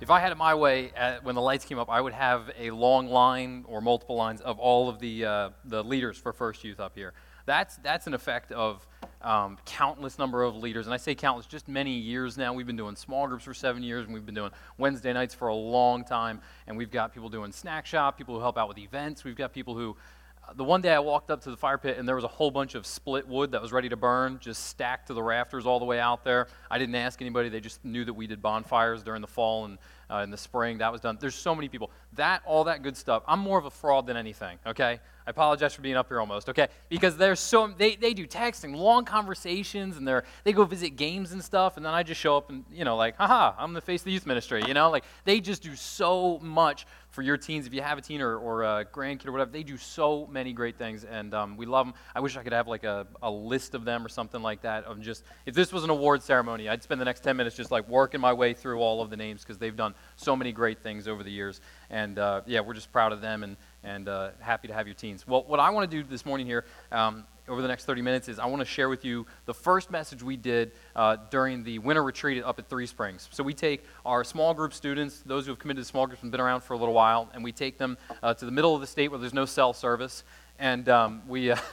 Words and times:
If 0.00 0.10
I 0.10 0.18
had 0.18 0.32
it 0.32 0.34
my 0.36 0.54
way, 0.54 0.90
uh, 0.98 1.18
when 1.22 1.36
the 1.36 1.40
lights 1.40 1.64
came 1.64 1.78
up, 1.78 1.88
I 1.88 2.00
would 2.00 2.12
have 2.12 2.50
a 2.58 2.72
long 2.72 3.06
line 3.06 3.64
or 3.68 3.80
multiple 3.80 4.16
lines 4.16 4.40
of 4.40 4.58
all 4.58 4.88
of 4.88 4.98
the, 4.98 5.24
uh, 5.24 5.50
the 5.64 5.84
leaders 5.84 6.18
for 6.18 6.32
First 6.32 6.64
Youth 6.64 6.80
up 6.80 6.96
here. 6.96 7.14
That's, 7.46 7.76
that's 7.76 8.08
an 8.08 8.14
effect 8.14 8.50
of 8.50 8.86
um, 9.22 9.56
countless 9.64 10.18
number 10.18 10.42
of 10.42 10.56
leaders. 10.56 10.86
And 10.86 10.94
I 10.94 10.96
say 10.96 11.14
countless, 11.14 11.46
just 11.46 11.68
many 11.68 11.92
years 11.92 12.36
now. 12.36 12.52
We've 12.52 12.66
been 12.66 12.76
doing 12.76 12.96
small 12.96 13.28
groups 13.28 13.44
for 13.44 13.54
seven 13.54 13.84
years, 13.84 14.04
and 14.04 14.12
we've 14.12 14.26
been 14.26 14.34
doing 14.34 14.50
Wednesday 14.78 15.12
nights 15.12 15.32
for 15.32 15.46
a 15.46 15.54
long 15.54 16.04
time. 16.04 16.40
And 16.66 16.76
we've 16.76 16.90
got 16.90 17.14
people 17.14 17.28
doing 17.28 17.52
snack 17.52 17.86
shop, 17.86 18.18
people 18.18 18.34
who 18.34 18.40
help 18.40 18.58
out 18.58 18.66
with 18.66 18.78
events. 18.78 19.22
We've 19.22 19.36
got 19.36 19.52
people 19.52 19.76
who 19.76 19.96
the 20.56 20.64
one 20.64 20.80
day 20.80 20.92
I 20.92 20.98
walked 20.98 21.30
up 21.30 21.42
to 21.42 21.50
the 21.50 21.56
fire 21.56 21.78
pit 21.78 21.98
and 21.98 22.06
there 22.06 22.14
was 22.14 22.24
a 22.24 22.28
whole 22.28 22.50
bunch 22.50 22.74
of 22.74 22.86
split 22.86 23.26
wood 23.26 23.52
that 23.52 23.62
was 23.62 23.72
ready 23.72 23.88
to 23.88 23.96
burn, 23.96 24.38
just 24.40 24.66
stacked 24.66 25.08
to 25.08 25.14
the 25.14 25.22
rafters 25.22 25.66
all 25.66 25.78
the 25.78 25.84
way 25.84 25.98
out 25.98 26.24
there. 26.24 26.48
I 26.70 26.78
didn't 26.78 26.94
ask 26.94 27.20
anybody; 27.20 27.48
they 27.48 27.60
just 27.60 27.84
knew 27.84 28.04
that 28.04 28.14
we 28.14 28.26
did 28.26 28.42
bonfires 28.42 29.02
during 29.02 29.20
the 29.20 29.26
fall 29.26 29.64
and 29.64 29.78
uh, 30.10 30.18
in 30.18 30.30
the 30.30 30.36
spring. 30.36 30.78
That 30.78 30.92
was 30.92 31.00
done. 31.00 31.18
There's 31.20 31.34
so 31.34 31.54
many 31.54 31.68
people. 31.68 31.90
That, 32.14 32.42
all 32.44 32.64
that 32.64 32.82
good 32.82 32.96
stuff. 32.96 33.22
I'm 33.26 33.40
more 33.40 33.58
of 33.58 33.64
a 33.64 33.70
fraud 33.70 34.06
than 34.06 34.16
anything. 34.16 34.58
Okay, 34.66 35.00
I 35.26 35.30
apologize 35.30 35.74
for 35.74 35.82
being 35.82 35.96
up 35.96 36.08
here 36.08 36.20
almost. 36.20 36.48
Okay, 36.48 36.68
because 36.88 37.16
there's 37.16 37.40
so 37.40 37.72
they 37.76 37.96
they 37.96 38.14
do 38.14 38.26
texting, 38.26 38.76
long 38.76 39.04
conversations, 39.04 39.96
and 39.96 40.06
they're 40.06 40.24
they 40.44 40.52
go 40.52 40.64
visit 40.64 40.90
games 40.90 41.32
and 41.32 41.42
stuff, 41.42 41.76
and 41.76 41.84
then 41.84 41.94
I 41.94 42.02
just 42.02 42.20
show 42.20 42.36
up 42.36 42.50
and 42.50 42.64
you 42.72 42.84
know 42.84 42.96
like, 42.96 43.16
haha, 43.16 43.54
I'm 43.58 43.72
the 43.72 43.80
face 43.80 44.02
of 44.02 44.06
the 44.06 44.12
youth 44.12 44.26
ministry. 44.26 44.62
You 44.66 44.74
know, 44.74 44.90
like 44.90 45.04
they 45.24 45.40
just 45.40 45.62
do 45.62 45.74
so 45.74 46.38
much 46.40 46.86
for 47.14 47.22
your 47.22 47.36
teens, 47.36 47.64
if 47.64 47.72
you 47.72 47.80
have 47.80 47.96
a 47.96 48.00
teen 48.00 48.20
or, 48.20 48.36
or 48.36 48.64
a 48.64 48.84
grandkid 48.84 49.28
or 49.28 49.32
whatever, 49.32 49.52
they 49.52 49.62
do 49.62 49.76
so 49.76 50.26
many 50.26 50.52
great 50.52 50.76
things, 50.76 51.04
and 51.04 51.32
um, 51.32 51.56
we 51.56 51.64
love 51.64 51.86
them. 51.86 51.94
I 52.12 52.18
wish 52.18 52.36
I 52.36 52.42
could 52.42 52.52
have 52.52 52.66
like 52.66 52.82
a, 52.82 53.06
a 53.22 53.30
list 53.30 53.76
of 53.76 53.84
them 53.84 54.04
or 54.04 54.08
something 54.08 54.42
like 54.42 54.62
that. 54.62 54.82
Of 54.82 55.00
just 55.00 55.22
if 55.46 55.54
this 55.54 55.72
was 55.72 55.84
an 55.84 55.90
award 55.90 56.24
ceremony, 56.24 56.68
I'd 56.68 56.82
spend 56.82 57.00
the 57.00 57.04
next 57.04 57.20
10 57.20 57.36
minutes 57.36 57.54
just 57.54 57.70
like 57.70 57.88
working 57.88 58.20
my 58.20 58.32
way 58.32 58.52
through 58.52 58.80
all 58.80 59.00
of 59.00 59.10
the 59.10 59.16
names 59.16 59.42
because 59.42 59.58
they've 59.58 59.76
done 59.76 59.94
so 60.16 60.34
many 60.34 60.50
great 60.50 60.80
things 60.80 61.06
over 61.06 61.22
the 61.22 61.30
years. 61.30 61.60
And 61.88 62.18
uh, 62.18 62.40
yeah, 62.46 62.58
we're 62.58 62.74
just 62.74 62.90
proud 62.90 63.12
of 63.12 63.20
them 63.20 63.44
and 63.44 63.56
and 63.84 64.08
uh, 64.08 64.30
happy 64.40 64.66
to 64.66 64.74
have 64.74 64.88
your 64.88 64.94
teens. 64.94 65.24
Well, 65.24 65.44
what 65.46 65.60
I 65.60 65.70
want 65.70 65.88
to 65.88 66.02
do 66.02 66.08
this 66.08 66.26
morning 66.26 66.46
here 66.46 66.64
um, 66.90 67.24
over 67.48 67.60
the 67.60 67.68
next 67.68 67.84
30 67.84 68.02
minutes 68.02 68.28
is 68.28 68.38
I 68.38 68.46
want 68.46 68.60
to 68.60 68.66
share 68.66 68.88
with 68.88 69.04
you 69.04 69.26
the 69.44 69.54
first 69.54 69.90
message 69.90 70.22
we 70.22 70.36
did 70.36 70.72
uh, 70.96 71.16
during 71.30 71.62
the 71.62 71.78
winter 71.78 72.02
retreat 72.02 72.42
up 72.42 72.58
at 72.58 72.68
Three 72.68 72.86
Springs. 72.86 73.28
So 73.32 73.42
we 73.42 73.54
take 73.54 73.84
our 74.04 74.24
small 74.24 74.54
group 74.54 74.72
students, 74.72 75.22
those 75.26 75.44
who 75.44 75.52
have 75.52 75.58
committed 75.58 75.84
to 75.84 75.88
small 75.88 76.06
groups 76.06 76.22
and 76.22 76.30
been 76.30 76.40
around 76.40 76.62
for 76.62 76.74
a 76.74 76.78
little 76.78 76.94
while, 76.94 77.28
and 77.34 77.44
we 77.44 77.52
take 77.52 77.78
them 77.78 77.98
uh, 78.22 78.34
to 78.34 78.44
the 78.44 78.52
middle 78.52 78.74
of 78.74 78.80
the 78.80 78.86
state 78.86 79.08
where 79.08 79.20
there's 79.20 79.34
no 79.34 79.44
cell 79.44 79.72
service, 79.72 80.24
and 80.58 80.88
um, 80.88 81.22
we. 81.28 81.50
Uh, 81.50 81.56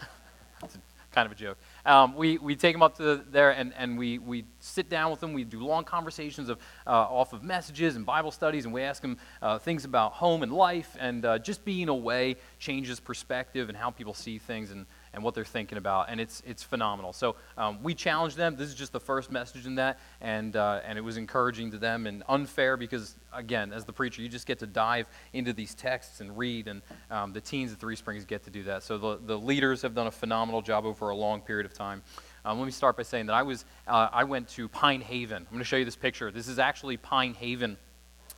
kind 1.12 1.26
of 1.26 1.32
a 1.32 1.36
joke. 1.36 1.58
Um, 1.86 2.16
we, 2.16 2.38
we 2.38 2.56
take 2.56 2.74
them 2.74 2.82
up 2.82 2.96
to 2.98 3.04
the, 3.04 3.26
there 3.30 3.52
and, 3.52 3.74
and 3.78 3.98
we, 3.98 4.18
we 4.18 4.46
sit 4.60 4.90
down 4.90 5.12
with 5.12 5.20
them. 5.20 5.34
We 5.34 5.44
do 5.44 5.60
long 5.60 5.84
conversations 5.84 6.50
of, 6.50 6.58
uh, 6.88 6.92
off 6.92 7.34
of 7.34 7.44
messages 7.44 7.96
and 7.96 8.06
Bible 8.06 8.32
studies, 8.32 8.66
and 8.66 8.74
we 8.74 8.82
ask 8.82 9.02
them 9.02 9.18
uh, 9.42 9.60
things 9.60 9.84
about 9.84 10.14
home 10.14 10.42
and 10.42 10.54
life. 10.54 10.96
And 11.00 11.26
uh, 11.26 11.40
just 11.40 11.66
being 11.66 11.90
away 11.90 12.38
changes 12.60 13.00
perspective 13.00 13.68
and 13.68 13.78
how 13.78 13.90
people 13.90 14.14
see 14.14 14.38
things. 14.38 14.72
And 14.72 14.86
and 15.14 15.24
what 15.24 15.36
they're 15.36 15.44
thinking 15.44 15.78
about, 15.78 16.10
and 16.10 16.22
it's, 16.22 16.42
it's 16.46 16.64
phenomenal. 16.64 17.12
So 17.14 17.36
um, 17.58 17.84
we 17.84 17.94
challenged 17.94 18.38
them. 18.38 18.56
This 18.56 18.70
is 18.70 18.76
just 18.76 18.94
the 18.94 19.00
first 19.00 19.32
message 19.32 19.66
in 19.66 19.76
that, 19.76 20.00
and, 20.22 20.56
uh, 20.56 20.80
and 20.86 20.98
it 20.98 21.02
was 21.02 21.18
encouraging 21.18 21.72
to 21.72 21.78
them 21.78 22.08
and 22.08 22.24
unfair 22.30 22.78
because, 22.78 23.16
again, 23.34 23.74
as 23.74 23.84
the 23.84 23.94
preacher, 23.94 24.22
you 24.22 24.30
just 24.30 24.48
get 24.48 24.60
to 24.60 24.68
dive 24.68 25.08
into 25.34 25.52
these 25.54 25.76
texts 25.76 26.22
and 26.22 26.38
read, 26.38 26.68
and 26.68 26.82
um, 27.10 27.34
the 27.34 27.42
teens 27.42 27.74
at 27.74 27.80
Three 27.80 27.96
Springs 27.96 28.24
get 28.26 28.44
to 28.44 28.50
do 28.50 28.64
that. 28.64 28.84
So 28.84 28.98
the, 28.98 29.20
the 29.26 29.38
leaders 29.38 29.82
have 29.82 29.94
done 29.94 30.08
a 30.08 30.12
phenomenal 30.12 30.62
job 30.62 30.86
over 30.86 31.10
a 31.10 31.16
long 31.16 31.42
period 31.42 31.66
of 31.66 31.74
time. 31.74 32.04
Um, 32.46 32.58
let 32.58 32.66
me 32.66 32.72
start 32.72 32.98
by 32.98 33.04
saying 33.04 33.28
that 33.28 33.34
I, 33.34 33.44
was, 33.44 33.66
uh, 33.88 34.10
I 34.12 34.24
went 34.24 34.48
to 34.50 34.68
Pine 34.68 35.02
Haven. 35.02 35.38
I'm 35.38 35.52
going 35.52 35.60
to 35.60 35.66
show 35.66 35.78
you 35.78 35.86
this 35.86 35.96
picture. 35.96 36.32
This 36.32 36.48
is 36.48 36.58
actually 36.58 36.98
Pine 36.98 37.34
Haven, 37.34 37.78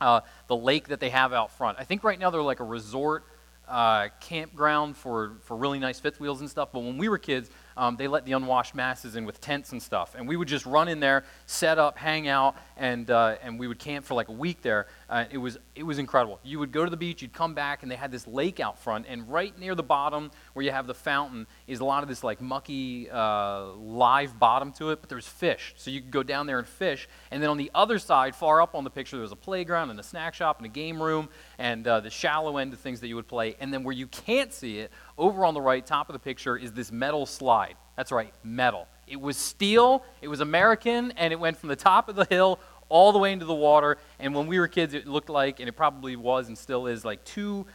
uh, 0.00 0.20
the 0.48 0.56
lake 0.56 0.88
that 0.88 1.00
they 1.00 1.10
have 1.10 1.32
out 1.32 1.52
front. 1.52 1.78
I 1.78 1.84
think 1.84 2.04
right 2.04 2.18
now 2.18 2.30
they're 2.30 2.42
like 2.42 2.60
a 2.60 2.64
resort 2.64 3.24
uh, 3.68 4.08
campground 4.20 4.96
for, 4.96 5.36
for 5.42 5.56
really 5.56 5.78
nice 5.78 6.00
fifth 6.00 6.20
wheels 6.20 6.40
and 6.40 6.50
stuff. 6.50 6.70
But 6.72 6.80
when 6.80 6.98
we 6.98 7.08
were 7.08 7.18
kids, 7.18 7.50
um, 7.76 7.96
they 7.96 8.06
let 8.06 8.24
the 8.24 8.32
unwashed 8.32 8.74
masses 8.74 9.16
in 9.16 9.24
with 9.24 9.40
tents 9.40 9.72
and 9.72 9.82
stuff. 9.82 10.14
And 10.16 10.28
we 10.28 10.36
would 10.36 10.48
just 10.48 10.66
run 10.66 10.88
in 10.88 11.00
there, 11.00 11.24
set 11.46 11.78
up, 11.78 11.98
hang 11.98 12.28
out, 12.28 12.56
and, 12.76 13.10
uh, 13.10 13.36
and 13.42 13.58
we 13.58 13.66
would 13.66 13.78
camp 13.78 14.04
for 14.04 14.14
like 14.14 14.28
a 14.28 14.32
week 14.32 14.62
there. 14.62 14.86
Uh, 15.08 15.24
it, 15.30 15.38
was, 15.38 15.58
it 15.74 15.82
was 15.82 15.98
incredible. 15.98 16.40
You 16.42 16.58
would 16.58 16.72
go 16.72 16.84
to 16.84 16.90
the 16.90 16.96
beach, 16.96 17.22
you'd 17.22 17.32
come 17.32 17.54
back, 17.54 17.82
and 17.82 17.90
they 17.90 17.96
had 17.96 18.10
this 18.10 18.26
lake 18.26 18.60
out 18.60 18.78
front. 18.78 19.06
And 19.08 19.28
right 19.30 19.56
near 19.58 19.74
the 19.74 19.82
bottom, 19.82 20.30
where 20.52 20.64
you 20.64 20.70
have 20.70 20.86
the 20.86 20.94
fountain, 20.94 21.46
is 21.66 21.80
a 21.80 21.84
lot 21.84 22.02
of 22.02 22.08
this 22.08 22.24
like 22.24 22.40
mucky, 22.40 23.10
uh, 23.10 23.66
live 23.72 24.38
bottom 24.38 24.72
to 24.72 24.90
it, 24.90 25.00
but 25.00 25.08
there's 25.08 25.26
fish. 25.26 25.74
So 25.76 25.90
you 25.90 26.00
could 26.00 26.10
go 26.10 26.22
down 26.22 26.46
there 26.46 26.58
and 26.58 26.66
fish. 26.66 27.08
And 27.30 27.42
then 27.42 27.50
on 27.50 27.56
the 27.56 27.70
other 27.74 27.98
side, 27.98 28.34
far 28.34 28.62
up 28.62 28.74
on 28.74 28.84
the 28.84 28.90
picture, 28.90 29.16
there 29.16 29.22
was 29.22 29.32
a 29.32 29.36
playground 29.36 29.90
and 29.90 30.00
a 30.00 30.02
snack 30.02 30.34
shop 30.34 30.58
and 30.58 30.66
a 30.66 30.70
game 30.70 31.02
room 31.02 31.28
and 31.58 31.86
uh, 31.86 32.00
the 32.00 32.10
shallow 32.10 32.56
end 32.56 32.72
of 32.72 32.78
things 32.78 33.00
that 33.00 33.08
you 33.08 33.16
would 33.16 33.28
play. 33.28 33.56
And 33.60 33.72
then 33.72 33.84
where 33.84 33.94
you 33.94 34.06
can't 34.06 34.52
see 34.52 34.78
it, 34.78 34.90
over 35.16 35.44
on 35.44 35.54
the 35.54 35.60
right, 35.60 35.84
top 35.84 36.08
of 36.08 36.12
the 36.12 36.18
picture, 36.18 36.56
is 36.56 36.72
this 36.72 36.90
metal 36.90 37.26
slide. 37.26 37.76
That's 37.96 38.10
right, 38.10 38.32
metal. 38.42 38.88
It 39.06 39.20
was 39.20 39.36
steel, 39.36 40.02
it 40.22 40.28
was 40.28 40.40
American, 40.40 41.12
and 41.12 41.32
it 41.32 41.38
went 41.38 41.58
from 41.58 41.68
the 41.68 41.76
top 41.76 42.08
of 42.08 42.16
the 42.16 42.24
hill 42.24 42.58
all 42.88 43.12
the 43.12 43.18
way 43.18 43.32
into 43.32 43.44
the 43.44 43.54
water. 43.54 43.98
And 44.18 44.34
when 44.34 44.46
we 44.46 44.58
were 44.58 44.68
kids, 44.68 44.94
it 44.94 45.06
looked 45.06 45.30
like, 45.30 45.60
and 45.60 45.68
it 45.68 45.72
probably 45.72 46.16
was 46.16 46.48
and 46.48 46.56
still 46.56 46.86
is, 46.86 47.04
like 47.04 47.24
two 47.24 47.66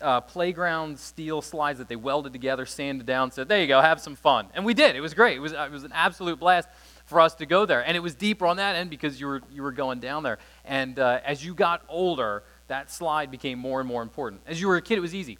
uh, 0.00 0.20
playground 0.20 0.98
steel 0.98 1.40
slides 1.40 1.78
that 1.78 1.88
they 1.88 1.96
welded 1.96 2.32
together, 2.32 2.66
sanded 2.66 3.06
down, 3.06 3.30
said, 3.30 3.48
There 3.48 3.60
you 3.60 3.66
go, 3.66 3.80
have 3.80 4.00
some 4.00 4.16
fun. 4.16 4.48
And 4.54 4.64
we 4.64 4.74
did. 4.74 4.96
It 4.96 5.00
was 5.00 5.14
great. 5.14 5.36
It 5.36 5.40
was, 5.40 5.52
it 5.52 5.70
was 5.70 5.84
an 5.84 5.92
absolute 5.94 6.38
blast 6.38 6.68
for 7.06 7.20
us 7.20 7.34
to 7.36 7.46
go 7.46 7.64
there. 7.64 7.84
And 7.84 7.96
it 7.96 8.00
was 8.00 8.14
deeper 8.14 8.46
on 8.46 8.58
that 8.58 8.76
end 8.76 8.90
because 8.90 9.20
you 9.20 9.26
were, 9.26 9.42
you 9.50 9.62
were 9.62 9.72
going 9.72 10.00
down 10.00 10.22
there. 10.22 10.38
And 10.64 10.98
uh, 10.98 11.20
as 11.24 11.44
you 11.44 11.54
got 11.54 11.82
older, 11.88 12.42
that 12.66 12.90
slide 12.90 13.30
became 13.30 13.58
more 13.58 13.80
and 13.80 13.88
more 13.88 14.02
important. 14.02 14.42
As 14.46 14.60
you 14.60 14.68
were 14.68 14.76
a 14.76 14.82
kid, 14.82 14.98
it 14.98 15.02
was 15.02 15.14
easy 15.14 15.38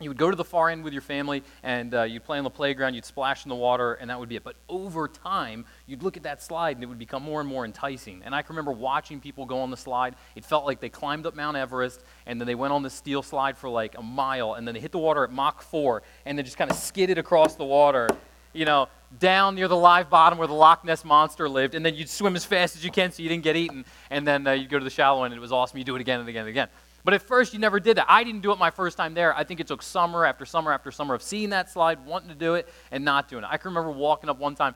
you 0.00 0.10
would 0.10 0.16
go 0.16 0.30
to 0.30 0.36
the 0.36 0.44
far 0.44 0.70
end 0.70 0.84
with 0.84 0.92
your 0.92 1.02
family 1.02 1.42
and 1.62 1.92
uh, 1.92 2.02
you'd 2.02 2.24
play 2.24 2.38
on 2.38 2.44
the 2.44 2.50
playground, 2.50 2.94
you'd 2.94 3.04
splash 3.04 3.44
in 3.44 3.48
the 3.48 3.54
water, 3.54 3.94
and 3.94 4.10
that 4.10 4.18
would 4.20 4.28
be 4.28 4.36
it. 4.36 4.44
But 4.44 4.54
over 4.68 5.08
time, 5.08 5.64
you'd 5.86 6.02
look 6.02 6.16
at 6.16 6.22
that 6.22 6.40
slide 6.40 6.76
and 6.76 6.84
it 6.84 6.86
would 6.86 6.98
become 6.98 7.22
more 7.22 7.40
and 7.40 7.48
more 7.48 7.64
enticing. 7.64 8.22
And 8.24 8.34
I 8.34 8.42
can 8.42 8.54
remember 8.54 8.72
watching 8.72 9.20
people 9.20 9.44
go 9.44 9.60
on 9.60 9.70
the 9.70 9.76
slide. 9.76 10.14
It 10.36 10.44
felt 10.44 10.64
like 10.64 10.80
they 10.80 10.88
climbed 10.88 11.26
up 11.26 11.34
Mount 11.34 11.56
Everest 11.56 12.04
and 12.26 12.40
then 12.40 12.46
they 12.46 12.54
went 12.54 12.72
on 12.72 12.82
the 12.82 12.90
steel 12.90 13.22
slide 13.22 13.58
for 13.58 13.68
like 13.68 13.98
a 13.98 14.02
mile 14.02 14.54
and 14.54 14.66
then 14.66 14.74
they 14.74 14.80
hit 14.80 14.92
the 14.92 14.98
water 14.98 15.24
at 15.24 15.32
Mach 15.32 15.62
4 15.62 16.02
and 16.26 16.38
then 16.38 16.44
just 16.44 16.56
kind 16.56 16.70
of 16.70 16.76
skidded 16.76 17.18
across 17.18 17.56
the 17.56 17.64
water, 17.64 18.08
you 18.52 18.64
know, 18.64 18.88
down 19.18 19.54
near 19.54 19.68
the 19.68 19.76
live 19.76 20.10
bottom 20.10 20.38
where 20.38 20.46
the 20.46 20.54
Loch 20.54 20.84
Ness 20.84 21.04
monster 21.04 21.48
lived. 21.48 21.74
And 21.74 21.84
then 21.84 21.96
you'd 21.96 22.10
swim 22.10 22.36
as 22.36 22.44
fast 22.44 22.76
as 22.76 22.84
you 22.84 22.90
can 22.92 23.10
so 23.10 23.22
you 23.22 23.28
didn't 23.28 23.44
get 23.44 23.56
eaten. 23.56 23.84
And 24.10 24.26
then 24.26 24.46
uh, 24.46 24.52
you'd 24.52 24.70
go 24.70 24.78
to 24.78 24.84
the 24.84 24.90
shallow 24.90 25.24
end 25.24 25.32
and 25.32 25.38
it 25.38 25.42
was 25.42 25.52
awesome. 25.52 25.78
You 25.78 25.84
do 25.84 25.96
it 25.96 26.00
again 26.00 26.20
and 26.20 26.28
again 26.28 26.42
and 26.42 26.50
again. 26.50 26.68
But 27.08 27.14
at 27.14 27.22
first, 27.22 27.54
you 27.54 27.58
never 27.58 27.80
did 27.80 27.96
that. 27.96 28.04
I 28.06 28.22
didn't 28.22 28.42
do 28.42 28.52
it 28.52 28.58
my 28.58 28.68
first 28.68 28.98
time 28.98 29.14
there. 29.14 29.34
I 29.34 29.42
think 29.42 29.60
it 29.60 29.66
took 29.66 29.80
summer 29.80 30.26
after 30.26 30.44
summer 30.44 30.74
after 30.74 30.90
summer 30.90 31.14
of 31.14 31.22
seeing 31.22 31.48
that 31.48 31.70
slide, 31.70 32.04
wanting 32.04 32.28
to 32.28 32.34
do 32.34 32.52
it, 32.52 32.68
and 32.90 33.02
not 33.02 33.28
doing 33.28 33.44
it. 33.44 33.48
I 33.50 33.56
can 33.56 33.70
remember 33.70 33.90
walking 33.92 34.28
up 34.28 34.38
one 34.38 34.54
time, 34.54 34.74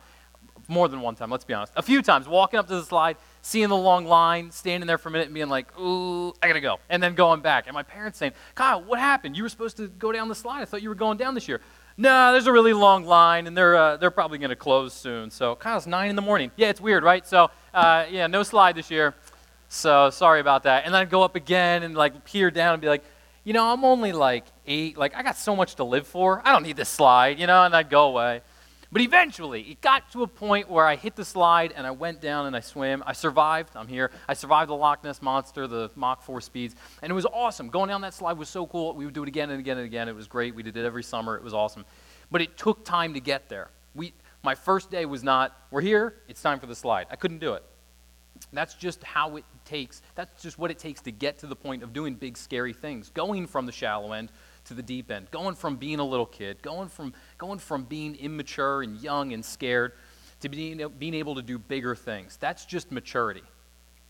more 0.67 0.89
than 0.89 1.03
one 1.03 1.15
time, 1.15 1.31
let's 1.31 1.45
be 1.45 1.53
honest, 1.53 1.75
a 1.77 1.83
few 1.83 2.01
times, 2.01 2.27
walking 2.27 2.59
up 2.59 2.67
to 2.69 2.77
the 2.77 2.85
slide, 2.85 3.19
seeing 3.43 3.69
the 3.69 3.77
long 3.77 4.07
line, 4.07 4.51
standing 4.51 4.87
there 4.87 4.97
for 4.97 5.11
a 5.11 5.13
minute 5.13 5.27
and 5.27 5.35
being 5.35 5.51
like, 5.51 5.79
ooh, 5.79 6.33
I 6.43 6.47
gotta 6.49 6.63
go. 6.63 6.79
And 6.89 7.03
then 7.03 7.15
going 7.15 7.43
back. 7.43 7.67
And 7.67 7.75
my 7.75 7.83
parents 7.83 8.19
saying, 8.19 8.33
Kyle, 8.55 8.83
what 8.83 8.99
happened? 8.99 9.37
You 9.37 9.43
were 9.43 9.51
supposed 9.51 9.77
to 9.77 9.89
go 9.89 10.11
down 10.11 10.29
the 10.29 10.35
slide. 10.35 10.63
I 10.63 10.65
thought 10.65 10.81
you 10.81 10.89
were 10.89 10.95
going 10.95 11.19
down 11.19 11.35
this 11.35 11.49
year. 11.49 11.61
No, 11.99 12.33
there's 12.33 12.47
a 12.47 12.53
really 12.53 12.73
long 12.73 13.05
line, 13.05 13.47
and 13.47 13.55
they're, 13.55 13.77
uh, 13.77 13.99
they're 13.99 14.11
probably 14.11 14.39
to 14.39 14.57
close 14.57 14.95
soon. 14.95 15.31
So, 15.31 15.55
Kyle's 15.55 15.87
9 15.87 16.09
in 16.09 16.17
the 16.17 16.23
morning. 16.23 16.51
Yeah, 16.57 16.71
it's 16.71 16.81
weird, 16.81 17.05
right? 17.05 17.27
So, 17.27 17.51
uh, 17.75 18.07
yeah, 18.11 18.27
no 18.27 18.43
slide 18.43 18.77
this 18.77 18.91
year. 18.91 19.15
So 19.73 20.11
sorry 20.11 20.41
about 20.41 20.65
that. 20.65 20.85
And 20.85 20.93
then 20.93 21.01
I'd 21.01 21.09
go 21.09 21.23
up 21.23 21.35
again 21.35 21.83
and 21.83 21.95
like 21.95 22.27
peer 22.27 22.51
down 22.51 22.75
and 22.75 22.83
be 22.83 22.89
like, 22.89 23.03
you 23.43 23.55
know, 23.55 23.73
I'm 23.73 23.85
only 23.85 24.13
like 24.13 24.45
eight. 24.67 24.99
Like, 24.99 25.17
I 25.17 25.23
got 25.23 25.39
so 25.39 25.57
much 25.57 25.77
to 25.77 25.85
live 25.85 26.07
for. 26.07 26.43
I 26.45 26.53
don't 26.53 26.63
need 26.63 26.77
this 26.77 26.91
slide, 26.91 27.41
you 27.41 27.47
know, 27.47 27.65
and 27.65 27.75
I'd 27.75 27.89
go 27.89 28.09
away. 28.09 28.43
But 28.93 29.01
eventually, 29.01 29.63
it 29.63 29.81
got 29.81 30.13
to 30.13 30.25
a 30.25 30.27
point 30.27 30.69
where 30.69 30.87
I 30.87 30.97
hit 30.97 31.17
the 31.17 31.25
slide 31.25 31.73
and 31.75 31.87
I 31.87 31.91
went 31.91 32.21
down 32.21 32.45
and 32.45 32.55
I 32.55 32.61
swam. 32.61 33.03
I 33.07 33.15
survived. 33.15 33.71
I'm 33.75 33.89
here. 33.89 34.11
I 34.29 34.35
survived 34.35 34.69
the 34.69 34.77
Loch 34.77 35.03
Ness 35.05 35.23
Monster, 35.23 35.67
the 35.67 35.91
Mach 35.97 36.23
4 36.23 36.43
speeds. 36.43 36.77
And 37.01 37.11
it 37.11 37.15
was 37.15 37.25
awesome. 37.25 37.71
Going 37.71 37.89
down 37.89 38.03
that 38.03 38.13
slide 38.13 38.37
was 38.37 38.51
so 38.51 38.67
cool. 38.67 38.95
We 38.95 39.07
would 39.07 39.15
do 39.15 39.23
it 39.23 39.29
again 39.29 39.49
and 39.49 39.59
again 39.59 39.79
and 39.79 39.87
again. 39.87 40.07
It 40.07 40.15
was 40.15 40.29
great. 40.29 40.55
We 40.55 40.63
did 40.63 40.77
it 40.77 40.85
every 40.85 41.03
summer. 41.03 41.35
It 41.35 41.43
was 41.43 41.55
awesome. 41.55 41.87
But 42.31 42.43
it 42.43 42.59
took 42.59 42.85
time 42.85 43.15
to 43.15 43.21
get 43.21 43.49
there. 43.49 43.71
We, 43.95 44.13
my 44.43 44.55
first 44.55 44.91
day 44.91 45.07
was 45.07 45.25
not, 45.25 45.57
we're 45.71 45.81
here, 45.81 46.17
it's 46.29 46.43
time 46.43 46.61
for 46.61 46.67
the 46.67 46.77
slide. 46.77 47.07
I 47.11 47.17
couldn't 47.17 47.39
do 47.39 47.55
it. 47.55 47.65
That's 48.53 48.75
just 48.75 49.03
how 49.05 49.37
it 49.37 49.45
takes, 49.65 50.03
that's 50.15 50.43
just 50.43 50.59
what 50.59 50.71
it 50.71 50.79
takes 50.79 51.01
to 51.03 51.13
get 51.13 51.39
to 51.39 51.47
the 51.47 51.57
point 51.57 51.83
of 51.83 51.93
doing 51.93 52.15
big, 52.15 52.37
scary 52.37 52.73
things. 52.73 53.11
Going 53.11 53.47
from 53.47 53.67
the 53.67 53.73
shallow 53.73 54.13
end 54.13 54.31
to 54.67 54.75
the 54.75 54.83
deep 54.83 55.11
end, 55.11 55.31
going 55.31 55.55
from 55.55 55.77
being 55.77 55.99
a 55.99 56.05
little 56.05 56.27
kid, 56.27 56.63
going 56.63 56.89
from, 56.89 57.13
going 57.39 57.59
from 57.59 57.85
being 57.85 58.15
immature 58.17 58.83
and 58.83 59.01
young 59.01 59.33
and 59.33 59.45
scared 59.45 59.93
to 60.41 60.49
being, 60.49 60.87
being 60.99 61.15
able 61.15 61.35
to 61.35 61.43
do 61.43 61.59
bigger 61.59 61.95
things. 61.95 62.37
That's 62.37 62.65
just 62.65 62.93
maturity. 62.93 63.43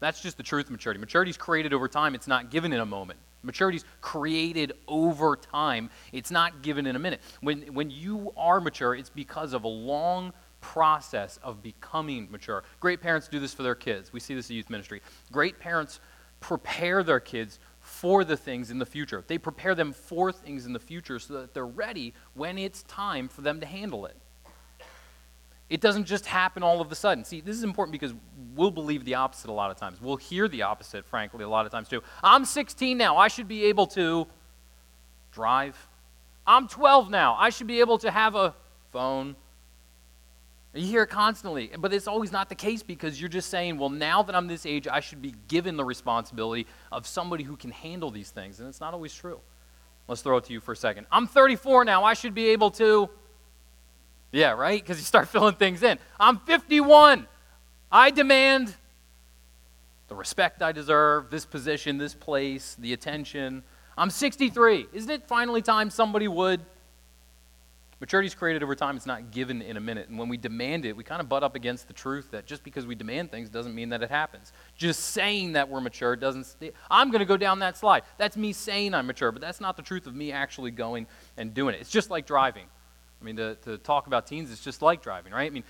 That's 0.01 0.21
just 0.21 0.37
the 0.37 0.43
truth 0.43 0.67
of 0.67 0.73
maturity. 0.73 1.01
Maturity 1.01 1.31
is 1.31 1.37
created 1.37 1.73
over 1.73 1.89
time, 1.89 2.15
it's 2.15 2.27
not 2.27 2.51
given 2.51 2.73
in 2.73 2.81
a 2.81 2.87
moment. 2.87 3.19
Maturity 3.45 3.77
is 3.77 3.85
created 4.01 4.73
over 4.87 5.37
time, 5.37 5.91
it's 6.13 6.31
not 6.31 6.63
given 6.63 6.87
in 6.87 6.97
a 6.97 6.99
minute. 6.99 7.21
When, 7.41 7.63
when 7.75 7.91
you 7.91 8.33
are 8.37 8.61
mature, 8.61 8.95
it's 8.95 9.11
because 9.11 9.53
of 9.53 9.65
a 9.65 9.69
long 9.69 10.33
process 10.63 11.39
of 11.43 11.63
becoming 11.63 12.29
mature. 12.31 12.65
Great 12.81 13.03
parents 13.03 13.29
do 13.29 13.39
this 13.39 13.53
for 13.53 13.63
their 13.63 13.75
kids. 13.75 14.13
We 14.13 14.21
see 14.21 14.35
this 14.35 14.49
in 14.49 14.57
youth 14.57 14.71
ministry. 14.71 15.03
Great 15.31 15.59
parents 15.59 16.01
prepare 16.41 17.03
their 17.03 17.21
kids 17.21 17.59
for 17.81 18.25
the 18.25 18.37
things 18.37 18.71
in 18.71 18.79
the 18.79 18.87
future. 18.87 19.23
They 19.27 19.37
prepare 19.37 19.75
them 19.75 19.93
for 19.93 20.33
things 20.33 20.65
in 20.65 20.73
the 20.73 20.79
future 20.79 21.19
so 21.19 21.35
that 21.35 21.53
they're 21.53 21.67
ready 21.67 22.15
when 22.33 22.57
it's 22.57 22.85
time 22.85 23.29
for 23.29 23.43
them 23.43 23.61
to 23.61 23.67
handle 23.67 24.07
it. 24.07 24.17
It 25.69 25.81
doesn't 25.81 26.05
just 26.05 26.27
happen 26.27 26.63
all 26.63 26.81
of 26.81 26.93
a 26.93 26.95
sudden. 26.95 27.25
See, 27.25 27.41
this 27.41 27.57
is 27.57 27.65
important 27.65 27.93
because 27.93 28.15
we'll 28.55 28.71
believe 28.71 29.05
the 29.05 29.15
opposite 29.15 29.51
a 29.51 29.53
lot 29.53 29.71
of 29.71 29.77
times. 29.77 30.01
We'll 30.01 30.17
hear 30.17 30.47
the 30.47 30.63
opposite, 30.63 31.05
frankly, 31.05 31.45
a 31.45 31.49
lot 31.49 31.67
of 31.67 31.73
times 31.73 31.89
too. 31.89 32.03
I'm 32.23 32.45
16 32.45 32.97
now. 32.97 33.17
I 33.17 33.29
should 33.29 33.49
be 33.49 33.65
able 33.65 33.87
to 33.89 34.27
drive. 35.33 35.89
I'm 36.47 36.69
12 36.69 37.11
now. 37.11 37.37
I 37.39 37.51
should 37.51 37.67
be 37.67 37.81
able 37.81 37.99
to 37.99 38.11
have 38.11 38.35
a 38.35 38.55
phone. 38.91 39.35
You 40.75 40.87
hear 40.87 41.03
it 41.03 41.11
constantly, 41.11 41.71
but 41.79 41.93
it's 41.93 42.09
always 42.09 42.33
not 42.33 42.49
the 42.49 42.55
case 42.55 42.83
because 42.83 43.21
you're 43.21 43.29
just 43.29 43.51
saying, 43.51 43.77
well, 43.77 43.91
now 43.91 44.23
that 44.23 44.35
I'm 44.35 44.47
this 44.47 44.65
age, 44.65 44.89
I 44.89 45.01
should 45.01 45.21
be 45.21 45.35
given 45.49 45.77
the 45.77 45.85
responsibility 45.85 46.67
of 46.91 47.07
somebody 47.07 47.45
who 47.45 47.57
can 47.57 47.71
handle 47.71 48.11
these 48.11 48.31
things. 48.31 48.59
And 48.59 48.69
it's 48.69 48.81
not 48.81 48.95
always 48.95 49.15
true. 49.15 49.41
Let's 50.09 50.23
throw 50.23 50.39
it 50.39 50.45
to 50.45 50.53
you 50.53 50.61
for 50.61 50.73
a 50.73 50.77
second. 50.77 51.07
I'm 51.13 51.27
34 51.27 51.85
now. 51.85 52.05
I 52.05 52.15
should 52.15 52.35
be 52.35 52.49
able 52.49 52.71
to 52.73 53.11
yeah, 54.33 54.53
right? 54.53 54.83
Because 54.83 54.99
you 54.99 55.05
start 55.05 55.29
filling 55.29 55.55
things 55.55 55.83
in. 55.83 55.99
I'm 56.19 56.39
51. 56.41 57.27
I 57.91 58.11
demand 58.11 58.75
the 60.09 60.15
respect 60.15 60.63
I 60.63 60.73
deserve, 60.73 61.31
this 61.31 61.45
position, 61.45 61.99
this 61.99 62.15
place, 62.15 62.77
the 62.79 62.93
attention. 62.93 63.63
I'm 63.97 64.11
63. 64.11 64.87
Isn't 64.93 65.11
it 65.11 65.29
finally 65.29 65.63
time 65.63 65.91
somebody 65.91 66.27
would? 66.27 66.61
Maturity 68.03 68.27
is 68.27 68.35
created 68.35 68.65
over 68.65 68.75
time, 68.75 68.97
it's 68.97 69.07
not 69.07 69.31
given 69.31 69.63
in 69.63 69.77
a 69.77 69.81
minute. 69.81 70.09
And 70.09 70.19
when 70.19 70.29
we 70.29 70.37
demand 70.37 70.85
it, 70.87 70.97
we 70.97 71.05
kind 71.05 71.21
of 71.21 71.29
butt 71.29 71.45
up 71.45 71.55
against 71.55 71.87
the 71.87 71.93
truth 71.93 72.33
that 72.33 72.47
just 72.47 72.65
because 72.65 72.85
we 72.85 72.97
demand 72.97 73.31
things 73.31 73.49
doesn't 73.49 73.77
mean 73.77 73.91
that 73.91 74.03
it 74.03 74.11
happens. 74.11 74.53
Just 74.77 75.11
saying 75.11 75.53
that 75.53 75.69
we're 75.69 75.81
mature 75.81 76.17
doesn't. 76.17 76.47
St- 76.47 76.75
I'm 76.91 77.13
going 77.13 77.21
to 77.21 77.25
go 77.25 77.37
down 77.37 77.61
that 77.61 77.77
slide. 77.77 78.03
That's 78.19 78.37
me 78.37 78.53
saying 78.53 78.93
I'm 78.93 79.07
mature, 79.07 79.31
but 79.31 79.41
that's 79.41 79.61
not 79.61 79.77
the 79.77 79.85
truth 79.85 80.09
of 80.09 80.17
me 80.17 80.33
actually 80.33 80.73
going 80.73 81.07
and 81.37 81.55
doing 81.55 81.77
it. 81.77 81.81
It's 81.81 81.91
just 81.91 82.11
like 82.11 82.27
driving. 82.27 82.67
I 83.21 83.25
mean, 83.25 83.37
to, 83.37 83.55
to 83.63 83.79
talk 83.79 84.09
about 84.09 84.27
teens, 84.27 84.51
it's 84.51 84.65
just 84.65 84.83
like 84.83 85.01
driving, 85.01 85.33
right? 85.33 85.47
I 85.47 85.51
mean, 85.51 85.63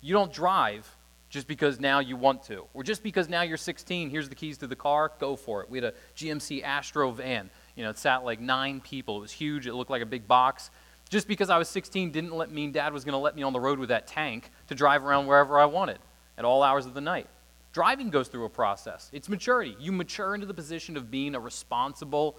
you 0.00 0.12
don't 0.12 0.32
drive 0.32 0.92
just 1.28 1.46
because 1.46 1.78
now 1.78 2.00
you 2.00 2.16
want 2.16 2.42
to, 2.44 2.64
or 2.74 2.82
just 2.82 3.04
because 3.04 3.28
now 3.28 3.42
you're 3.42 3.56
16, 3.56 4.10
here's 4.10 4.28
the 4.28 4.34
keys 4.34 4.58
to 4.58 4.66
the 4.66 4.74
car, 4.74 5.12
go 5.20 5.36
for 5.36 5.62
it. 5.62 5.70
We 5.70 5.78
had 5.78 5.84
a 5.84 5.94
GMC 6.16 6.64
Astro 6.64 7.12
van. 7.12 7.48
You 7.76 7.84
know, 7.84 7.90
it 7.90 7.98
sat 7.98 8.24
like 8.24 8.40
nine 8.40 8.80
people. 8.80 9.18
It 9.18 9.20
was 9.20 9.32
huge. 9.32 9.68
It 9.68 9.74
looked 9.74 9.90
like 9.90 10.02
a 10.02 10.06
big 10.06 10.26
box. 10.26 10.72
Just 11.08 11.28
because 11.28 11.50
I 11.50 11.58
was 11.58 11.68
16 11.68 12.10
didn't 12.10 12.34
let 12.34 12.50
mean 12.50 12.72
dad 12.72 12.92
was 12.92 13.04
going 13.04 13.12
to 13.12 13.18
let 13.18 13.36
me 13.36 13.42
on 13.42 13.52
the 13.52 13.60
road 13.60 13.78
with 13.78 13.90
that 13.90 14.06
tank 14.06 14.50
to 14.68 14.74
drive 14.74 15.04
around 15.04 15.26
wherever 15.26 15.58
I 15.58 15.66
wanted 15.66 15.98
at 16.36 16.44
all 16.44 16.62
hours 16.62 16.86
of 16.86 16.94
the 16.94 17.00
night. 17.00 17.28
Driving 17.72 18.10
goes 18.10 18.28
through 18.28 18.44
a 18.44 18.50
process. 18.50 19.10
It's 19.12 19.28
maturity. 19.28 19.76
You 19.78 19.92
mature 19.92 20.34
into 20.34 20.46
the 20.46 20.54
position 20.54 20.96
of 20.96 21.10
being 21.10 21.34
a 21.34 21.40
responsible 21.40 22.38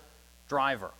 driver. 0.49 0.91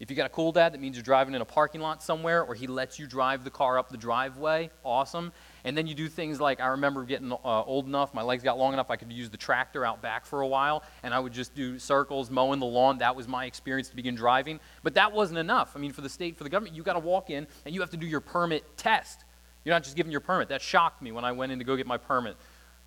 If 0.00 0.10
you 0.10 0.16
got 0.16 0.26
a 0.26 0.30
cool 0.30 0.52
dad, 0.52 0.74
that 0.74 0.80
means 0.80 0.96
you're 0.96 1.02
driving 1.02 1.34
in 1.34 1.40
a 1.40 1.46
parking 1.46 1.80
lot 1.80 2.02
somewhere, 2.02 2.42
or 2.42 2.54
he 2.54 2.66
lets 2.66 2.98
you 2.98 3.06
drive 3.06 3.44
the 3.44 3.50
car 3.50 3.78
up 3.78 3.88
the 3.88 3.96
driveway. 3.96 4.70
Awesome. 4.84 5.32
And 5.66 5.76
then 5.76 5.88
you 5.88 5.96
do 5.96 6.08
things 6.08 6.40
like 6.40 6.60
I 6.60 6.68
remember 6.68 7.02
getting 7.02 7.32
uh, 7.32 7.36
old 7.42 7.86
enough, 7.86 8.14
my 8.14 8.22
legs 8.22 8.44
got 8.44 8.56
long 8.56 8.72
enough, 8.72 8.88
I 8.88 8.94
could 8.94 9.12
use 9.12 9.30
the 9.30 9.36
tractor 9.36 9.84
out 9.84 10.00
back 10.00 10.24
for 10.24 10.42
a 10.42 10.46
while, 10.46 10.84
and 11.02 11.12
I 11.12 11.18
would 11.18 11.32
just 11.32 11.56
do 11.56 11.76
circles, 11.80 12.30
mowing 12.30 12.60
the 12.60 12.66
lawn. 12.66 12.98
That 12.98 13.16
was 13.16 13.26
my 13.26 13.46
experience 13.46 13.88
to 13.88 13.96
begin 13.96 14.14
driving. 14.14 14.60
But 14.84 14.94
that 14.94 15.12
wasn't 15.12 15.40
enough. 15.40 15.72
I 15.74 15.80
mean, 15.80 15.90
for 15.90 16.02
the 16.02 16.08
state, 16.08 16.36
for 16.36 16.44
the 16.44 16.50
government, 16.50 16.76
you 16.76 16.84
got 16.84 16.92
to 16.92 17.00
walk 17.00 17.30
in 17.30 17.48
and 17.64 17.74
you 17.74 17.80
have 17.80 17.90
to 17.90 17.96
do 17.96 18.06
your 18.06 18.20
permit 18.20 18.64
test. 18.76 19.24
You're 19.64 19.74
not 19.74 19.82
just 19.82 19.96
giving 19.96 20.12
your 20.12 20.20
permit. 20.20 20.50
That 20.50 20.62
shocked 20.62 21.02
me 21.02 21.10
when 21.10 21.24
I 21.24 21.32
went 21.32 21.50
in 21.50 21.58
to 21.58 21.64
go 21.64 21.74
get 21.74 21.88
my 21.88 21.98
permit. 21.98 22.36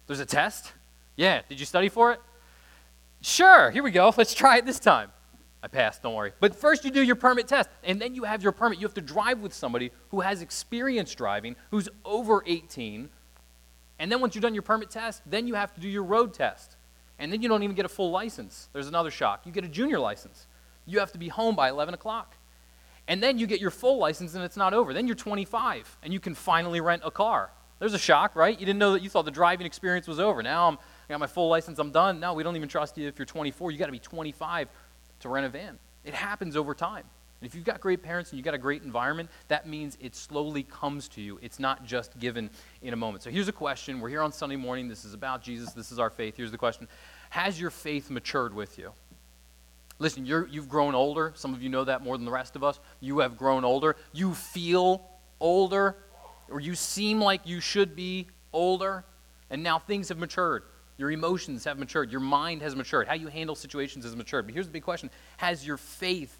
There's 0.07 0.21
a 0.21 0.25
test? 0.25 0.71
Yeah. 1.17 1.41
Did 1.49 1.59
you 1.59 1.65
study 1.65 1.89
for 1.89 2.13
it? 2.13 2.21
Sure. 3.19 3.71
Here 3.71 3.83
we 3.83 3.91
go. 3.91 4.13
Let's 4.17 4.33
try 4.33 4.55
it 4.55 4.65
this 4.65 4.79
time. 4.79 5.11
I 5.61 5.67
passed, 5.67 6.03
don't 6.03 6.15
worry. 6.15 6.31
But 6.39 6.55
first, 6.55 6.85
you 6.85 6.91
do 6.91 7.01
your 7.01 7.17
permit 7.17 7.47
test, 7.47 7.69
and 7.83 8.01
then 8.01 8.15
you 8.15 8.23
have 8.23 8.41
your 8.41 8.53
permit. 8.53 8.79
You 8.79 8.87
have 8.87 8.93
to 8.93 9.01
drive 9.01 9.39
with 9.39 9.53
somebody 9.53 9.91
who 10.09 10.21
has 10.21 10.41
experience 10.41 11.13
driving, 11.13 11.55
who's 11.71 11.89
over 12.05 12.43
18. 12.45 13.09
And 13.99 14.11
then 14.11 14.21
once 14.21 14.35
you've 14.35 14.41
done 14.41 14.53
your 14.53 14.63
permit 14.63 14.89
test, 14.89 15.21
then 15.25 15.47
you 15.47 15.55
have 15.55 15.73
to 15.73 15.81
do 15.81 15.89
your 15.89 16.03
road 16.03 16.33
test. 16.33 16.77
And 17.19 17.33
then 17.33 17.41
you 17.41 17.49
don't 17.49 17.63
even 17.63 17.75
get 17.75 17.85
a 17.85 17.89
full 17.89 18.11
license. 18.11 18.69
There's 18.71 18.87
another 18.87 19.11
shock. 19.11 19.45
You 19.45 19.51
get 19.51 19.65
a 19.65 19.67
junior 19.67 19.99
license. 19.99 20.47
You 20.85 20.99
have 20.99 21.11
to 21.11 21.17
be 21.17 21.27
home 21.27 21.55
by 21.55 21.69
11 21.69 21.93
o'clock. 21.93 22.37
And 23.09 23.21
then 23.21 23.37
you 23.37 23.45
get 23.45 23.59
your 23.59 23.71
full 23.71 23.97
license, 23.97 24.35
and 24.35 24.43
it's 24.43 24.55
not 24.55 24.73
over. 24.73 24.93
Then 24.93 25.07
you're 25.07 25.15
25, 25.15 25.97
and 26.03 26.13
you 26.13 26.21
can 26.21 26.35
finally 26.35 26.79
rent 26.79 27.01
a 27.03 27.11
car. 27.11 27.51
There's 27.79 27.93
a 27.93 27.99
shock, 27.99 28.35
right? 28.35 28.57
You 28.57 28.65
didn't 28.65 28.79
know 28.79 28.93
that 28.93 29.01
you 29.01 29.09
thought 29.09 29.25
the 29.25 29.31
driving 29.31 29.65
experience 29.65 30.07
was 30.07 30.19
over. 30.19 30.43
Now 30.43 30.67
I'm, 30.67 30.75
I 30.75 31.13
got 31.13 31.19
my 31.19 31.27
full 31.27 31.49
license, 31.49 31.79
I'm 31.79 31.91
done. 31.91 32.19
No, 32.19 32.33
we 32.33 32.43
don't 32.43 32.55
even 32.55 32.69
trust 32.69 32.97
you 32.97 33.07
if 33.07 33.17
you're 33.17 33.25
24. 33.25 33.71
You 33.71 33.77
got 33.77 33.87
to 33.87 33.91
be 33.91 33.99
25 33.99 34.69
to 35.19 35.29
rent 35.29 35.45
a 35.45 35.49
van. 35.49 35.77
It 36.03 36.13
happens 36.13 36.55
over 36.55 36.73
time. 36.73 37.03
And 37.41 37.47
if 37.47 37.55
you've 37.55 37.63
got 37.63 37.79
great 37.79 38.03
parents 38.03 38.31
and 38.31 38.37
you've 38.37 38.45
got 38.45 38.53
a 38.53 38.59
great 38.59 38.83
environment, 38.83 39.29
that 39.47 39.67
means 39.67 39.97
it 40.01 40.15
slowly 40.15 40.63
comes 40.63 41.07
to 41.09 41.21
you. 41.21 41.39
It's 41.41 41.59
not 41.59 41.85
just 41.85 42.19
given 42.19 42.49
in 42.81 42.93
a 42.93 42.97
moment. 42.97 43.23
So 43.23 43.29
here's 43.29 43.47
a 43.47 43.53
question. 43.53 44.01
We're 44.01 44.09
here 44.09 44.21
on 44.21 44.33
Sunday 44.33 44.57
morning. 44.57 44.89
This 44.89 45.05
is 45.05 45.13
about 45.13 45.41
Jesus. 45.41 45.71
This 45.71 45.91
is 45.91 45.99
our 45.99 46.09
faith. 46.09 46.35
Here's 46.35 46.51
the 46.51 46.57
question 46.57 46.87
Has 47.29 47.59
your 47.59 47.69
faith 47.69 48.09
matured 48.09 48.53
with 48.53 48.77
you? 48.77 48.91
Listen, 49.99 50.25
you 50.25 50.45
have 50.53 50.69
grown 50.69 50.95
older. 50.95 51.33
Some 51.35 51.53
of 51.53 51.61
you 51.61 51.69
know 51.69 51.83
that 51.83 52.03
more 52.03 52.17
than 52.17 52.25
the 52.25 52.31
rest 52.31 52.55
of 52.55 52.63
us. 52.63 52.79
You 53.01 53.19
have 53.19 53.37
grown 53.37 53.65
older. 53.65 53.97
You 54.13 54.33
feel 54.33 55.05
older, 55.41 55.97
or 56.49 56.59
you 56.59 56.75
seem 56.75 57.21
like 57.21 57.41
you 57.45 57.59
should 57.59 57.95
be 57.95 58.27
older, 58.53 59.03
and 59.49 59.61
now 59.61 59.79
things 59.79 60.09
have 60.09 60.17
matured. 60.17 60.63
Your 60.99 61.11
emotions 61.11 61.63
have 61.63 61.79
matured. 61.79 62.11
Your 62.11 62.19
mind 62.19 62.61
has 62.61 62.75
matured. 62.75 63.07
How 63.07 63.13
you 63.13 63.29
handle 63.29 63.55
situations 63.55 64.03
has 64.03 64.17
matured. 64.17 64.45
But 64.45 64.53
here's 64.53 64.67
the 64.67 64.73
big 64.73 64.83
question 64.83 65.09
Has 65.37 65.65
your 65.65 65.77
faith 65.77 66.37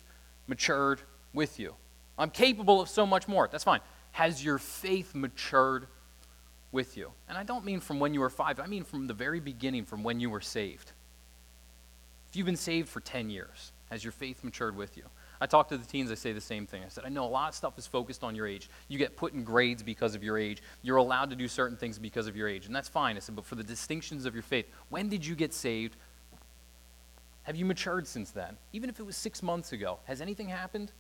matured 0.48 1.00
with 1.34 1.60
you? 1.60 1.76
I'm 2.18 2.30
capable 2.30 2.82
of 2.82 2.90
so 2.90 3.06
much 3.06 3.26
more. 3.26 3.48
That's 3.50 3.64
fine. 3.64 3.80
Has 4.12 4.44
your 4.44 4.58
faith 4.58 5.16
matured 5.16 5.88
with 6.74 6.98
you? 6.98 7.14
And 7.30 7.38
I 7.38 7.44
don't 7.44 7.64
mean 7.64 7.80
from 7.80 8.02
when 8.02 8.14
you 8.14 8.20
were 8.20 8.30
five, 8.30 8.60
I 8.60 8.68
mean 8.68 8.84
from 8.84 9.08
the 9.08 9.14
very 9.14 9.40
beginning, 9.40 9.86
from 9.86 10.04
when 10.04 10.20
you 10.20 10.30
were 10.30 10.42
saved. 10.42 10.92
If 12.30 12.36
you've 12.36 12.46
been 12.46 12.58
saved 12.58 12.90
for 12.90 13.00
10 13.00 13.30
years, 13.30 13.72
has 13.90 14.04
your 14.04 14.12
faith 14.12 14.44
matured 14.44 14.76
with 14.76 14.98
you? 14.98 15.06
I 15.42 15.46
talk 15.46 15.70
to 15.70 15.78
the 15.78 15.86
teens, 15.86 16.12
I 16.12 16.16
say 16.16 16.34
the 16.34 16.42
same 16.42 16.66
thing. 16.66 16.84
I 16.84 16.90
said, 16.90 17.06
I 17.06 17.10
know 17.10 17.24
a 17.24 17.28
lot 17.28 17.50
of 17.50 17.56
stuff 17.56 17.78
is 17.78 17.88
focused 17.88 18.24
on 18.24 18.36
your 18.36 18.46
age. 18.46 18.70
You 18.90 18.98
get 18.98 19.16
put 19.16 19.34
in 19.34 19.44
grades 19.44 19.82
because 19.82 20.14
of 20.14 20.24
your 20.24 20.38
age. 20.38 20.62
You're 20.82 20.98
allowed 20.98 21.30
to 21.30 21.36
do 21.36 21.48
certain 21.48 21.78
things 21.78 21.98
because 21.98 22.28
of 22.28 22.36
your 22.36 22.48
age, 22.48 22.66
and 22.66 22.76
that's 22.76 22.90
fine. 22.90 23.16
I 23.16 23.20
said, 23.20 23.36
but 23.36 23.46
for 23.46 23.56
the 23.56 23.64
distinctions 23.64 24.26
of 24.26 24.34
your 24.34 24.44
faith, 24.44 24.66
when 24.90 25.08
did 25.08 25.26
you 25.26 25.36
get 25.36 25.54
saved? 25.54 25.96
Have 27.44 27.56
you 27.56 27.66
matured 27.66 28.06
since 28.06 28.32
then? 28.32 28.58
Even 28.74 28.90
if 28.90 29.00
it 29.00 29.06
was 29.06 29.16
six 29.16 29.42
months 29.42 29.72
ago, 29.72 30.00
has 30.06 30.20
anything 30.20 30.50
happened? 30.50 30.92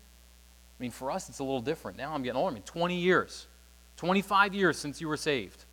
I 0.80 0.82
mean, 0.82 0.92
for 0.92 1.12
us, 1.12 1.28
it's 1.28 1.40
a 1.40 1.44
little 1.44 1.62
different. 1.62 1.98
Now 1.98 2.14
I'm 2.14 2.24
getting 2.24 2.38
older. 2.38 2.52
I 2.52 2.54
mean, 2.54 2.64
20 2.64 2.96
years, 2.96 3.48
25 3.98 4.54
years 4.54 4.78
since 4.78 5.02
you 5.02 5.10
were 5.10 5.18
saved, 5.18 5.66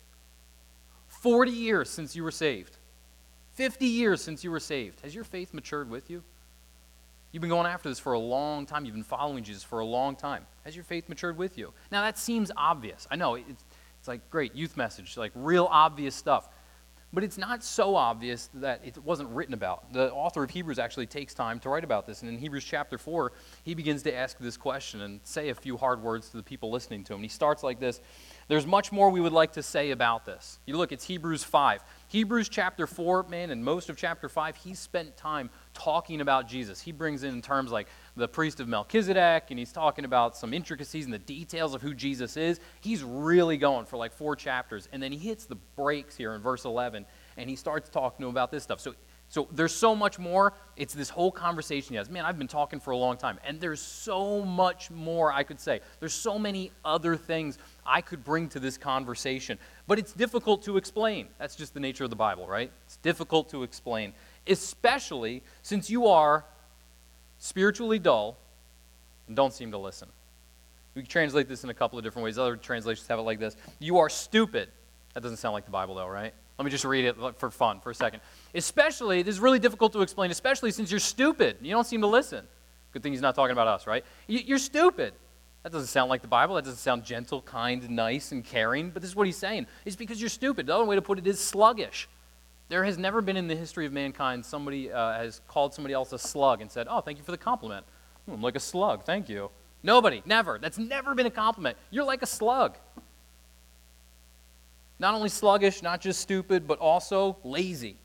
40 1.07 1.51
years 1.51 1.89
since 1.89 2.15
you 2.17 2.23
were 2.23 2.31
saved, 2.31 2.77
50 3.53 3.85
years 3.85 4.21
since 4.21 4.43
you 4.43 4.51
were 4.51 4.59
saved. 4.59 4.99
Has 5.01 5.15
your 5.15 5.23
faith 5.23 5.53
matured 5.53 5.89
with 5.89 6.09
you? 6.09 6.21
You've 7.37 7.41
been 7.43 7.51
going 7.51 7.67
after 7.67 7.87
this 7.87 7.99
for 7.99 8.13
a 8.13 8.19
long 8.19 8.65
time. 8.65 8.83
You've 8.83 8.95
been 8.95 9.03
following 9.03 9.43
Jesus 9.43 9.61
for 9.61 9.77
a 9.77 9.85
long 9.85 10.15
time. 10.15 10.47
Has 10.65 10.75
your 10.75 10.83
faith 10.83 11.07
matured 11.07 11.37
with 11.37 11.55
you? 11.55 11.71
Now, 11.91 12.01
that 12.01 12.17
seems 12.17 12.51
obvious. 12.57 13.07
I 13.11 13.15
know 13.15 13.35
it's, 13.35 13.63
it's 13.99 14.07
like 14.07 14.27
great 14.31 14.55
youth 14.55 14.75
message, 14.75 15.15
like 15.17 15.33
real 15.35 15.67
obvious 15.69 16.15
stuff. 16.15 16.49
But 17.13 17.23
it's 17.23 17.37
not 17.37 17.63
so 17.63 17.95
obvious 17.95 18.49
that 18.55 18.81
it 18.83 18.97
wasn't 19.03 19.29
written 19.29 19.53
about. 19.53 19.93
The 19.93 20.11
author 20.11 20.43
of 20.43 20.49
Hebrews 20.49 20.79
actually 20.79 21.05
takes 21.05 21.35
time 21.35 21.59
to 21.59 21.69
write 21.69 21.83
about 21.83 22.07
this. 22.07 22.23
And 22.23 22.31
in 22.31 22.39
Hebrews 22.39 22.63
chapter 22.63 22.97
4, 22.97 23.31
he 23.63 23.75
begins 23.75 24.01
to 24.03 24.15
ask 24.15 24.39
this 24.39 24.57
question 24.57 25.01
and 25.01 25.19
say 25.23 25.49
a 25.49 25.55
few 25.55 25.77
hard 25.77 26.01
words 26.01 26.29
to 26.29 26.37
the 26.37 26.43
people 26.43 26.71
listening 26.71 27.03
to 27.03 27.13
him. 27.13 27.17
And 27.17 27.25
he 27.25 27.29
starts 27.29 27.61
like 27.61 27.79
this 27.79 28.01
There's 28.47 28.65
much 28.65 28.91
more 28.91 29.11
we 29.11 29.21
would 29.21 29.31
like 29.31 29.53
to 29.53 29.61
say 29.61 29.91
about 29.91 30.25
this. 30.25 30.57
You 30.65 30.75
look, 30.75 30.91
it's 30.91 31.05
Hebrews 31.05 31.43
5. 31.43 31.83
Hebrews 32.09 32.47
chapter 32.47 32.87
4, 32.87 33.23
man, 33.23 33.49
and 33.49 33.65
most 33.65 33.89
of 33.89 33.97
chapter 33.97 34.29
5, 34.29 34.55
he 34.55 34.73
spent 34.73 35.17
time 35.17 35.49
talking 35.73 36.21
about 36.21 36.47
Jesus. 36.47 36.79
He 36.79 36.93
brings 36.93 37.23
in 37.23 37.41
terms 37.41 37.69
like 37.69 37.89
the 38.15 38.29
priest 38.29 38.61
of 38.61 38.67
Melchizedek, 38.69 39.47
and 39.49 39.59
he's 39.59 39.73
talking 39.73 40.05
about 40.05 40.37
some 40.37 40.53
intricacies 40.53 41.03
and 41.03 41.13
the 41.13 41.19
details 41.19 41.73
of 41.73 41.81
who 41.81 41.93
Jesus 41.93 42.37
is. 42.37 42.61
He's 42.79 43.03
really 43.03 43.57
going 43.57 43.85
for 43.85 43.97
like 43.97 44.13
four 44.13 44.37
chapters. 44.37 44.87
And 44.93 45.03
then 45.03 45.11
he 45.11 45.17
hits 45.17 45.45
the 45.45 45.57
brakes 45.75 46.15
here 46.15 46.33
in 46.33 46.41
verse 46.41 46.63
11, 46.63 47.05
and 47.35 47.49
he 47.49 47.57
starts 47.57 47.89
talking 47.89 48.25
about 48.25 48.51
this 48.51 48.63
stuff. 48.63 48.79
So 48.79 48.95
so 49.29 49.47
there's 49.51 49.73
so 49.73 49.93
much 49.93 50.19
more. 50.19 50.53
It's 50.77 50.93
this 50.93 51.09
whole 51.09 51.31
conversation 51.31 51.89
he 51.89 51.95
has. 51.97 52.09
Man, 52.09 52.23
I've 52.25 52.37
been 52.37 52.47
talking 52.47 52.79
for 52.79 52.91
a 52.91 52.97
long 52.97 53.17
time, 53.17 53.39
and 53.45 53.59
there's 53.59 53.81
so 53.81 54.43
much 54.43 54.89
more 54.89 55.31
I 55.33 55.43
could 55.43 55.59
say. 55.59 55.81
There's 55.99 56.13
so 56.13 56.39
many 56.39 56.71
other 56.85 57.15
things 57.15 57.57
I 57.85 58.01
could 58.01 58.23
bring 58.23 58.47
to 58.49 58.59
this 58.59 58.77
conversation, 58.77 59.59
but 59.85 59.99
it's 59.99 60.13
difficult 60.13 60.63
to 60.63 60.77
explain. 60.77 61.27
That's 61.39 61.55
just 61.55 61.73
the 61.73 61.79
nature 61.79 62.03
of 62.05 62.09
the 62.09 62.15
Bible, 62.15 62.47
right? 62.47 62.71
It's 62.85 62.97
difficult 62.97 63.49
to 63.49 63.63
explain, 63.63 64.13
especially 64.47 65.43
since 65.61 65.89
you 65.89 66.07
are 66.07 66.45
spiritually 67.39 67.99
dull 67.99 68.37
and 69.27 69.35
don't 69.35 69.53
seem 69.53 69.71
to 69.71 69.77
listen. 69.77 70.07
We 70.95 71.03
can 71.03 71.09
translate 71.09 71.47
this 71.47 71.63
in 71.63 71.69
a 71.69 71.73
couple 71.73 71.99
of 71.99 72.03
different 72.03 72.23
ways. 72.23 72.39
Other 72.39 72.55
translations 72.55 73.07
have 73.07 73.19
it 73.19 73.23
like 73.23 73.39
this 73.39 73.55
You 73.79 73.99
are 73.99 74.09
stupid. 74.09 74.69
That 75.13 75.21
doesn't 75.21 75.37
sound 75.37 75.53
like 75.53 75.65
the 75.65 75.71
Bible, 75.71 75.95
though, 75.95 76.07
right? 76.07 76.33
Let 76.57 76.65
me 76.65 76.71
just 76.71 76.85
read 76.85 77.05
it 77.05 77.15
for 77.37 77.51
fun 77.51 77.81
for 77.81 77.91
a 77.91 77.95
second. 77.95 78.21
Especially, 78.57 79.21
this 79.21 79.35
is 79.35 79.39
really 79.39 79.59
difficult 79.59 79.93
to 79.93 80.01
explain, 80.01 80.31
especially 80.31 80.71
since 80.71 80.89
you're 80.89 80.99
stupid. 80.99 81.57
You 81.61 81.71
don't 81.71 81.85
seem 81.85 82.01
to 82.01 82.07
listen. 82.07 82.45
Good 82.91 83.03
thing 83.03 83.13
he's 83.13 83.21
not 83.21 83.35
talking 83.35 83.51
about 83.51 83.67
us, 83.67 83.85
right? 83.85 84.03
You're 84.27 84.57
stupid. 84.57 85.13
That 85.63 85.71
doesn't 85.71 85.87
sound 85.87 86.09
like 86.09 86.21
the 86.21 86.27
Bible. 86.27 86.55
That 86.55 86.63
doesn't 86.63 86.79
sound 86.79 87.03
gentle, 87.03 87.41
kind, 87.41 87.87
nice, 87.89 88.31
and 88.31 88.43
caring. 88.43 88.89
But 88.89 89.01
this 89.01 89.11
is 89.11 89.15
what 89.15 89.27
he's 89.27 89.37
saying. 89.37 89.67
It's 89.85 89.95
because 89.95 90.19
you're 90.19 90.29
stupid. 90.29 90.65
The 90.65 90.75
other 90.75 90.85
way 90.85 90.95
to 90.95 91.01
put 91.01 91.19
it 91.19 91.27
is 91.27 91.39
sluggish. 91.39 92.07
There 92.69 92.83
has 92.83 92.97
never 92.97 93.21
been 93.21 93.37
in 93.37 93.47
the 93.47 93.55
history 93.55 93.85
of 93.85 93.93
mankind 93.93 94.45
somebody 94.45 94.91
uh, 94.91 95.13
has 95.13 95.41
called 95.47 95.73
somebody 95.73 95.93
else 95.93 96.11
a 96.11 96.19
slug 96.19 96.61
and 96.61 96.71
said, 96.71 96.87
Oh, 96.89 97.01
thank 97.01 97.17
you 97.17 97.23
for 97.23 97.31
the 97.31 97.37
compliment. 97.37 97.85
Hmm, 98.25 98.33
I'm 98.33 98.41
like 98.41 98.55
a 98.55 98.61
slug. 98.61 99.03
Thank 99.03 99.29
you. 99.29 99.51
Nobody, 99.83 100.21
never. 100.25 100.57
That's 100.57 100.77
never 100.77 101.13
been 101.13 101.27
a 101.27 101.31
compliment. 101.31 101.77
You're 101.91 102.05
like 102.05 102.21
a 102.23 102.25
slug. 102.25 102.77
Not 104.99 105.13
only 105.13 105.29
sluggish, 105.29 105.83
not 105.83 106.01
just 106.01 106.19
stupid, 106.19 106.67
but 106.67 106.79
also 106.79 107.37
lazy. 107.43 107.97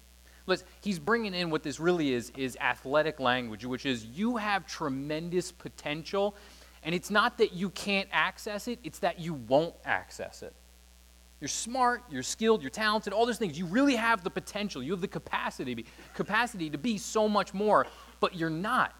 Listen, 0.46 0.66
he's 0.80 0.98
bringing 0.98 1.34
in 1.34 1.50
what 1.50 1.62
this 1.62 1.78
really 1.78 2.12
is 2.12 2.32
is 2.36 2.56
athletic 2.60 3.20
language, 3.20 3.64
which 3.64 3.86
is 3.86 4.04
you 4.04 4.36
have 4.36 4.66
tremendous 4.66 5.52
potential, 5.52 6.34
and 6.82 6.94
it's 6.94 7.10
not 7.10 7.38
that 7.38 7.52
you 7.52 7.70
can't 7.70 8.08
access 8.12 8.68
it, 8.68 8.78
it's 8.82 8.98
that 9.00 9.20
you 9.20 9.34
won't 9.34 9.74
access 9.84 10.42
it. 10.42 10.54
You're 11.40 11.48
smart, 11.48 12.04
you're 12.08 12.22
skilled, 12.22 12.62
you're 12.62 12.70
talented, 12.70 13.12
all 13.12 13.26
those 13.26 13.36
things. 13.36 13.58
You 13.58 13.66
really 13.66 13.96
have 13.96 14.22
the 14.22 14.30
potential. 14.30 14.80
You 14.80 14.92
have 14.92 15.00
the 15.00 15.08
capacity, 15.08 15.86
capacity 16.14 16.70
to 16.70 16.78
be 16.78 16.98
so 16.98 17.28
much 17.28 17.52
more, 17.52 17.88
but 18.20 18.36
you're 18.36 18.48
not. 18.48 18.94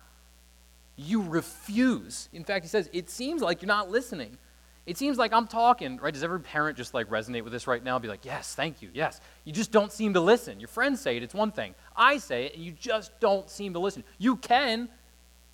You 0.96 1.22
refuse. 1.22 2.28
In 2.32 2.42
fact, 2.42 2.64
he 2.64 2.68
says, 2.68 2.90
it 2.92 3.08
seems 3.10 3.42
like 3.42 3.62
you're 3.62 3.68
not 3.68 3.90
listening. 3.90 4.36
It 4.84 4.98
seems 4.98 5.16
like 5.16 5.32
I'm 5.32 5.46
talking, 5.46 5.98
right? 5.98 6.12
Does 6.12 6.24
every 6.24 6.40
parent 6.40 6.76
just 6.76 6.92
like 6.92 7.08
resonate 7.08 7.44
with 7.44 7.52
this 7.52 7.68
right 7.68 7.82
now? 7.82 7.98
Be 8.00 8.08
like, 8.08 8.24
yes, 8.24 8.54
thank 8.54 8.82
you, 8.82 8.90
yes. 8.92 9.20
You 9.44 9.52
just 9.52 9.70
don't 9.70 9.92
seem 9.92 10.14
to 10.14 10.20
listen. 10.20 10.58
Your 10.58 10.68
friends 10.68 11.00
say 11.00 11.16
it, 11.16 11.22
it's 11.22 11.34
one 11.34 11.52
thing. 11.52 11.74
I 11.96 12.18
say 12.18 12.46
it, 12.46 12.56
and 12.56 12.64
you 12.64 12.72
just 12.72 13.18
don't 13.20 13.48
seem 13.48 13.74
to 13.74 13.78
listen. 13.78 14.02
You 14.18 14.36
can, 14.36 14.88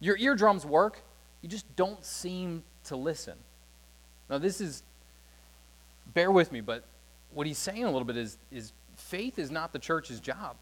your 0.00 0.16
eardrums 0.16 0.64
work, 0.64 1.02
you 1.42 1.48
just 1.48 1.66
don't 1.76 2.02
seem 2.04 2.64
to 2.84 2.96
listen. 2.96 3.34
Now, 4.30 4.38
this 4.38 4.62
is, 4.62 4.82
bear 6.14 6.30
with 6.30 6.50
me, 6.50 6.62
but 6.62 6.84
what 7.32 7.46
he's 7.46 7.58
saying 7.58 7.84
a 7.84 7.90
little 7.90 8.06
bit 8.06 8.16
is, 8.16 8.38
is 8.50 8.72
faith 8.96 9.38
is 9.38 9.50
not 9.50 9.74
the 9.74 9.78
church's 9.78 10.20
job. 10.20 10.56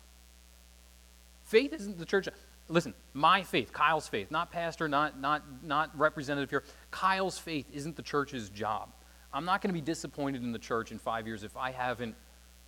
Faith 1.44 1.72
isn't 1.72 1.98
the 1.98 2.04
church 2.04 2.28
listen, 2.68 2.94
my 3.14 3.42
faith, 3.42 3.72
Kyle's 3.72 4.08
faith, 4.08 4.30
not 4.30 4.50
pastor, 4.50 4.88
not, 4.88 5.20
not, 5.20 5.42
not 5.62 5.96
representative 5.98 6.50
here, 6.50 6.64
Kyle's 6.96 7.38
faith 7.38 7.66
isn't 7.74 7.94
the 7.94 8.02
church's 8.02 8.48
job. 8.48 8.88
I'm 9.30 9.44
not 9.44 9.60
going 9.60 9.68
to 9.68 9.74
be 9.74 9.82
disappointed 9.82 10.42
in 10.42 10.50
the 10.50 10.58
church 10.58 10.92
in 10.92 10.98
five 10.98 11.26
years 11.26 11.42
if 11.42 11.54
I 11.54 11.70
haven't 11.70 12.14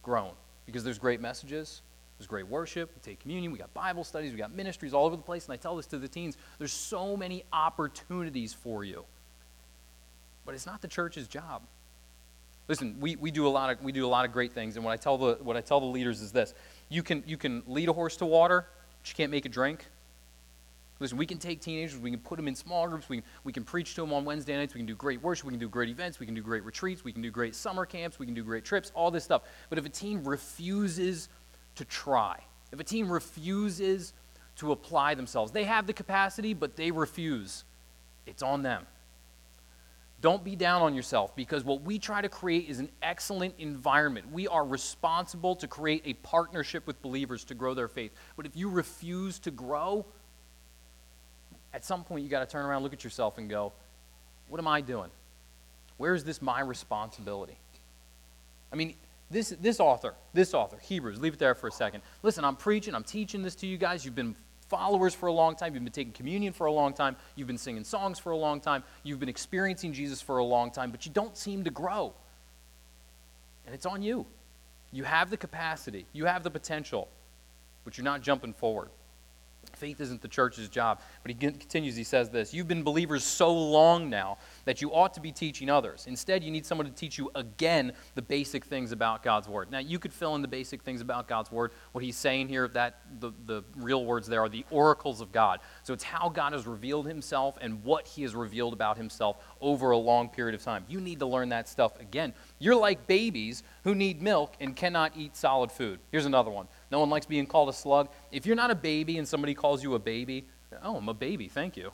grown 0.02 0.32
because 0.66 0.84
there's 0.84 0.98
great 0.98 1.22
messages, 1.22 1.80
there's 2.18 2.26
great 2.26 2.46
worship, 2.46 2.90
we 2.94 3.00
take 3.00 3.20
communion, 3.20 3.52
we 3.52 3.58
got 3.58 3.72
Bible 3.72 4.04
studies, 4.04 4.32
we 4.32 4.36
got 4.36 4.54
ministries 4.54 4.92
all 4.92 5.06
over 5.06 5.16
the 5.16 5.22
place, 5.22 5.46
and 5.46 5.54
I 5.54 5.56
tell 5.56 5.76
this 5.76 5.86
to 5.86 5.98
the 5.98 6.08
teens 6.08 6.36
there's 6.58 6.74
so 6.74 7.16
many 7.16 7.42
opportunities 7.54 8.52
for 8.52 8.84
you. 8.84 9.06
But 10.44 10.54
it's 10.54 10.66
not 10.66 10.82
the 10.82 10.88
church's 10.88 11.26
job. 11.26 11.62
Listen, 12.68 12.98
we, 13.00 13.16
we, 13.16 13.30
do 13.30 13.46
a 13.46 13.48
lot 13.48 13.70
of, 13.70 13.82
we 13.82 13.92
do 13.92 14.04
a 14.04 14.08
lot 14.08 14.26
of 14.26 14.32
great 14.32 14.52
things, 14.52 14.76
and 14.76 14.84
what 14.84 14.92
I 14.92 14.98
tell 14.98 15.16
the, 15.16 15.38
what 15.40 15.56
I 15.56 15.62
tell 15.62 15.80
the 15.80 15.86
leaders 15.86 16.20
is 16.20 16.32
this 16.32 16.52
you 16.90 17.02
can, 17.02 17.24
you 17.26 17.38
can 17.38 17.62
lead 17.66 17.88
a 17.88 17.94
horse 17.94 18.18
to 18.18 18.26
water, 18.26 18.66
but 19.00 19.08
you 19.08 19.14
can't 19.14 19.30
make 19.30 19.46
it 19.46 19.52
drink. 19.52 19.86
Listen, 21.00 21.16
we 21.16 21.26
can 21.26 21.38
take 21.38 21.60
teenagers, 21.60 22.00
we 22.00 22.10
can 22.10 22.18
put 22.18 22.36
them 22.36 22.48
in 22.48 22.54
small 22.56 22.88
groups, 22.88 23.08
we 23.08 23.18
can, 23.18 23.26
we 23.44 23.52
can 23.52 23.62
preach 23.62 23.94
to 23.94 24.00
them 24.00 24.12
on 24.12 24.24
Wednesday 24.24 24.56
nights, 24.56 24.74
we 24.74 24.78
can 24.80 24.86
do 24.86 24.96
great 24.96 25.22
worship, 25.22 25.46
we 25.46 25.52
can 25.52 25.60
do 25.60 25.68
great 25.68 25.88
events, 25.88 26.18
we 26.18 26.26
can 26.26 26.34
do 26.34 26.42
great 26.42 26.64
retreats, 26.64 27.04
we 27.04 27.12
can 27.12 27.22
do 27.22 27.30
great 27.30 27.54
summer 27.54 27.86
camps, 27.86 28.18
we 28.18 28.26
can 28.26 28.34
do 28.34 28.42
great 28.42 28.64
trips, 28.64 28.90
all 28.94 29.10
this 29.10 29.22
stuff. 29.22 29.42
But 29.68 29.78
if 29.78 29.86
a 29.86 29.88
teen 29.88 30.24
refuses 30.24 31.28
to 31.76 31.84
try, 31.84 32.40
if 32.72 32.80
a 32.80 32.84
teen 32.84 33.06
refuses 33.06 34.12
to 34.56 34.72
apply 34.72 35.14
themselves, 35.14 35.52
they 35.52 35.64
have 35.64 35.86
the 35.86 35.92
capacity, 35.92 36.52
but 36.52 36.74
they 36.74 36.90
refuse, 36.90 37.64
it's 38.26 38.42
on 38.42 38.62
them. 38.62 38.84
Don't 40.20 40.42
be 40.42 40.56
down 40.56 40.82
on 40.82 40.94
yourself 40.94 41.36
because 41.36 41.62
what 41.62 41.82
we 41.82 41.96
try 41.96 42.20
to 42.20 42.28
create 42.28 42.68
is 42.68 42.80
an 42.80 42.90
excellent 43.02 43.54
environment. 43.58 44.32
We 44.32 44.48
are 44.48 44.64
responsible 44.64 45.54
to 45.54 45.68
create 45.68 46.02
a 46.04 46.14
partnership 46.14 46.88
with 46.88 47.00
believers 47.02 47.44
to 47.44 47.54
grow 47.54 47.72
their 47.72 47.86
faith. 47.86 48.10
But 48.36 48.44
if 48.44 48.56
you 48.56 48.68
refuse 48.68 49.38
to 49.40 49.52
grow, 49.52 50.04
at 51.72 51.84
some 51.84 52.04
point 52.04 52.22
you 52.24 52.28
got 52.28 52.40
to 52.40 52.46
turn 52.46 52.64
around, 52.64 52.82
look 52.82 52.92
at 52.92 53.04
yourself, 53.04 53.38
and 53.38 53.48
go, 53.48 53.72
What 54.48 54.58
am 54.58 54.68
I 54.68 54.80
doing? 54.80 55.10
Where 55.96 56.14
is 56.14 56.24
this 56.24 56.40
my 56.40 56.60
responsibility? 56.60 57.58
I 58.72 58.76
mean, 58.76 58.94
this, 59.30 59.50
this 59.60 59.80
author, 59.80 60.14
this 60.32 60.54
author, 60.54 60.78
Hebrews, 60.78 61.20
leave 61.20 61.34
it 61.34 61.38
there 61.38 61.54
for 61.54 61.68
a 61.68 61.72
second. 61.72 62.02
Listen, 62.22 62.44
I'm 62.44 62.56
preaching, 62.56 62.94
I'm 62.94 63.04
teaching 63.04 63.42
this 63.42 63.54
to 63.56 63.66
you 63.66 63.76
guys. 63.76 64.04
You've 64.04 64.14
been 64.14 64.34
followers 64.68 65.14
for 65.14 65.26
a 65.26 65.32
long 65.32 65.56
time. 65.56 65.74
You've 65.74 65.84
been 65.84 65.92
taking 65.92 66.12
communion 66.12 66.52
for 66.52 66.66
a 66.66 66.72
long 66.72 66.92
time. 66.92 67.16
You've 67.34 67.46
been 67.46 67.58
singing 67.58 67.84
songs 67.84 68.18
for 68.18 68.32
a 68.32 68.36
long 68.36 68.60
time. 68.60 68.84
You've 69.02 69.20
been 69.20 69.28
experiencing 69.28 69.92
Jesus 69.92 70.20
for 70.20 70.38
a 70.38 70.44
long 70.44 70.70
time, 70.70 70.90
but 70.90 71.06
you 71.06 71.12
don't 71.12 71.36
seem 71.36 71.64
to 71.64 71.70
grow. 71.70 72.14
And 73.66 73.74
it's 73.74 73.86
on 73.86 74.02
you. 74.02 74.26
You 74.92 75.04
have 75.04 75.28
the 75.28 75.36
capacity, 75.36 76.06
you 76.14 76.24
have 76.24 76.42
the 76.42 76.50
potential, 76.50 77.08
but 77.84 77.98
you're 77.98 78.04
not 78.04 78.22
jumping 78.22 78.54
forward. 78.54 78.88
Faith 79.78 80.00
isn't 80.00 80.20
the 80.20 80.28
church's 80.28 80.68
job. 80.68 81.00
But 81.22 81.30
he 81.30 81.34
continues, 81.34 81.96
he 81.96 82.04
says 82.04 82.30
this 82.30 82.52
You've 82.52 82.68
been 82.68 82.82
believers 82.82 83.24
so 83.24 83.52
long 83.52 84.10
now 84.10 84.38
that 84.64 84.82
you 84.82 84.92
ought 84.92 85.14
to 85.14 85.20
be 85.20 85.32
teaching 85.32 85.70
others. 85.70 86.06
Instead, 86.06 86.42
you 86.42 86.50
need 86.50 86.66
someone 86.66 86.86
to 86.86 86.92
teach 86.92 87.18
you 87.18 87.30
again 87.34 87.92
the 88.14 88.22
basic 88.22 88.64
things 88.64 88.92
about 88.92 89.22
God's 89.22 89.48
Word. 89.48 89.70
Now, 89.70 89.78
you 89.78 89.98
could 89.98 90.12
fill 90.12 90.34
in 90.34 90.42
the 90.42 90.48
basic 90.48 90.82
things 90.82 91.00
about 91.00 91.28
God's 91.28 91.50
Word. 91.52 91.72
What 91.92 92.04
he's 92.04 92.16
saying 92.16 92.48
here, 92.48 92.68
that 92.68 93.00
the, 93.20 93.32
the 93.46 93.64
real 93.76 94.04
words 94.04 94.26
there 94.26 94.40
are 94.40 94.48
the 94.48 94.64
oracles 94.70 95.20
of 95.20 95.32
God. 95.32 95.60
So 95.82 95.92
it's 95.92 96.04
how 96.04 96.28
God 96.28 96.52
has 96.52 96.66
revealed 96.66 97.06
himself 97.06 97.56
and 97.60 97.82
what 97.84 98.06
he 98.06 98.22
has 98.22 98.34
revealed 98.34 98.72
about 98.72 98.96
himself 98.96 99.38
over 99.60 99.90
a 99.92 99.98
long 99.98 100.28
period 100.28 100.54
of 100.54 100.62
time. 100.62 100.84
You 100.88 101.00
need 101.00 101.20
to 101.20 101.26
learn 101.26 101.48
that 101.50 101.68
stuff 101.68 101.98
again. 102.00 102.34
You're 102.58 102.76
like 102.76 103.06
babies 103.06 103.62
who 103.84 103.94
need 103.94 104.20
milk 104.22 104.54
and 104.60 104.74
cannot 104.74 105.12
eat 105.16 105.36
solid 105.36 105.70
food. 105.70 106.00
Here's 106.10 106.26
another 106.26 106.50
one. 106.50 106.68
No 106.90 107.00
one 107.00 107.10
likes 107.10 107.26
being 107.26 107.46
called 107.46 107.68
a 107.68 107.72
slug. 107.72 108.08
If 108.32 108.46
you're 108.46 108.56
not 108.56 108.70
a 108.70 108.74
baby 108.74 109.18
and 109.18 109.28
somebody 109.28 109.54
calls 109.54 109.82
you 109.82 109.94
a 109.94 109.98
baby, 109.98 110.46
oh, 110.82 110.96
I'm 110.96 111.08
a 111.08 111.14
baby, 111.14 111.48
thank 111.48 111.76
you. 111.76 111.92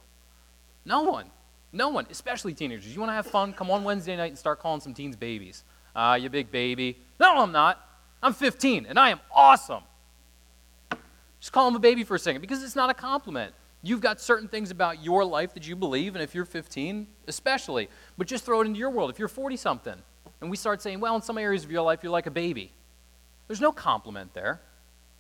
No 0.85 1.03
one. 1.03 1.31
No 1.73 1.89
one, 1.89 2.07
especially 2.11 2.55
teenagers. 2.55 2.95
You 2.95 3.01
want 3.01 3.11
to 3.11 3.15
have 3.15 3.27
fun? 3.27 3.53
Come 3.53 3.71
on 3.71 3.83
Wednesday 3.83 4.17
night 4.17 4.29
and 4.29 4.39
start 4.39 4.61
calling 4.61 4.81
some 4.81 4.95
teens 4.95 5.17
babies. 5.17 5.65
Ah, 5.97 6.13
uh, 6.13 6.15
you 6.15 6.29
big 6.29 6.51
baby. 6.51 6.99
No, 7.19 7.39
I'm 7.39 7.53
not. 7.53 7.81
I'm 8.23 8.33
15 8.33 8.87
and 8.87 8.99
I 8.99 9.11
am 9.11 9.21
awesome. 9.33 9.83
Just 11.41 11.53
call 11.53 11.69
him 11.69 11.77
a 11.77 11.81
baby 11.81 12.05
for 12.05 12.15
a 12.15 12.19
second 12.19 12.41
because 12.41 12.63
it's 12.63 12.77
not 12.77 12.91
a 12.91 12.95
compliment. 12.95 13.53
You've 13.83 14.01
got 14.01 14.19
certain 14.19 14.49
things 14.49 14.71
about 14.71 15.05
your 15.05 15.27
life 15.27 15.53
that 15.53 15.69
you 15.69 15.77
believe, 15.77 16.15
and 16.15 16.23
if 16.23 16.35
you're 16.35 16.47
15, 16.47 17.07
especially. 17.29 17.91
But 18.17 18.27
just 18.27 18.45
throw 18.45 18.63
it 18.63 18.67
into 18.67 18.79
your 18.79 18.89
world. 18.89 19.11
If 19.11 19.19
you're 19.19 19.29
40 19.29 19.59
something, 19.59 19.97
and 20.41 20.51
we 20.51 20.57
start 20.57 20.81
saying, 20.81 21.01
well, 21.01 21.17
in 21.17 21.23
some 21.23 21.37
areas 21.37 21.65
of 21.65 21.71
your 21.71 21.83
life, 21.83 22.01
you're 22.03 22.13
like 22.13 22.27
a 22.27 22.31
baby, 22.31 22.73
there's 23.47 23.61
no 23.61 23.73
compliment 23.73 24.33
there. 24.33 24.63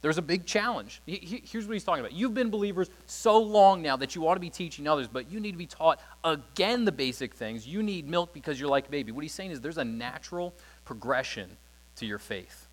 There's 0.05 0.19
a 0.19 0.23
big 0.23 0.45
challenge. 0.45 1.01
Here's 1.07 1.67
what 1.67 1.73
he's 1.73 1.83
talking 1.83 2.01
about. 2.01 2.13
You've 2.13 2.35
been 2.35 2.51
believers 2.51 2.91
so 3.07 3.41
long 3.41 3.81
now 3.81 3.97
that 3.97 4.15
you 4.15 4.29
ought 4.29 4.35
to 4.35 4.41
be 4.41 4.51
teaching 4.51 4.87
others, 4.87 5.09
but 5.09 5.33
you 5.33 5.41
need 5.41 5.53
to 5.53 5.57
be 5.57 5.65
taught 5.65 5.99
again 6.23 6.85
the 6.85 6.93
basic 6.93 7.33
things. 7.33 7.67
You 7.67 7.83
need 7.83 8.07
milk 8.07 8.35
because 8.35 8.61
you're 8.61 8.69
like 8.69 8.89
a 8.89 8.91
baby. 8.91 9.13
What 9.13 9.25
he's 9.25 9.33
saying 9.33 9.53
is 9.53 9.63
there's 9.63 9.79
a 9.79 9.85
natural 9.85 10.53
progression 10.85 11.57
to 11.97 12.05
your 12.05 12.19
faith. 12.19 12.67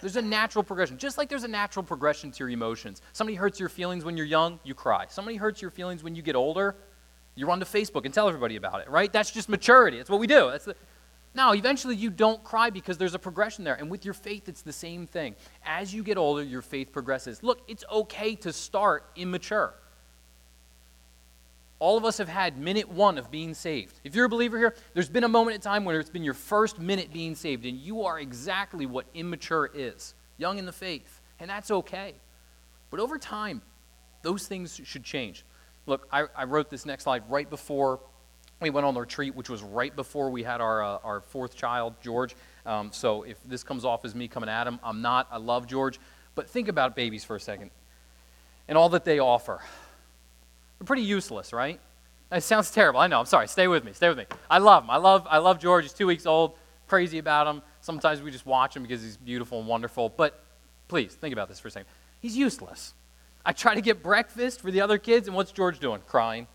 There's 0.00 0.16
a 0.16 0.22
natural 0.22 0.62
progression, 0.62 0.96
just 0.96 1.18
like 1.18 1.28
there's 1.28 1.44
a 1.44 1.48
natural 1.48 1.82
progression 1.82 2.30
to 2.30 2.38
your 2.38 2.48
emotions. 2.48 3.02
Somebody 3.12 3.36
hurts 3.36 3.60
your 3.60 3.68
feelings 3.68 4.02
when 4.02 4.16
you're 4.16 4.24
young, 4.24 4.58
you 4.64 4.72
cry. 4.72 5.04
Somebody 5.10 5.36
hurts 5.36 5.60
your 5.60 5.70
feelings 5.70 6.02
when 6.02 6.14
you 6.14 6.22
get 6.22 6.34
older, 6.34 6.76
you 7.34 7.46
run 7.46 7.60
to 7.60 7.66
Facebook 7.66 8.06
and 8.06 8.14
tell 8.14 8.26
everybody 8.26 8.56
about 8.56 8.80
it, 8.80 8.88
right? 8.88 9.12
That's 9.12 9.30
just 9.30 9.50
maturity. 9.50 9.98
That's 9.98 10.08
what 10.08 10.18
we 10.18 10.26
do. 10.26 10.50
That's 10.50 10.64
the, 10.64 10.76
now, 11.34 11.52
eventually 11.52 11.96
you 11.96 12.10
don't 12.10 12.44
cry 12.44 12.68
because 12.70 12.98
there's 12.98 13.14
a 13.14 13.18
progression 13.18 13.64
there. 13.64 13.74
And 13.74 13.90
with 13.90 14.04
your 14.04 14.14
faith, 14.14 14.48
it's 14.48 14.62
the 14.62 14.72
same 14.72 15.06
thing. 15.06 15.34
As 15.64 15.94
you 15.94 16.02
get 16.02 16.18
older, 16.18 16.42
your 16.42 16.60
faith 16.60 16.92
progresses. 16.92 17.42
Look, 17.42 17.62
it's 17.68 17.84
okay 17.90 18.34
to 18.36 18.52
start 18.52 19.06
immature. 19.16 19.72
All 21.78 21.96
of 21.96 22.04
us 22.04 22.18
have 22.18 22.28
had 22.28 22.58
minute 22.58 22.88
one 22.88 23.18
of 23.18 23.30
being 23.30 23.54
saved. 23.54 23.98
If 24.04 24.14
you're 24.14 24.26
a 24.26 24.28
believer 24.28 24.58
here, 24.58 24.76
there's 24.94 25.08
been 25.08 25.24
a 25.24 25.28
moment 25.28 25.54
in 25.54 25.60
time 25.62 25.84
where 25.84 25.98
it's 25.98 26.10
been 26.10 26.22
your 26.22 26.34
first 26.34 26.78
minute 26.78 27.12
being 27.12 27.34
saved, 27.34 27.64
and 27.64 27.76
you 27.76 28.04
are 28.04 28.20
exactly 28.20 28.86
what 28.86 29.06
immature 29.14 29.70
is 29.74 30.14
young 30.36 30.58
in 30.58 30.66
the 30.66 30.72
faith. 30.72 31.20
And 31.40 31.50
that's 31.50 31.70
okay. 31.70 32.14
But 32.90 33.00
over 33.00 33.18
time, 33.18 33.62
those 34.20 34.46
things 34.46 34.80
should 34.84 35.02
change. 35.02 35.44
Look, 35.86 36.06
I, 36.12 36.26
I 36.36 36.44
wrote 36.44 36.70
this 36.70 36.86
next 36.86 37.04
slide 37.04 37.24
right 37.28 37.48
before 37.48 38.00
we 38.62 38.70
went 38.70 38.86
on 38.86 38.94
the 38.94 39.00
retreat, 39.00 39.34
which 39.34 39.50
was 39.50 39.62
right 39.62 39.94
before 39.94 40.30
we 40.30 40.42
had 40.42 40.60
our, 40.60 40.82
uh, 40.82 40.98
our 41.04 41.20
fourth 41.20 41.56
child, 41.56 41.94
George. 42.00 42.34
Um, 42.64 42.90
so 42.92 43.22
if 43.22 43.36
this 43.44 43.62
comes 43.62 43.84
off 43.84 44.04
as 44.04 44.14
me 44.14 44.28
coming 44.28 44.48
at 44.48 44.66
him, 44.66 44.78
I'm 44.82 45.02
not. 45.02 45.28
I 45.30 45.38
love 45.38 45.66
George. 45.66 45.98
But 46.34 46.48
think 46.48 46.68
about 46.68 46.96
babies 46.96 47.24
for 47.24 47.36
a 47.36 47.40
second 47.40 47.70
and 48.68 48.78
all 48.78 48.88
that 48.90 49.04
they 49.04 49.18
offer. 49.18 49.60
They're 50.78 50.86
pretty 50.86 51.02
useless, 51.02 51.52
right? 51.52 51.78
It 52.30 52.42
sounds 52.42 52.70
terrible. 52.70 53.00
I 53.00 53.06
know. 53.06 53.20
I'm 53.20 53.26
sorry. 53.26 53.48
Stay 53.48 53.68
with 53.68 53.84
me. 53.84 53.92
Stay 53.92 54.08
with 54.08 54.16
me. 54.16 54.24
I 54.48 54.58
love 54.58 54.84
him. 54.84 54.90
I 54.90 54.96
love, 54.96 55.26
I 55.28 55.38
love 55.38 55.58
George. 55.58 55.84
He's 55.84 55.92
two 55.92 56.06
weeks 56.06 56.24
old. 56.24 56.56
Crazy 56.88 57.18
about 57.18 57.46
him. 57.46 57.62
Sometimes 57.82 58.22
we 58.22 58.30
just 58.30 58.46
watch 58.46 58.74
him 58.74 58.82
because 58.82 59.02
he's 59.02 59.16
beautiful 59.16 59.58
and 59.58 59.68
wonderful. 59.68 60.08
But 60.08 60.42
please, 60.88 61.14
think 61.14 61.32
about 61.32 61.48
this 61.48 61.60
for 61.60 61.68
a 61.68 61.70
second. 61.70 61.88
He's 62.20 62.36
useless. 62.36 62.94
I 63.44 63.52
try 63.52 63.74
to 63.74 63.80
get 63.80 64.02
breakfast 64.02 64.60
for 64.60 64.70
the 64.70 64.80
other 64.80 64.98
kids, 64.98 65.26
and 65.26 65.36
what's 65.36 65.52
George 65.52 65.78
doing? 65.80 66.00
Crying. 66.06 66.46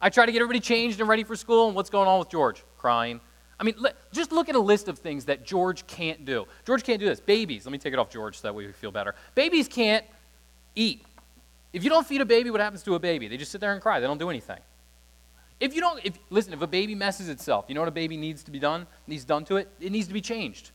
I 0.00 0.08
try 0.08 0.26
to 0.26 0.32
get 0.32 0.38
everybody 0.38 0.60
changed 0.60 1.00
and 1.00 1.08
ready 1.08 1.24
for 1.24 1.36
school, 1.36 1.66
and 1.66 1.76
what's 1.76 1.90
going 1.90 2.08
on 2.08 2.18
with 2.18 2.30
George? 2.30 2.62
Crying. 2.78 3.20
I 3.58 3.62
mean, 3.62 3.74
just 4.12 4.32
look 4.32 4.48
at 4.48 4.54
a 4.54 4.60
list 4.60 4.88
of 4.88 4.98
things 4.98 5.26
that 5.26 5.44
George 5.44 5.86
can't 5.86 6.24
do. 6.24 6.46
George 6.66 6.82
can't 6.82 6.98
do 6.98 7.06
this. 7.06 7.20
Babies, 7.20 7.66
let 7.66 7.72
me 7.72 7.78
take 7.78 7.92
it 7.92 7.98
off 7.98 8.08
George 8.08 8.38
so 8.38 8.48
that 8.48 8.54
way 8.54 8.66
we 8.66 8.72
feel 8.72 8.90
better. 8.90 9.14
Babies 9.34 9.68
can't 9.68 10.04
eat. 10.74 11.04
If 11.74 11.84
you 11.84 11.90
don't 11.90 12.06
feed 12.06 12.22
a 12.22 12.24
baby, 12.24 12.50
what 12.50 12.60
happens 12.60 12.82
to 12.84 12.94
a 12.94 12.98
baby? 12.98 13.28
They 13.28 13.36
just 13.36 13.52
sit 13.52 13.60
there 13.60 13.74
and 13.74 13.82
cry. 13.82 14.00
They 14.00 14.06
don't 14.06 14.18
do 14.18 14.30
anything. 14.30 14.58
If 15.60 15.74
you 15.74 15.82
don't, 15.82 16.00
if, 16.02 16.18
listen, 16.30 16.54
if 16.54 16.62
a 16.62 16.66
baby 16.66 16.94
messes 16.94 17.28
itself, 17.28 17.66
you 17.68 17.74
know 17.74 17.82
what 17.82 17.88
a 17.88 17.92
baby 17.92 18.16
needs 18.16 18.42
to 18.44 18.50
be 18.50 18.58
done? 18.58 18.86
Needs 19.06 19.24
done 19.24 19.44
to 19.44 19.56
it? 19.56 19.68
It 19.78 19.92
needs 19.92 20.08
to 20.08 20.14
be 20.14 20.22
changed. 20.22 20.70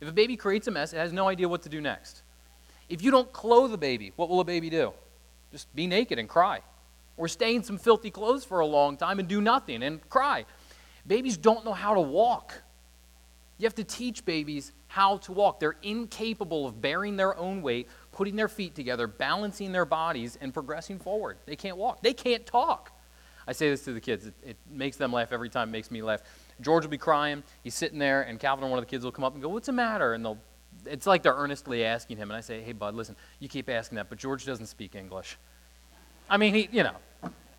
If 0.00 0.08
a 0.08 0.12
baby 0.12 0.36
creates 0.36 0.66
a 0.66 0.70
mess, 0.70 0.94
it 0.94 0.96
has 0.96 1.12
no 1.12 1.28
idea 1.28 1.48
what 1.48 1.62
to 1.62 1.68
do 1.68 1.82
next. 1.82 2.22
If 2.88 3.02
you 3.02 3.10
don't 3.10 3.30
clothe 3.32 3.74
a 3.74 3.78
baby, 3.78 4.12
what 4.16 4.30
will 4.30 4.40
a 4.40 4.44
baby 4.44 4.70
do? 4.70 4.92
Just 5.52 5.72
be 5.76 5.86
naked 5.86 6.18
and 6.18 6.28
cry. 6.28 6.62
Or 7.16 7.28
stay 7.28 7.54
in 7.54 7.62
some 7.62 7.78
filthy 7.78 8.10
clothes 8.10 8.44
for 8.44 8.60
a 8.60 8.66
long 8.66 8.96
time 8.96 9.18
and 9.18 9.28
do 9.28 9.40
nothing 9.40 9.82
and 9.82 10.08
cry. 10.08 10.46
Babies 11.06 11.36
don't 11.36 11.64
know 11.64 11.72
how 11.72 11.94
to 11.94 12.00
walk. 12.00 12.62
You 13.58 13.66
have 13.66 13.74
to 13.76 13.84
teach 13.84 14.24
babies 14.24 14.72
how 14.88 15.18
to 15.18 15.32
walk. 15.32 15.60
They're 15.60 15.76
incapable 15.82 16.66
of 16.66 16.80
bearing 16.80 17.16
their 17.16 17.36
own 17.36 17.62
weight, 17.62 17.88
putting 18.10 18.36
their 18.36 18.48
feet 18.48 18.74
together, 18.74 19.06
balancing 19.06 19.72
their 19.72 19.84
bodies, 19.84 20.36
and 20.40 20.52
progressing 20.52 20.98
forward. 20.98 21.38
They 21.46 21.56
can't 21.56 21.76
walk. 21.76 22.02
They 22.02 22.12
can't 22.12 22.44
talk. 22.44 22.92
I 23.46 23.52
say 23.52 23.70
this 23.70 23.84
to 23.84 23.92
the 23.92 24.00
kids. 24.00 24.26
It, 24.26 24.34
it, 24.44 24.56
makes 24.70 24.96
them 24.96 25.12
laugh 25.12 25.32
every 25.32 25.48
time. 25.48 25.68
It 25.68 25.72
makes 25.72 25.90
me 25.90 26.02
laugh. 26.02 26.22
George 26.60 26.84
will 26.84 26.90
be 26.90 26.98
crying. 26.98 27.42
He's 27.62 27.74
sitting 27.74 27.98
there, 27.98 28.22
and 28.22 28.38
Calvin 28.38 28.64
or 28.64 28.68
one 28.68 28.78
of 28.78 28.84
the 28.84 28.90
kids 28.90 29.04
will 29.04 29.12
come 29.12 29.24
up 29.24 29.34
and 29.34 29.42
go, 29.42 29.48
"What's 29.48 29.66
the 29.66 29.72
matter?" 29.72 30.14
And 30.14 30.24
they'll. 30.24 30.38
It's 30.86 31.06
like 31.06 31.22
they're 31.22 31.34
earnestly 31.34 31.84
asking 31.84 32.16
him, 32.16 32.30
and 32.30 32.36
I 32.36 32.40
say, 32.40 32.62
"Hey, 32.62 32.72
bud, 32.72 32.94
listen. 32.94 33.16
You 33.40 33.48
keep 33.48 33.68
asking 33.68 33.96
that, 33.96 34.08
but 34.08 34.18
George 34.18 34.44
doesn't 34.44 34.66
speak 34.66 34.94
English. 34.94 35.38
I 36.28 36.36
mean, 36.36 36.54
he, 36.54 36.68
you 36.72 36.82
know, 36.82 36.96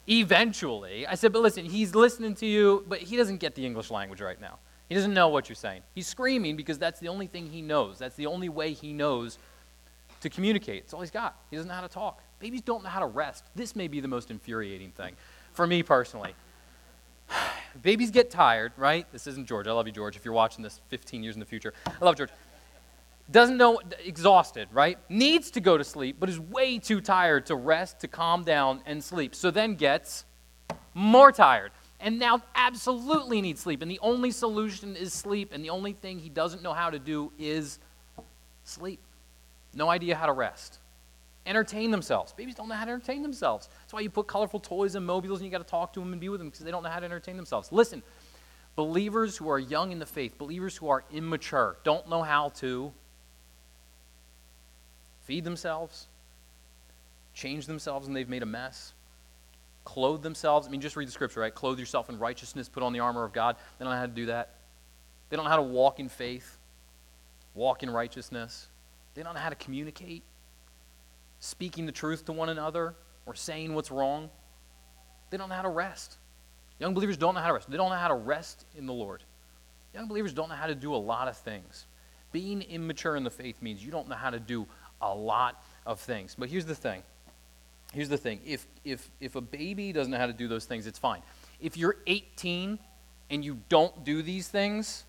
eventually." 0.08 1.08
I 1.08 1.15
said, 1.15 1.34
"But 1.34 1.41
listen, 1.41 1.65
he's 1.65 1.96
listening 1.96 2.36
to 2.36 2.46
you, 2.46 2.86
but 2.88 3.00
he 3.00 3.17
doesn't 3.17 3.38
get 3.38 3.55
the 3.55 3.65
English 3.65 3.91
language 3.91 4.22
right 4.22 4.39
now. 4.39 4.60
He 4.89 4.96
doesn't 4.96 5.13
know 5.13 5.29
what 5.29 5.50
you're 5.50 5.55
saying. 5.55 5.82
He's 5.96 6.08
screaming 6.08 6.55
because 6.55 6.77
that's 6.77 7.00
the 7.00 7.08
only 7.08 7.27
thing 7.27 7.48
he 7.48 7.62
knows. 7.62 8.00
That's 8.00 8.15
the 8.15 8.27
only 8.27 8.50
way 8.50 8.74
he 8.74 8.93
knows 8.93 9.39
to 10.22 10.29
communicate. 10.29 10.84
It's 10.84 10.93
all 10.93 11.01
he's 11.01 11.12
got. 11.12 11.36
He 11.50 11.55
doesn't 11.55 11.67
know 11.67 11.75
how 11.75 11.82
to 11.82 11.88
talk. 11.88 12.22
Babies 12.39 12.62
don't 12.62 12.84
know 12.84 12.89
how 12.89 13.00
to 13.00 13.05
rest. 13.05 13.46
This 13.55 13.75
may 13.75 13.88
be 13.88 14.00
the 14.00 14.08
most 14.08 14.29
infuriating 14.32 14.91
thing 14.91 15.15
for 15.53 15.65
me 15.65 15.84
personally. 15.84 16.36
Babies 17.82 18.12
get 18.12 18.29
tired, 18.29 18.72
right? 18.77 19.05
This 19.12 19.27
isn't 19.27 19.48
George. 19.48 19.67
I 19.67 19.72
love 19.72 19.88
you, 19.88 19.93
George. 19.93 20.15
If 20.15 20.25
you're 20.25 20.34
watching 20.34 20.63
this 20.63 20.82
15 20.89 21.24
years 21.24 21.36
in 21.36 21.39
the 21.39 21.46
future, 21.46 21.74
I 21.88 22.05
love 22.05 22.15
George. 22.15 22.29
Doesn't 23.32 23.58
know, 23.58 23.80
exhausted, 24.03 24.68
right? 24.72 24.98
Needs 25.10 25.51
to 25.51 25.62
go 25.62 25.77
to 25.77 25.84
sleep, 25.84 26.18
but 26.20 26.30
is 26.30 26.39
way 26.39 26.77
too 26.77 27.01
tired 27.01 27.46
to 27.48 27.56
rest, 27.56 28.00
to 28.01 28.08
calm 28.08 28.44
down, 28.44 28.82
and 28.86 29.03
sleep. 29.03 29.34
So 29.34 29.50
then 29.50 29.75
gets 29.75 30.25
more 30.94 31.32
tired. 31.32 31.72
And 32.00 32.20
now 32.20 32.42
absolutely 32.53 33.42
needs 33.42 33.62
sleep. 33.62 33.82
And 33.82 33.89
the 33.89 34.00
only 34.01 34.32
solution 34.32 34.96
is 34.96 35.13
sleep. 35.13 35.53
And 35.53 35.63
the 35.63 35.70
only 35.70 35.94
thing 35.94 36.20
he 36.20 36.30
doesn't 36.30 36.62
know 36.62 36.74
how 36.74 36.89
to 36.89 37.00
do 37.00 37.32
is 37.39 37.80
sleep. 38.65 39.00
No 39.74 39.89
idea 39.89 40.15
how 40.15 40.25
to 40.25 40.34
rest 40.34 40.80
entertain 41.46 41.92
themselves. 41.92 42.34
Babies 42.34 42.56
don't 42.56 42.70
know 42.70 42.75
how 42.75 42.86
to 42.86 42.92
entertain 42.92 43.22
themselves. 43.22 43.70
That's 43.82 43.94
why 43.94 44.01
you 44.01 44.10
put 44.10 44.27
colorful 44.27 44.60
toys 44.60 44.96
and 44.96 45.06
mobiles 45.06 45.39
and 45.39 45.46
you 45.46 45.51
got 45.51 45.65
to 45.65 45.70
talk 45.70 45.94
to 45.94 46.00
them 46.00 46.12
and 46.12 46.22
be 46.22 46.30
with 46.30 46.39
them 46.39 46.50
because 46.50 46.63
they 46.63 46.72
don't 46.72 46.84
know 46.84 46.89
how 46.89 47.00
to 47.00 47.06
entertain 47.06 47.36
themselves. 47.36 47.72
Listen, 47.72 48.03
believers 48.75 49.38
who 49.38 49.50
are 49.50 49.60
young 49.60 49.92
in 49.92 50.00
the 50.00 50.06
faith, 50.06 50.38
believers 50.38 50.77
who 50.77 50.89
are 50.89 51.03
immature, 51.12 51.77
don't 51.84 52.08
know 52.10 52.22
how 52.22 52.50
to 52.50 52.94
feed 55.24 55.44
themselves, 55.44 56.08
change 57.34 57.65
themselves 57.65 58.08
and 58.08 58.15
they've 58.15 58.30
made 58.30 58.44
a 58.44 58.48
mess, 58.48 58.94
clothe 59.86 60.22
themselves. 60.22 60.68
I 60.68 60.72
mean, 60.72 60.81
just 60.81 60.96
read 60.96 61.07
the 61.07 61.12
scripture, 61.12 61.42
right? 61.42 61.53
Clothe 61.53 61.79
yourself 61.79 62.09
in 62.09 62.20
righteousness, 62.20 62.70
put 62.70 62.83
on 62.83 62.94
the 62.94 63.00
armor 63.00 63.24
of 63.24 63.33
God. 63.33 63.55
They 63.77 63.86
don't 63.86 63.94
know 63.94 64.00
how 64.00 64.05
to 64.05 64.12
do 64.12 64.25
that. 64.27 64.55
They 65.29 65.36
don't 65.36 65.46
know 65.46 65.51
how 65.51 65.57
to 65.57 65.64
walk 65.64 66.00
in 66.00 66.09
faith, 66.09 66.57
walk 67.53 67.83
in 67.83 67.90
righteousness. 67.90 68.68
They 69.16 69.24
don't 69.24 69.33
know 69.33 69.40
how 69.40 69.50
to 69.50 69.55
communicate 69.55 70.24
speaking 71.40 71.86
the 71.86 71.92
truth 71.92 72.25
to 72.25 72.31
one 72.31 72.48
another 72.48 72.96
or 73.25 73.36
saying 73.36 73.74
what's 73.74 73.92
wrong. 73.92 74.29
They 75.29 75.38
don't 75.38 75.50
know 75.50 75.55
how 75.55 75.64
to 75.64 75.70
rest. 75.70 76.18
Young 76.79 76.94
believers 76.94 77.18
don't 77.18 77.36
know 77.36 77.42
how 77.42 77.48
to 77.48 77.53
rest. 77.53 77.70
They 77.70 77.77
don't 77.77 77.90
know 77.90 77.98
how 77.98 78.07
to 78.07 78.16
rest 78.16 78.66
in 78.77 78.86
the 78.86 78.94
Lord. 78.94 79.24
Young 79.94 80.07
believers 80.07 80.33
don't 80.33 80.50
know 80.50 80.55
how 80.55 80.68
to 80.68 80.75
do 80.75 80.96
a 80.96 80.98
lot 80.98 81.27
of 81.27 81.38
things. 81.38 81.86
Being 82.31 82.62
immature 82.62 83.16
in 83.16 83.24
the 83.24 83.29
faith 83.29 83.62
means 83.62 83.83
you 83.83 83.92
don't 83.92 84.07
know 84.07 84.16
how 84.16 84.29
to 84.29 84.40
do 84.40 84.66
a 85.03 85.13
lot 85.13 85.63
of 85.85 86.00
things. 86.00 86.35
But 86.37 86.50
here's 86.50 86.66
the 86.66 86.75
thing. 86.75 87.03
Here's 87.94 88.09
the 88.09 88.18
thing. 88.18 88.39
If 88.46 88.66
if 88.83 89.09
if 89.20 89.35
a 89.35 89.42
baby 89.42 89.94
doesn't 89.94 90.11
know 90.11 90.18
how 90.18 90.27
to 90.27 90.33
do 90.33 90.48
those 90.48 90.66
things, 90.66 90.87
it's 90.87 91.00
fine. 91.00 91.22
If 91.61 91.77
you're 91.77 91.96
18 92.07 92.79
and 93.29 93.46
you 93.46 93.59
don't 93.70 94.03
do 94.03 94.22
these 94.22 94.48
things, 94.48 95.03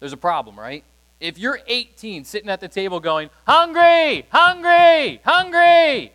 there's 0.00 0.12
a 0.12 0.16
problem, 0.16 0.58
right? 0.58 0.84
If 1.20 1.38
you're 1.38 1.60
18 1.66 2.24
sitting 2.24 2.50
at 2.50 2.60
the 2.60 2.68
table 2.68 3.00
going, 3.00 3.30
hungry, 3.46 4.26
hungry, 4.30 5.20
hungry, 5.24 6.12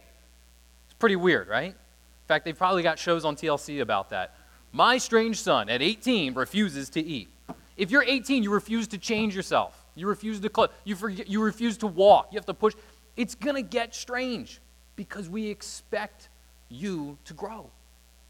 it's 0.85 0.93
pretty 0.99 1.15
weird, 1.15 1.47
right? 1.47 1.71
In 1.71 2.27
fact, 2.27 2.45
they've 2.45 2.57
probably 2.57 2.83
got 2.83 2.99
shows 2.99 3.25
on 3.25 3.35
TLC 3.35 3.81
about 3.81 4.09
that. 4.11 4.35
My 4.71 4.97
strange 4.97 5.41
son 5.41 5.69
at 5.69 5.81
18 5.81 6.33
refuses 6.35 6.89
to 6.91 7.01
eat. 7.01 7.29
If 7.75 7.91
you're 7.91 8.03
18, 8.03 8.43
you 8.43 8.51
refuse 8.51 8.87
to 8.89 8.97
change 8.97 9.35
yourself. 9.35 9.85
You 9.95 10.07
refuse 10.07 10.39
to 10.41 10.51
cl- 10.53 10.71
you, 10.83 10.95
forget, 10.95 11.29
you 11.29 11.41
refuse 11.41 11.77
to 11.77 11.87
walk. 11.87 12.27
You 12.31 12.37
have 12.37 12.45
to 12.45 12.53
push. 12.53 12.73
It's 13.19 13.35
going 13.35 13.57
to 13.57 13.61
get 13.61 13.93
strange 13.93 14.61
because 14.95 15.27
we 15.27 15.47
expect 15.47 16.29
you 16.69 17.17
to 17.25 17.33
grow. 17.33 17.69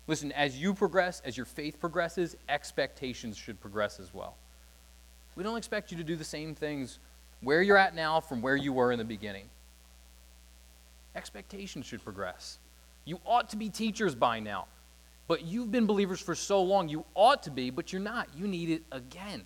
Listen, 0.08 0.32
as 0.32 0.58
you 0.58 0.74
progress, 0.74 1.22
as 1.24 1.38
your 1.38 1.46
faith 1.46 1.80
progresses, 1.80 2.36
expectations 2.50 3.38
should 3.38 3.62
progress 3.62 4.00
as 4.00 4.16
well. 4.16 4.36
We 5.36 5.44
don't 5.44 5.58
expect 5.58 5.92
you 5.92 5.98
to 5.98 6.04
do 6.04 6.16
the 6.16 6.24
same 6.24 6.56
things 6.56 6.98
where 7.42 7.62
you're 7.62 7.78
at 7.78 7.94
now 7.94 8.20
from 8.20 8.42
where 8.42 8.56
you 8.56 8.74
were 8.74 8.92
in 8.92 8.98
the 8.98 9.06
beginning. 9.06 9.46
Expectations 11.16 11.86
should 11.86 12.04
progress. 12.04 12.58
You 13.06 13.20
ought 13.26 13.48
to 13.50 13.58
be 13.58 13.70
teachers 13.70 14.16
by 14.16 14.40
now. 14.40 14.66
But 15.28 15.46
you've 15.46 15.72
been 15.72 15.86
believers 15.86 16.20
for 16.20 16.34
so 16.34 16.64
long, 16.64 16.90
you 16.90 17.06
ought 17.14 17.44
to 17.44 17.52
be, 17.52 17.70
but 17.70 17.94
you're 17.94 18.02
not. 18.02 18.28
You 18.36 18.48
need 18.48 18.72
it 18.72 18.82
again. 18.92 19.46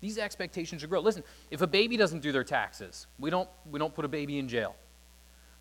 These 0.00 0.18
expectations 0.18 0.80
should 0.80 0.90
grow. 0.90 1.00
Listen, 1.00 1.24
if 1.50 1.62
a 1.62 1.66
baby 1.66 1.96
doesn't 1.96 2.20
do 2.20 2.32
their 2.32 2.44
taxes, 2.44 3.06
we 3.18 3.30
don't, 3.30 3.48
we 3.70 3.78
don't 3.78 3.94
put 3.94 4.04
a 4.04 4.08
baby 4.08 4.38
in 4.38 4.48
jail. 4.48 4.76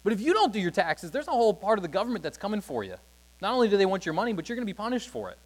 But 0.04 0.14
if 0.14 0.22
you 0.22 0.34
don't 0.34 0.54
do 0.54 0.60
your 0.60 0.72
taxes, 0.72 1.12
there's 1.12 1.28
a 1.28 1.32
whole 1.32 1.54
part 1.54 1.80
of 1.80 1.84
the 1.84 1.90
government 1.90 2.24
that's 2.24 2.38
coming 2.38 2.62
for 2.62 2.84
you. 2.84 2.96
Not 3.42 3.54
only 3.54 3.70
do 3.70 3.78
they 3.78 3.86
want 3.86 4.06
your 4.06 4.14
money, 4.14 4.34
but 4.34 4.48
you're 4.48 4.56
going 4.56 4.68
to 4.68 4.72
be 4.72 4.78
punished 4.78 5.10
for 5.10 5.30
it 5.30 5.38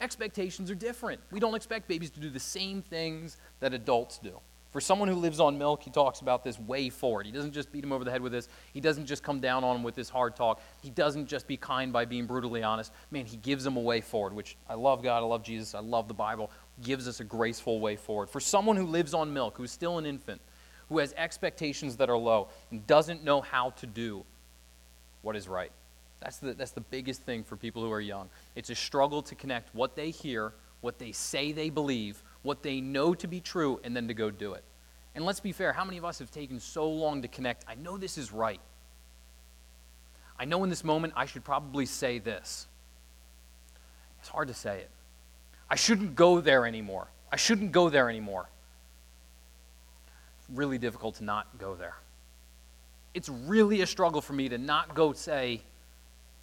expectations 0.00 0.70
are 0.70 0.74
different. 0.74 1.20
We 1.30 1.40
don't 1.40 1.54
expect 1.54 1.88
babies 1.88 2.10
to 2.10 2.20
do 2.20 2.30
the 2.30 2.40
same 2.40 2.82
things 2.82 3.36
that 3.60 3.74
adults 3.74 4.18
do. 4.18 4.40
For 4.70 4.80
someone 4.80 5.08
who 5.08 5.16
lives 5.16 5.40
on 5.40 5.58
milk, 5.58 5.82
he 5.82 5.90
talks 5.90 6.20
about 6.20 6.44
this 6.44 6.56
way 6.56 6.90
forward. 6.90 7.26
He 7.26 7.32
doesn't 7.32 7.52
just 7.52 7.72
beat 7.72 7.82
him 7.82 7.90
over 7.90 8.04
the 8.04 8.10
head 8.10 8.22
with 8.22 8.30
this. 8.30 8.48
He 8.72 8.80
doesn't 8.80 9.06
just 9.06 9.24
come 9.24 9.40
down 9.40 9.64
on 9.64 9.76
him 9.76 9.82
with 9.82 9.96
this 9.96 10.08
hard 10.08 10.36
talk. 10.36 10.62
He 10.80 10.90
doesn't 10.90 11.26
just 11.26 11.48
be 11.48 11.56
kind 11.56 11.92
by 11.92 12.04
being 12.04 12.24
brutally 12.26 12.62
honest. 12.62 12.92
Man, 13.10 13.26
he 13.26 13.36
gives 13.36 13.66
him 13.66 13.76
a 13.76 13.80
way 13.80 14.00
forward, 14.00 14.32
which 14.32 14.56
I 14.68 14.74
love 14.74 15.02
God, 15.02 15.18
I 15.24 15.26
love 15.26 15.42
Jesus, 15.42 15.74
I 15.74 15.80
love 15.80 16.06
the 16.06 16.14
Bible, 16.14 16.52
gives 16.82 17.08
us 17.08 17.20
a 17.20 17.24
graceful 17.24 17.80
way 17.80 17.96
forward. 17.96 18.28
For 18.28 18.40
someone 18.40 18.76
who 18.76 18.86
lives 18.86 19.14
on 19.14 19.32
milk, 19.32 19.56
who's 19.56 19.70
still 19.70 19.98
an 19.98 20.06
infant, 20.06 20.40
who 20.88 20.98
has 20.98 21.14
expectations 21.16 21.96
that 21.96 22.10
are 22.10 22.16
low, 22.16 22.48
and 22.70 22.86
doesn't 22.86 23.24
know 23.24 23.40
how 23.40 23.70
to 23.70 23.86
do 23.86 24.24
what 25.22 25.36
is 25.36 25.48
right. 25.48 25.72
That's 26.20 26.38
the, 26.38 26.52
that's 26.54 26.72
the 26.72 26.80
biggest 26.80 27.22
thing 27.22 27.44
for 27.44 27.56
people 27.56 27.82
who 27.82 27.90
are 27.92 28.00
young. 28.00 28.28
It's 28.54 28.70
a 28.70 28.74
struggle 28.74 29.22
to 29.22 29.34
connect 29.34 29.74
what 29.74 29.96
they 29.96 30.10
hear, 30.10 30.52
what 30.80 30.98
they 30.98 31.12
say 31.12 31.52
they 31.52 31.70
believe, 31.70 32.22
what 32.42 32.62
they 32.62 32.80
know 32.80 33.14
to 33.14 33.26
be 33.26 33.40
true, 33.40 33.80
and 33.84 33.96
then 33.96 34.08
to 34.08 34.14
go 34.14 34.30
do 34.30 34.54
it. 34.54 34.64
And 35.14 35.24
let's 35.24 35.40
be 35.40 35.52
fair, 35.52 35.72
how 35.72 35.84
many 35.84 35.98
of 35.98 36.04
us 36.04 36.18
have 36.18 36.30
taken 36.30 36.60
so 36.60 36.88
long 36.88 37.22
to 37.22 37.28
connect? 37.28 37.64
I 37.68 37.74
know 37.74 37.96
this 37.96 38.18
is 38.18 38.32
right. 38.32 38.60
I 40.38 40.44
know 40.44 40.62
in 40.64 40.70
this 40.70 40.84
moment 40.84 41.12
I 41.16 41.26
should 41.26 41.44
probably 41.44 41.86
say 41.86 42.18
this. 42.18 42.66
It's 44.20 44.28
hard 44.28 44.48
to 44.48 44.54
say 44.54 44.80
it. 44.80 44.90
I 45.70 45.76
shouldn't 45.76 46.16
go 46.16 46.40
there 46.40 46.66
anymore. 46.66 47.06
I 47.30 47.36
shouldn't 47.36 47.72
go 47.72 47.88
there 47.88 48.08
anymore. 48.10 48.48
It's 50.40 50.58
really 50.58 50.78
difficult 50.78 51.16
to 51.16 51.24
not 51.24 51.46
go 51.58 51.74
there. 51.74 51.94
It's 53.14 53.28
really 53.28 53.80
a 53.82 53.86
struggle 53.86 54.20
for 54.20 54.32
me 54.32 54.48
to 54.48 54.58
not 54.58 54.94
go 54.94 55.12
say, 55.12 55.62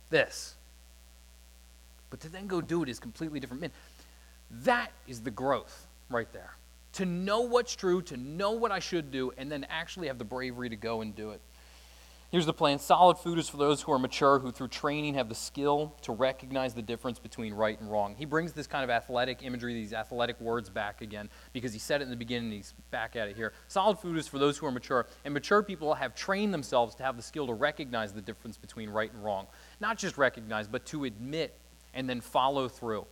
this. 0.10 0.56
But 2.10 2.22
to 2.22 2.30
then 2.30 2.48
go 2.48 2.62
do 2.62 2.84
it 2.84 2.90
is 2.90 3.00
completely 3.00 3.40
different. 3.40 3.62
Man, 3.62 3.72
that 4.63 4.92
is 5.08 5.22
the 5.22 5.32
growth 5.32 5.88
right 6.10 6.32
there. 6.32 6.54
To 6.94 7.06
know 7.06 7.42
what's 7.42 7.76
true, 7.76 8.02
to 8.04 8.18
know 8.18 8.52
what 8.52 8.72
I 8.72 8.80
should 8.80 9.12
do, 9.12 9.34
and 9.38 9.52
then 9.52 9.66
actually 9.70 10.08
have 10.08 10.18
the 10.18 10.24
bravery 10.24 10.70
to 10.70 10.78
go 10.78 11.02
and 11.02 11.16
do 11.16 11.32
it. 11.32 11.42
Here's 12.30 12.46
the 12.46 12.52
plan 12.52 12.78
solid 12.80 13.18
food 13.18 13.40
is 13.40 13.48
for 13.48 13.56
those 13.56 13.82
who 13.82 13.94
are 13.94 14.00
mature, 14.00 14.40
who 14.40 14.52
through 14.52 14.68
training 14.68 15.13
have 15.13 15.30
the 15.30 15.36
skill 15.36 15.96
to 16.02 16.12
recognize 16.12 16.74
the 16.74 16.82
difference 16.82 17.20
between 17.20 17.54
right 17.54 17.80
and 17.80 17.90
wrong. 17.90 18.16
He 18.18 18.26
brings 18.26 18.52
this 18.52 18.68
kind 18.68 18.84
of 18.84 18.90
athletic 18.90 19.44
imagery, 19.44 19.74
these 19.74 19.94
athletic 19.94 20.38
words 20.42 20.70
back 20.70 21.00
again, 21.00 21.30
because 21.54 21.72
he 21.72 21.80
said 21.80 22.02
it 22.02 22.04
in 22.04 22.10
the 22.10 22.18
beginning, 22.18 22.52
he's 22.52 22.74
back 22.92 23.16
at 23.16 23.30
it 23.30 23.38
here. 23.38 23.54
Solid 23.70 23.98
food 23.98 24.18
is 24.18 24.28
for 24.28 24.40
those 24.40 24.58
who 24.58 24.66
are 24.66 24.72
mature, 24.72 25.08
and 25.24 25.34
mature 25.34 25.63
people 25.63 25.94
have 25.94 26.16
trained 26.16 26.54
themselves 26.54 26.96
to 26.96 27.04
have 27.04 27.16
the 27.16 27.24
skill 27.24 27.48
to 27.48 27.54
recognize 27.54 28.12
the 28.12 28.22
difference 28.22 28.58
between 28.58 28.90
right 28.90 29.13
and 29.13 29.24
wrong. 29.24 29.48
Not 29.80 29.98
just 29.98 30.18
recognize, 30.18 30.68
but 30.68 30.86
to 30.88 31.06
admit 31.06 31.58
and 31.94 32.10
then 32.10 32.20
follow 32.20 32.68
through. 32.68 33.08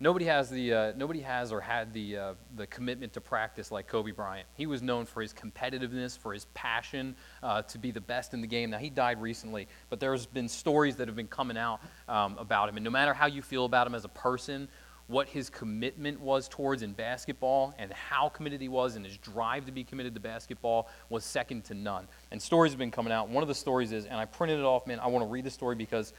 Nobody 0.00 0.26
has, 0.26 0.48
the, 0.48 0.72
uh, 0.72 0.92
nobody 0.96 1.20
has 1.20 1.50
or 1.50 1.60
had 1.60 1.92
the, 1.92 2.16
uh, 2.16 2.34
the 2.54 2.68
commitment 2.68 3.12
to 3.14 3.20
practice 3.20 3.72
like 3.72 3.88
Kobe 3.88 4.12
Bryant. 4.12 4.46
He 4.54 4.66
was 4.66 4.80
known 4.80 5.06
for 5.06 5.20
his 5.20 5.34
competitiveness, 5.34 6.16
for 6.16 6.32
his 6.32 6.44
passion 6.54 7.16
uh, 7.42 7.62
to 7.62 7.78
be 7.78 7.90
the 7.90 8.00
best 8.00 8.32
in 8.32 8.40
the 8.40 8.46
game. 8.46 8.70
Now, 8.70 8.78
he 8.78 8.90
died 8.90 9.20
recently, 9.20 9.66
but 9.90 9.98
there's 9.98 10.24
been 10.24 10.48
stories 10.48 10.94
that 10.96 11.08
have 11.08 11.16
been 11.16 11.26
coming 11.26 11.58
out 11.58 11.80
um, 12.08 12.38
about 12.38 12.68
him. 12.68 12.76
And 12.76 12.84
no 12.84 12.90
matter 12.90 13.12
how 13.12 13.26
you 13.26 13.42
feel 13.42 13.64
about 13.64 13.88
him 13.88 13.94
as 13.96 14.04
a 14.04 14.08
person, 14.10 14.68
what 15.08 15.26
his 15.26 15.50
commitment 15.50 16.20
was 16.20 16.48
towards 16.48 16.82
in 16.82 16.92
basketball 16.92 17.74
and 17.78 17.92
how 17.92 18.28
committed 18.28 18.60
he 18.60 18.68
was 18.68 18.94
and 18.94 19.04
his 19.04 19.16
drive 19.16 19.64
to 19.66 19.72
be 19.72 19.82
committed 19.82 20.14
to 20.14 20.20
basketball 20.20 20.88
was 21.08 21.24
second 21.24 21.64
to 21.64 21.74
none. 21.74 22.06
And 22.30 22.40
stories 22.40 22.70
have 22.70 22.78
been 22.78 22.90
coming 22.90 23.12
out. 23.12 23.28
One 23.30 23.42
of 23.42 23.48
the 23.48 23.54
stories 23.54 23.90
is, 23.90 24.04
and 24.04 24.14
I 24.14 24.26
printed 24.26 24.60
it 24.60 24.64
off, 24.64 24.86
man, 24.86 25.00
I 25.00 25.08
want 25.08 25.24
to 25.24 25.28
read 25.28 25.44
the 25.44 25.50
story 25.50 25.74
because 25.74 26.12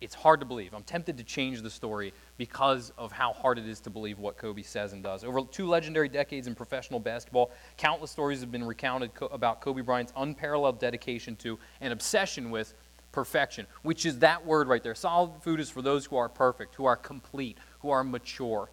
it's 0.00 0.14
hard 0.14 0.40
to 0.40 0.46
believe. 0.46 0.74
I'm 0.74 0.82
tempted 0.82 1.16
to 1.18 1.24
change 1.24 1.62
the 1.62 1.70
story 1.70 2.12
because 2.36 2.92
of 2.98 3.12
how 3.12 3.32
hard 3.32 3.58
it 3.58 3.66
is 3.66 3.80
to 3.80 3.90
believe 3.90 4.18
what 4.18 4.36
Kobe 4.36 4.62
says 4.62 4.92
and 4.92 5.02
does. 5.02 5.24
Over 5.24 5.42
two 5.42 5.66
legendary 5.66 6.08
decades 6.08 6.46
in 6.46 6.54
professional 6.54 7.00
basketball, 7.00 7.50
countless 7.76 8.10
stories 8.10 8.40
have 8.40 8.52
been 8.52 8.64
recounted 8.64 9.10
about 9.30 9.60
Kobe 9.60 9.82
Bryant's 9.82 10.12
unparalleled 10.16 10.78
dedication 10.78 11.36
to 11.36 11.58
and 11.80 11.92
obsession 11.92 12.50
with 12.50 12.74
perfection, 13.12 13.66
which 13.82 14.06
is 14.06 14.18
that 14.20 14.44
word 14.44 14.68
right 14.68 14.82
there. 14.82 14.94
Solid 14.94 15.42
food 15.42 15.60
is 15.60 15.70
for 15.70 15.82
those 15.82 16.06
who 16.06 16.16
are 16.16 16.28
perfect, 16.28 16.74
who 16.74 16.86
are 16.86 16.96
complete, 16.96 17.58
who 17.80 17.90
are 17.90 18.02
mature. 18.02 18.70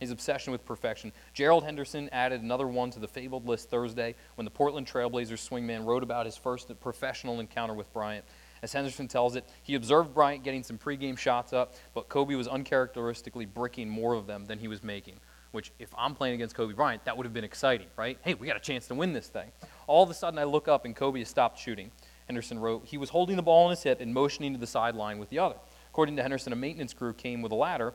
His 0.00 0.10
obsession 0.10 0.50
with 0.50 0.64
perfection. 0.64 1.12
Gerald 1.32 1.62
Henderson 1.62 2.08
added 2.10 2.42
another 2.42 2.66
one 2.66 2.90
to 2.90 2.98
the 2.98 3.06
fabled 3.06 3.46
list 3.46 3.70
Thursday 3.70 4.16
when 4.34 4.44
the 4.44 4.50
Portland 4.50 4.86
Trailblazers 4.86 5.48
swingman 5.48 5.84
wrote 5.84 6.02
about 6.02 6.26
his 6.26 6.36
first 6.36 6.72
professional 6.80 7.38
encounter 7.38 7.74
with 7.74 7.92
Bryant. 7.92 8.24
As 8.62 8.72
Henderson 8.72 9.08
tells 9.08 9.34
it, 9.34 9.44
he 9.62 9.74
observed 9.74 10.14
Bryant 10.14 10.44
getting 10.44 10.62
some 10.62 10.78
pregame 10.78 11.18
shots 11.18 11.52
up, 11.52 11.74
but 11.94 12.08
Kobe 12.08 12.34
was 12.36 12.46
uncharacteristically 12.46 13.44
bricking 13.44 13.88
more 13.88 14.14
of 14.14 14.26
them 14.26 14.44
than 14.44 14.58
he 14.58 14.68
was 14.68 14.84
making. 14.84 15.16
Which, 15.50 15.72
if 15.78 15.92
I'm 15.98 16.14
playing 16.14 16.34
against 16.34 16.54
Kobe 16.54 16.72
Bryant, 16.72 17.04
that 17.04 17.16
would 17.16 17.26
have 17.26 17.34
been 17.34 17.44
exciting, 17.44 17.88
right? 17.96 18.18
Hey, 18.22 18.34
we 18.34 18.46
got 18.46 18.56
a 18.56 18.60
chance 18.60 18.86
to 18.86 18.94
win 18.94 19.12
this 19.12 19.26
thing. 19.26 19.50
All 19.86 20.02
of 20.02 20.08
a 20.08 20.14
sudden, 20.14 20.38
I 20.38 20.44
look 20.44 20.68
up 20.68 20.84
and 20.84 20.94
Kobe 20.94 21.18
has 21.18 21.28
stopped 21.28 21.58
shooting. 21.58 21.90
Henderson 22.26 22.58
wrote, 22.58 22.86
he 22.86 22.96
was 22.96 23.10
holding 23.10 23.36
the 23.36 23.42
ball 23.42 23.64
on 23.64 23.70
his 23.70 23.82
hip 23.82 24.00
and 24.00 24.14
motioning 24.14 24.54
to 24.54 24.58
the 24.58 24.66
sideline 24.66 25.18
with 25.18 25.28
the 25.28 25.40
other. 25.40 25.56
According 25.90 26.16
to 26.16 26.22
Henderson, 26.22 26.52
a 26.52 26.56
maintenance 26.56 26.94
crew 26.94 27.12
came 27.12 27.42
with 27.42 27.52
a 27.52 27.56
ladder 27.56 27.92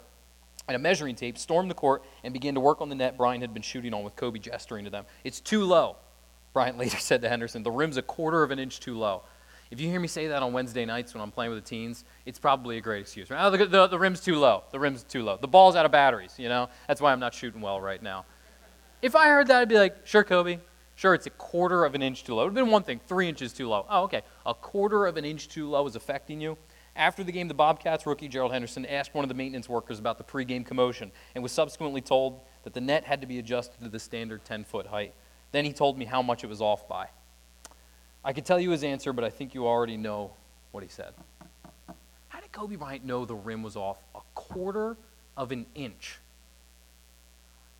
and 0.67 0.75
a 0.75 0.79
measuring 0.79 1.15
tape, 1.15 1.37
stormed 1.37 1.71
the 1.71 1.75
court, 1.75 2.03
and 2.23 2.33
began 2.33 2.53
to 2.53 2.59
work 2.59 2.81
on 2.81 2.89
the 2.89 2.95
net 2.95 3.17
Bryant 3.17 3.41
had 3.41 3.53
been 3.53 3.63
shooting 3.63 3.93
on 3.93 4.03
with 4.03 4.15
Kobe 4.15 4.37
gesturing 4.37 4.83
to 4.83 4.91
them. 4.91 5.05
It's 5.23 5.39
too 5.39 5.63
low, 5.63 5.95
Bryant 6.53 6.77
later 6.77 6.97
said 6.97 7.21
to 7.21 7.29
Henderson. 7.29 7.63
The 7.63 7.71
rim's 7.71 7.97
a 7.97 8.01
quarter 8.01 8.43
of 8.43 8.51
an 8.51 8.59
inch 8.59 8.79
too 8.79 8.97
low. 8.97 9.23
If 9.69 9.81
you 9.81 9.89
hear 9.89 9.99
me 9.99 10.07
say 10.07 10.27
that 10.27 10.41
on 10.41 10.53
Wednesday 10.53 10.85
nights 10.85 11.13
when 11.13 11.21
I'm 11.21 11.31
playing 11.31 11.51
with 11.51 11.63
the 11.63 11.69
teens, 11.69 12.05
it's 12.25 12.39
probably 12.39 12.77
a 12.77 12.81
great 12.81 13.01
excuse. 13.01 13.29
Right? 13.29 13.45
Oh, 13.45 13.49
the, 13.49 13.65
the, 13.65 13.87
the 13.87 13.99
rim's 13.99 14.21
too 14.21 14.35
low. 14.35 14.63
The 14.71 14.79
rim's 14.79 15.03
too 15.03 15.23
low. 15.23 15.37
The 15.37 15.47
ball's 15.47 15.75
out 15.75 15.85
of 15.85 15.91
batteries, 15.91 16.35
you 16.37 16.49
know? 16.49 16.69
That's 16.87 17.01
why 17.01 17.11
I'm 17.11 17.19
not 17.19 17.33
shooting 17.33 17.61
well 17.61 17.81
right 17.81 18.01
now. 18.01 18.25
If 19.01 19.15
I 19.15 19.27
heard 19.27 19.47
that, 19.47 19.61
I'd 19.61 19.69
be 19.69 19.77
like, 19.77 20.07
sure, 20.07 20.23
Kobe. 20.23 20.59
Sure, 20.95 21.13
it's 21.13 21.27
a 21.27 21.31
quarter 21.31 21.85
of 21.85 21.93
an 21.93 22.01
inch 22.01 22.23
too 22.23 22.33
low. 22.33 22.41
It 22.41 22.45
would 22.45 22.57
have 22.57 22.65
been 22.65 22.71
one 22.71 22.81
thing, 22.81 22.99
three 23.07 23.29
inches 23.29 23.53
too 23.53 23.67
low. 23.67 23.85
Oh, 23.87 24.03
okay. 24.03 24.23
A 24.45 24.53
quarter 24.55 25.05
of 25.05 25.15
an 25.17 25.25
inch 25.25 25.47
too 25.47 25.69
low 25.69 25.85
is 25.85 25.95
affecting 25.95 26.41
you. 26.41 26.57
After 26.95 27.23
the 27.23 27.31
game, 27.31 27.47
the 27.47 27.53
Bobcats 27.53 28.07
rookie 28.07 28.27
Gerald 28.27 28.51
Henderson 28.51 28.83
asked 28.87 29.13
one 29.13 29.23
of 29.23 29.29
the 29.29 29.35
maintenance 29.35 29.69
workers 29.69 29.99
about 29.99 30.17
the 30.17 30.23
pregame 30.23 30.65
commotion 30.65 31.11
and 31.35 31.43
was 31.43 31.51
subsequently 31.51 32.01
told 32.01 32.41
that 32.63 32.73
the 32.73 32.81
net 32.81 33.03
had 33.03 33.21
to 33.21 33.27
be 33.27 33.37
adjusted 33.37 33.83
to 33.83 33.89
the 33.89 33.99
standard 33.99 34.43
10 34.43 34.63
foot 34.63 34.87
height. 34.87 35.13
Then 35.51 35.63
he 35.63 35.73
told 35.73 35.99
me 35.99 36.05
how 36.05 36.23
much 36.23 36.43
it 36.43 36.47
was 36.47 36.61
off 36.61 36.87
by. 36.87 37.09
I 38.27 38.33
could 38.33 38.43
tell 38.43 38.59
you 38.59 38.71
his 38.71 38.83
answer, 38.83 39.13
but 39.13 39.23
I 39.23 39.29
think 39.29 39.55
you 39.55 39.65
already 39.65 39.95
know 39.95 40.31
what 40.71 40.83
he 40.83 40.89
said. 40.89 41.13
How 42.27 42.41
did 42.41 42.51
Kobe 42.51 42.75
Bryant 42.75 43.05
know 43.05 43.23
the 43.23 43.33
rim 43.33 43.63
was 43.63 43.77
off 43.77 44.03
a 44.13 44.19
quarter 44.35 44.97
of 45.37 45.53
an 45.53 45.65
inch? 45.75 46.19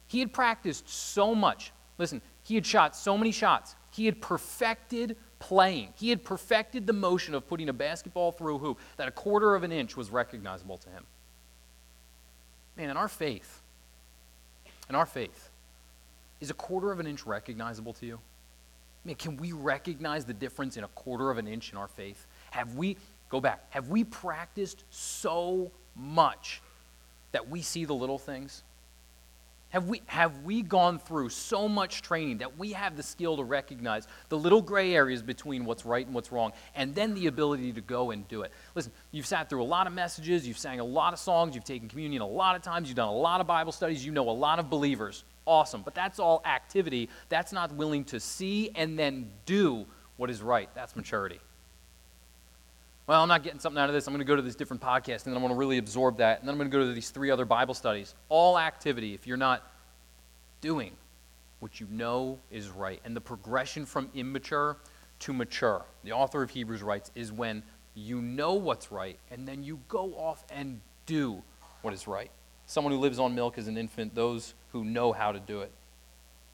He 0.08 0.22
had 0.22 0.32
practiced 0.32 0.88
so 0.88 1.36
much. 1.36 1.74
Listen, 1.98 2.22
he 2.44 2.56
had 2.56 2.66
shot 2.66 2.96
so 2.96 3.18
many 3.18 3.34
shots. 3.34 3.76
He 3.92 4.06
had 4.06 4.22
perfected 4.22 5.18
playing. 5.40 5.90
He 5.98 6.10
had 6.10 6.24
perfected 6.24 6.88
the 6.88 6.94
motion 6.94 7.36
of 7.36 7.46
putting 7.46 7.68
a 7.68 7.74
basketball 7.74 8.32
through 8.32 8.56
a 8.56 8.60
hoop 8.60 8.80
that 8.96 9.10
a 9.10 9.12
quarter 9.12 9.54
of 9.54 9.64
an 9.64 9.74
inch 9.74 9.98
was 9.98 10.12
recognizable 10.12 10.78
to 10.78 10.90
him. 10.90 11.04
Man, 12.78 12.90
in 12.90 12.96
our 12.96 13.10
faith, 13.10 13.64
in 14.88 14.96
our 14.96 15.06
faith, 15.06 15.50
is 16.40 16.50
a 16.50 16.54
quarter 16.54 16.90
of 16.94 17.02
an 17.02 17.06
inch 17.06 17.26
recognizable 17.26 17.92
to 17.92 18.06
you? 18.06 18.20
Man, 19.08 19.16
can 19.16 19.38
we 19.38 19.54
recognize 19.54 20.26
the 20.26 20.34
difference 20.34 20.76
in 20.76 20.84
a 20.84 20.90
quarter 20.90 21.32
of 21.32 21.38
an 21.38 21.48
inch 21.48 21.72
in 21.72 21.78
our 21.78 21.88
faith? 21.88 22.28
Have 22.52 22.76
we, 22.76 22.98
go 23.30 23.40
back, 23.40 23.66
have 23.70 23.88
we 23.88 24.04
practiced 24.04 24.84
so 24.90 25.72
much 25.96 26.62
that 27.32 27.50
we 27.50 27.62
see 27.62 27.86
the 27.86 27.94
little 27.94 28.20
things? 28.20 28.64
Have 29.70 29.88
we, 29.88 30.02
have 30.08 30.44
we 30.44 30.62
gone 30.62 31.00
through 31.00 31.30
so 31.30 31.70
much 31.70 32.02
training 32.02 32.40
that 32.40 32.58
we 32.58 32.74
have 32.74 32.98
the 32.98 33.04
skill 33.04 33.38
to 33.38 33.46
recognize 33.46 34.10
the 34.28 34.38
little 34.38 34.62
gray 34.62 34.94
areas 34.94 35.22
between 35.22 35.64
what's 35.64 35.86
right 35.86 36.06
and 36.06 36.14
what's 36.14 36.34
wrong, 36.34 36.52
and 36.76 36.94
then 36.94 37.14
the 37.14 37.28
ability 37.28 37.72
to 37.74 37.82
go 37.82 38.12
and 38.12 38.28
do 38.28 38.42
it? 38.42 38.52
Listen, 38.76 38.92
you've 39.12 39.26
sat 39.26 39.50
through 39.50 39.64
a 39.64 39.66
lot 39.66 39.88
of 39.88 39.94
messages, 39.94 40.46
you've 40.46 40.58
sang 40.58 40.82
a 40.82 40.86
lot 40.86 41.14
of 41.14 41.20
songs, 41.20 41.56
you've 41.56 41.64
taken 41.64 41.88
communion 41.88 42.22
a 42.22 42.28
lot 42.28 42.58
of 42.58 42.62
times, 42.62 42.90
you've 42.90 42.98
done 42.98 43.08
a 43.08 43.16
lot 43.16 43.40
of 43.40 43.48
Bible 43.48 43.72
studies, 43.72 44.06
you 44.06 44.12
know 44.12 44.30
a 44.30 44.32
lot 44.32 44.60
of 44.60 44.70
believers 44.70 45.24
awesome. 45.48 45.82
But 45.82 45.96
that's 45.96 46.20
all 46.20 46.44
activity. 46.46 47.10
That's 47.30 47.52
not 47.52 47.74
willing 47.74 48.04
to 48.06 48.20
see 48.20 48.70
and 48.76 49.00
then 49.00 49.32
do 49.46 49.88
what 50.18 50.30
is 50.30 50.42
right. 50.42 50.70
That's 50.76 50.96
maturity. 50.96 51.40
Well, 53.08 53.22
I'm 53.22 53.30
not 53.30 53.42
getting 53.42 53.60
something 53.60 53.82
out 53.82 53.90
of 53.90 53.96
this. 53.96 54.06
I'm 54.06 54.14
going 54.14 54.20
to 54.20 54.26
go 54.26 54.36
to 54.36 54.42
this 54.42 54.56
different 54.56 54.82
podcast 54.84 55.26
and 55.26 55.28
then 55.28 55.36
I'm 55.36 55.42
going 55.42 55.54
to 55.54 55.58
really 55.58 55.78
absorb 55.78 56.18
that. 56.18 56.40
And 56.40 56.48
then 56.48 56.54
I'm 56.54 56.58
going 56.60 56.70
to 56.70 56.78
go 56.78 56.86
to 56.86 56.94
these 56.94 57.10
three 57.10 57.32
other 57.32 57.46
Bible 57.46 57.74
studies. 57.74 58.14
All 58.28 58.60
activity, 58.60 59.14
if 59.14 59.26
you're 59.26 59.38
not 59.38 59.64
doing 60.60 60.92
what 61.60 61.80
you 61.80 61.88
know 61.90 62.38
is 62.52 62.70
right. 62.70 63.00
And 63.06 63.16
the 63.16 63.22
progression 63.22 63.86
from 63.86 64.10
immature 64.14 64.78
to 65.20 65.34
mature, 65.34 65.86
the 66.04 66.12
author 66.12 66.44
of 66.44 66.50
Hebrews 66.50 66.84
writes, 66.84 67.12
is 67.16 67.32
when 67.32 67.64
you 67.96 68.22
know 68.22 68.54
what's 68.54 68.92
right 68.92 69.18
and 69.32 69.48
then 69.48 69.64
you 69.64 69.80
go 69.88 70.14
off 70.16 70.44
and 70.52 70.82
do 71.06 71.42
what 71.82 71.94
is 71.94 72.08
right. 72.08 72.30
Someone 72.66 72.94
who 72.94 73.00
lives 73.00 73.18
on 73.18 73.34
milk 73.34 73.58
is 73.58 73.70
an 73.70 73.78
infant, 73.78 74.14
those 74.14 74.54
who 74.78 74.86
know 74.86 75.12
how 75.12 75.32
to 75.32 75.40
do 75.40 75.62
it. 75.62 75.72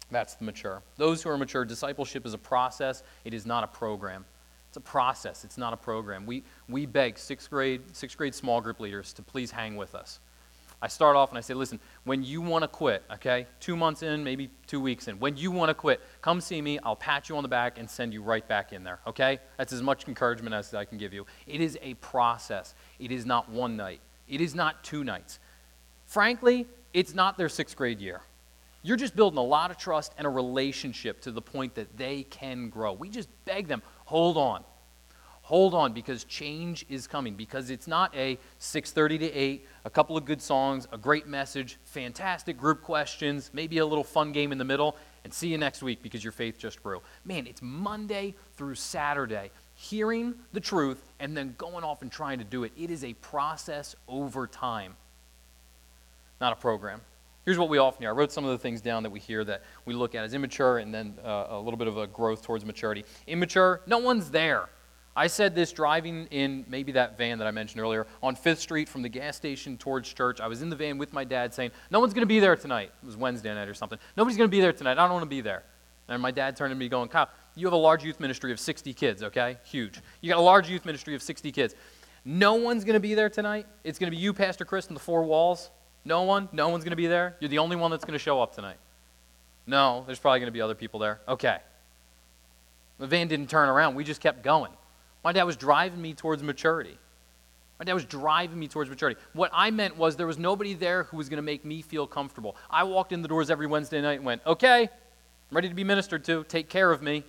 That's 0.10 0.36
the 0.36 0.46
mature. 0.46 0.82
Those 0.96 1.22
who 1.22 1.30
are 1.30 1.38
mature, 1.38 1.66
discipleship 1.66 2.26
is 2.26 2.34
a 2.34 2.38
process, 2.38 3.04
it 3.26 3.34
is 3.34 3.46
not 3.46 3.66
a 3.66 3.68
program. 3.68 4.24
It's 4.70 4.78
a 4.78 4.82
process, 4.82 5.44
it's 5.44 5.58
not 5.58 5.74
a 5.74 5.78
program. 5.78 6.26
We, 6.26 6.44
we 6.70 6.86
beg 6.86 7.18
sixth 7.18 7.50
grade, 7.50 7.82
sixth 7.92 8.18
grade 8.18 8.34
small 8.34 8.62
group 8.62 8.80
leaders 8.80 9.12
to 9.14 9.22
please 9.22 9.52
hang 9.52 9.76
with 9.76 9.94
us. 9.94 10.20
I 10.82 10.88
start 10.88 11.16
off 11.16 11.30
and 11.30 11.38
I 11.38 11.42
say, 11.42 11.54
listen, 11.54 11.80
when 12.06 12.24
you 12.24 12.42
want 12.42 12.64
to 12.64 12.68
quit, 12.68 13.04
okay, 13.12 13.46
two 13.60 13.76
months 13.76 14.04
in, 14.04 14.24
maybe 14.24 14.50
two 14.68 14.80
weeks 14.80 15.08
in, 15.08 15.20
when 15.20 15.36
you 15.36 15.52
want 15.52 15.70
to 15.70 15.74
quit, 15.74 16.02
come 16.22 16.40
see 16.40 16.62
me. 16.62 16.80
I'll 16.80 16.96
pat 16.96 17.30
you 17.30 17.36
on 17.38 17.44
the 17.44 17.50
back 17.50 17.78
and 17.78 17.90
send 17.90 18.14
you 18.14 18.22
right 18.22 18.48
back 18.48 18.72
in 18.74 18.84
there, 18.84 19.00
okay? 19.06 19.40
That's 19.58 19.74
as 19.74 19.82
much 19.82 20.08
encouragement 20.08 20.56
as 20.56 20.74
I 20.74 20.86
can 20.86 20.98
give 20.98 21.14
you. 21.14 21.26
It 21.46 21.60
is 21.60 21.78
a 21.82 21.94
process, 21.96 22.74
it 23.00 23.12
is 23.12 23.26
not 23.26 23.50
one 23.50 23.76
night, 23.76 24.00
it 24.30 24.42
is 24.42 24.56
not 24.56 24.84
two 24.84 25.04
nights. 25.04 25.40
Frankly, 26.06 26.68
it's 26.94 27.14
not 27.14 27.38
their 27.38 27.50
sixth 27.50 27.76
grade 27.76 28.00
year. 28.00 28.22
You're 28.82 28.98
just 28.98 29.16
building 29.16 29.38
a 29.38 29.44
lot 29.44 29.72
of 29.72 29.78
trust 29.78 30.14
and 30.18 30.28
a 30.28 30.30
relationship 30.30 31.22
to 31.22 31.32
the 31.32 31.42
point 31.42 31.76
that 31.76 31.98
they 31.98 32.24
can 32.24 32.70
grow. 32.70 32.94
We 32.94 33.10
just 33.10 33.30
beg 33.46 33.68
them, 33.68 33.82
hold 34.06 34.38
on. 34.38 34.64
Hold 35.44 35.74
on 35.74 35.92
because 35.92 36.24
change 36.24 36.86
is 36.88 37.06
coming 37.06 37.36
because 37.36 37.70
it's 37.70 37.86
not 37.86 38.16
a 38.16 38.40
6:30 38.60 39.20
to 39.20 39.32
8, 39.34 39.68
a 39.84 39.90
couple 39.90 40.16
of 40.16 40.24
good 40.24 40.42
songs, 40.42 40.88
a 40.94 40.98
great 40.98 41.28
message, 41.28 41.78
fantastic 41.84 42.58
group 42.58 42.82
questions, 42.82 43.52
maybe 43.54 43.80
a 43.80 43.86
little 43.86 44.06
fun 44.06 44.32
game 44.32 44.54
in 44.54 44.58
the 44.58 44.64
middle 44.64 44.96
and 45.26 45.34
see 45.34 45.50
you 45.50 45.58
next 45.58 45.84
week 45.84 46.02
because 46.02 46.24
your 46.24 46.32
faith 46.32 46.58
just 46.58 46.82
grew. 46.82 47.02
Man, 47.26 47.46
it's 47.46 47.62
Monday 47.62 48.36
through 48.56 48.76
Saturday 48.76 49.52
hearing 49.76 50.36
the 50.54 50.62
truth 50.62 51.12
and 51.20 51.36
then 51.36 51.56
going 51.58 51.84
off 51.84 52.02
and 52.02 52.12
trying 52.12 52.40
to 52.40 52.46
do 52.46 52.64
it. 52.64 52.72
It 52.78 52.90
is 52.90 53.04
a 53.04 53.14
process 53.16 53.96
over 54.08 54.48
time 54.48 54.96
not 56.44 56.52
a 56.52 56.58
program. 56.58 57.00
Here's 57.46 57.58
what 57.58 57.70
we 57.70 57.78
often 57.78 58.02
hear. 58.02 58.10
I 58.10 58.14
wrote 58.14 58.34
some 58.34 58.44
of 58.44 58.52
the 58.52 58.58
things 58.58 58.82
down 58.82 59.04
that 59.04 59.10
we 59.10 59.22
hear 59.22 59.46
that 59.46 59.64
we 59.86 59.94
look 59.94 60.14
at 60.14 60.26
as 60.26 60.34
immature 60.34 60.80
and 60.80 60.94
then 60.94 61.16
uh, 61.24 61.46
a 61.52 61.58
little 61.60 61.78
bit 61.78 61.88
of 61.88 61.98
a 61.98 62.06
growth 62.06 62.44
towards 62.44 62.66
maturity. 62.66 63.06
Immature, 63.28 63.80
no 63.88 64.00
one's 64.00 64.30
there. 64.30 64.68
I 65.16 65.28
said 65.28 65.56
this 65.56 65.72
driving 65.72 66.28
in 66.32 66.66
maybe 66.68 66.92
that 66.94 67.18
van 67.18 67.38
that 67.38 67.48
I 67.48 67.52
mentioned 67.52 67.80
earlier 67.80 68.08
on 68.22 68.36
Fifth 68.36 68.60
Street 68.60 68.90
from 68.90 69.04
the 69.04 69.08
gas 69.10 69.38
station 69.38 69.78
towards 69.78 70.12
church. 70.12 70.42
I 70.42 70.48
was 70.48 70.62
in 70.62 70.70
the 70.70 70.76
van 70.76 70.98
with 70.98 71.14
my 71.14 71.24
dad 71.24 71.54
saying, 71.54 71.72
No 71.90 72.02
one's 72.02 72.14
going 72.14 72.24
to 72.24 72.28
be 72.28 72.42
there 72.42 72.58
tonight. 72.58 72.92
It 73.02 73.06
was 73.06 73.16
Wednesday 73.16 73.54
night 73.54 73.70
or 73.70 73.74
something. 73.74 74.00
Nobody's 74.18 74.38
going 74.38 74.50
to 74.50 74.52
be 74.52 74.60
there 74.60 74.74
tonight. 74.74 74.98
I 74.98 75.04
don't 75.06 75.12
want 75.12 75.24
to 75.24 75.30
be 75.30 75.40
there. 75.40 75.64
And 76.10 76.22
my 76.22 76.32
dad 76.32 76.58
turned 76.58 76.72
to 76.72 76.76
me 76.76 76.90
going, 76.90 77.08
Kyle, 77.08 77.30
You 77.56 77.68
have 77.68 77.74
a 77.74 77.78
large 77.78 78.04
youth 78.04 78.20
ministry 78.20 78.52
of 78.52 78.60
60 78.60 78.94
kids, 78.94 79.24
okay? 79.24 79.60
Huge. 79.64 80.02
You 80.20 80.30
got 80.30 80.40
a 80.40 80.42
large 80.42 80.70
youth 80.70 80.84
ministry 80.84 81.16
of 81.16 81.22
60 81.22 81.54
kids. 81.54 81.74
No 82.26 82.56
one's 82.56 82.84
going 82.84 82.96
to 82.96 83.00
be 83.00 83.14
there 83.14 83.30
tonight. 83.30 83.66
It's 83.86 83.98
going 83.98 84.12
to 84.12 84.16
be 84.16 84.22
you, 84.22 84.34
Pastor 84.34 84.66
Chris, 84.66 84.88
and 84.88 84.96
the 84.96 85.02
four 85.02 85.24
walls. 85.24 85.72
No 86.06 86.24
one? 86.24 86.50
No 86.52 86.70
one's 86.70 86.84
going 86.84 86.92
to 86.92 86.98
be 86.98 87.08
there? 87.08 87.36
You're 87.40 87.50
the 87.50 87.60
only 87.60 87.76
one 87.76 87.92
that's 87.92 88.06
going 88.06 88.14
to 88.14 88.20
show 88.20 88.42
up 88.42 88.54
tonight. 88.54 88.78
No, 89.66 90.04
there's 90.06 90.20
probably 90.20 90.40
going 90.40 90.48
to 90.48 90.52
be 90.54 90.62
other 90.62 90.76
people 90.76 91.00
there. 91.00 91.22
Okay. 91.28 91.58
The 93.00 93.08
van 93.08 93.28
didn't 93.28 93.50
turn 93.50 93.70
around. 93.70 93.96
We 93.96 94.04
just 94.04 94.22
kept 94.22 94.44
going. 94.44 94.72
My 95.24 95.32
dad 95.32 95.44
was 95.44 95.56
driving 95.56 96.02
me 96.02 96.14
towards 96.14 96.44
maturity. 96.44 96.98
My 97.80 97.86
dad 97.86 97.94
was 97.94 98.06
driving 98.06 98.60
me 98.60 98.68
towards 98.68 98.90
maturity. 98.90 99.20
What 99.34 99.52
I 99.54 99.72
meant 99.72 99.98
was 99.98 100.16
there 100.16 100.28
was 100.28 100.38
nobody 100.38 100.74
there 100.74 101.04
who 101.04 101.18
was 101.18 101.30
going 101.30 101.38
to 101.38 101.44
make 101.44 101.66
me 101.66 101.82
feel 101.82 102.06
comfortable. 102.06 102.56
I 102.70 102.84
walked 102.84 103.14
in 103.14 103.22
the 103.22 103.28
doors 103.28 103.50
every 103.50 103.68
Wednesday 103.68 104.02
night 104.02 104.18
and 104.18 104.26
went, 104.26 104.42
okay, 104.46 104.82
I'm 104.84 105.56
ready 105.56 105.70
to 105.70 105.76
be 105.76 105.84
ministered 105.84 106.24
to. 106.26 106.44
Take 106.44 106.70
care 106.70 106.92
of 106.92 107.02
me. 107.02 107.24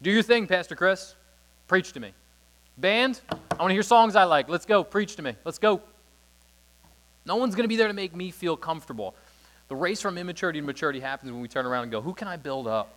Do 0.00 0.10
your 0.10 0.22
thing, 0.22 0.46
Pastor 0.46 0.76
Chris. 0.76 1.14
Preach 1.66 1.92
to 1.92 2.00
me. 2.00 2.12
Band, 2.76 3.20
I 3.30 3.56
want 3.58 3.70
to 3.70 3.74
hear 3.74 3.82
songs 3.82 4.14
I 4.14 4.24
like. 4.24 4.48
Let's 4.48 4.64
go. 4.64 4.84
Preach 4.84 5.16
to 5.16 5.22
me. 5.22 5.34
Let's 5.44 5.58
go. 5.58 5.82
No 7.28 7.36
one's 7.36 7.54
going 7.54 7.64
to 7.64 7.68
be 7.68 7.76
there 7.76 7.88
to 7.88 7.94
make 7.94 8.16
me 8.16 8.30
feel 8.30 8.56
comfortable. 8.56 9.14
The 9.68 9.76
race 9.76 10.00
from 10.00 10.16
immaturity 10.16 10.60
to 10.60 10.66
maturity 10.66 10.98
happens 10.98 11.30
when 11.30 11.42
we 11.42 11.46
turn 11.46 11.66
around 11.66 11.82
and 11.82 11.92
go, 11.92 12.00
Who 12.00 12.14
can 12.14 12.26
I 12.26 12.38
build 12.38 12.66
up? 12.66 12.94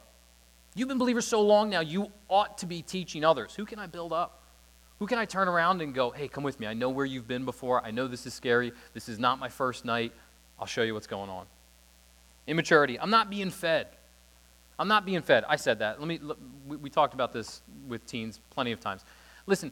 You've 0.74 0.88
been 0.88 0.98
believers 0.98 1.28
so 1.28 1.42
long 1.42 1.70
now, 1.70 1.82
you 1.82 2.08
ought 2.30 2.58
to 2.60 2.66
be 2.66 2.82
teaching 2.82 3.26
others. 3.26 3.54
Who 3.56 3.66
can 3.66 3.78
I 3.78 3.88
build 3.88 4.14
up? 4.14 4.42
Who 5.00 5.06
can 5.06 5.20
I 5.20 5.26
turn 5.26 5.50
around 5.50 5.82
and 5.82 5.94
go, 5.94 6.12
Hey, 6.12 6.30
come 6.30 6.46
with 6.46 6.62
me. 6.62 6.66
I 6.66 6.74
know 6.74 6.90
where 6.90 7.06
you've 7.06 7.28
been 7.28 7.44
before. 7.44 7.86
I 7.86 7.92
know 7.92 8.08
this 8.08 8.26
is 8.26 8.34
scary. 8.34 8.72
This 8.94 9.10
is 9.10 9.20
not 9.20 9.38
my 9.38 9.50
first 9.50 9.84
night. 9.84 10.14
I'll 10.58 10.66
show 10.66 10.82
you 10.82 10.94
what's 10.94 11.08
going 11.08 11.30
on. 11.30 11.46
Immaturity. 12.48 12.98
I'm 12.98 13.10
not 13.10 13.30
being 13.30 13.50
fed. 13.50 13.88
I'm 14.80 14.88
not 14.88 15.06
being 15.06 15.22
fed. 15.22 15.44
I 15.50 15.58
said 15.58 15.80
that. 15.80 16.00
Let 16.00 16.08
me. 16.08 16.22
We, 16.68 16.78
we 16.78 16.90
talked 16.90 17.14
about 17.14 17.34
this 17.34 17.62
with 17.86 18.06
teens 18.06 18.40
plenty 18.50 18.72
of 18.72 18.80
times. 18.80 19.04
Listen, 19.46 19.72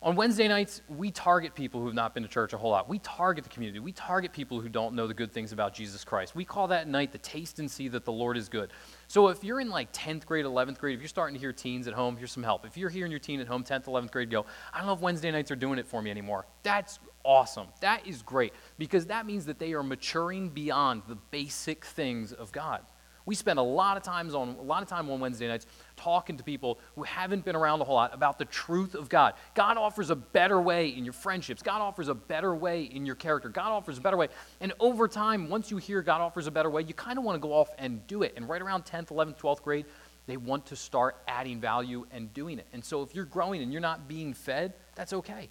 on 0.00 0.14
Wednesday 0.14 0.46
nights, 0.46 0.80
we 0.88 1.10
target 1.10 1.56
people 1.56 1.80
who 1.80 1.86
have 1.86 1.94
not 1.94 2.14
been 2.14 2.22
to 2.22 2.28
church 2.28 2.52
a 2.52 2.56
whole 2.56 2.70
lot. 2.70 2.88
We 2.88 3.00
target 3.00 3.42
the 3.42 3.50
community. 3.50 3.80
We 3.80 3.90
target 3.90 4.32
people 4.32 4.60
who 4.60 4.68
don't 4.68 4.94
know 4.94 5.08
the 5.08 5.14
good 5.14 5.32
things 5.32 5.50
about 5.50 5.74
Jesus 5.74 6.04
Christ. 6.04 6.36
We 6.36 6.44
call 6.44 6.68
that 6.68 6.86
night 6.86 7.10
the 7.10 7.18
taste 7.18 7.58
and 7.58 7.68
see 7.68 7.88
that 7.88 8.04
the 8.04 8.12
Lord 8.12 8.36
is 8.36 8.48
good. 8.48 8.70
So 9.08 9.26
if 9.26 9.42
you're 9.42 9.58
in 9.58 9.70
like 9.70 9.92
10th 9.92 10.24
grade, 10.24 10.44
11th 10.44 10.78
grade, 10.78 10.94
if 10.94 11.00
you're 11.00 11.08
starting 11.08 11.34
to 11.34 11.40
hear 11.40 11.52
teens 11.52 11.88
at 11.88 11.94
home, 11.94 12.16
here's 12.16 12.30
some 12.30 12.44
help. 12.44 12.64
If 12.64 12.76
you're 12.76 12.90
hearing 12.90 13.10
your 13.10 13.18
teen 13.18 13.40
at 13.40 13.48
home, 13.48 13.64
10th, 13.64 13.86
11th 13.86 14.12
grade, 14.12 14.30
go, 14.30 14.46
I 14.72 14.78
don't 14.78 14.86
know 14.86 14.92
if 14.92 15.00
Wednesday 15.00 15.32
nights 15.32 15.50
are 15.50 15.56
doing 15.56 15.80
it 15.80 15.86
for 15.86 16.00
me 16.00 16.12
anymore. 16.12 16.46
That's 16.62 17.00
awesome. 17.24 17.66
That 17.80 18.06
is 18.06 18.22
great 18.22 18.52
because 18.78 19.06
that 19.06 19.26
means 19.26 19.46
that 19.46 19.58
they 19.58 19.72
are 19.72 19.82
maturing 19.82 20.50
beyond 20.50 21.02
the 21.08 21.16
basic 21.16 21.84
things 21.84 22.32
of 22.32 22.52
God. 22.52 22.82
We 23.28 23.34
spend 23.34 23.58
a 23.58 23.62
lot 23.62 23.98
of 23.98 24.02
times 24.02 24.34
on 24.34 24.56
a 24.58 24.62
lot 24.62 24.82
of 24.82 24.88
time 24.88 25.10
on 25.10 25.20
Wednesday 25.20 25.48
nights 25.48 25.66
talking 25.96 26.38
to 26.38 26.42
people 26.42 26.78
who 26.94 27.02
haven't 27.02 27.44
been 27.44 27.56
around 27.56 27.82
a 27.82 27.84
whole 27.84 27.96
lot 27.96 28.14
about 28.14 28.38
the 28.38 28.46
truth 28.46 28.94
of 28.94 29.10
God. 29.10 29.34
God 29.54 29.76
offers 29.76 30.08
a 30.08 30.16
better 30.16 30.58
way 30.58 30.88
in 30.88 31.04
your 31.04 31.12
friendships. 31.12 31.62
God 31.62 31.82
offers 31.82 32.08
a 32.08 32.14
better 32.14 32.54
way 32.54 32.84
in 32.84 33.04
your 33.04 33.16
character. 33.16 33.50
God 33.50 33.70
offers 33.70 33.98
a 33.98 34.00
better 34.00 34.16
way. 34.16 34.28
And 34.62 34.72
over 34.80 35.06
time, 35.08 35.50
once 35.50 35.70
you 35.70 35.76
hear 35.76 36.00
God 36.00 36.22
offers 36.22 36.46
a 36.46 36.50
better 36.50 36.70
way, 36.70 36.80
you 36.80 36.94
kind 36.94 37.18
of 37.18 37.24
want 37.24 37.36
to 37.36 37.46
go 37.46 37.52
off 37.52 37.68
and 37.76 38.06
do 38.06 38.22
it. 38.22 38.32
And 38.34 38.48
right 38.48 38.62
around 38.62 38.86
10th, 38.86 39.08
11th, 39.08 39.36
12th 39.38 39.60
grade, 39.60 39.84
they 40.26 40.38
want 40.38 40.64
to 40.64 40.76
start 40.76 41.18
adding 41.28 41.60
value 41.60 42.06
and 42.10 42.32
doing 42.32 42.58
it. 42.58 42.66
And 42.72 42.82
so 42.82 43.02
if 43.02 43.14
you're 43.14 43.26
growing 43.26 43.60
and 43.60 43.70
you're 43.70 43.82
not 43.82 44.08
being 44.08 44.32
fed, 44.32 44.72
that's 44.94 45.12
okay 45.12 45.50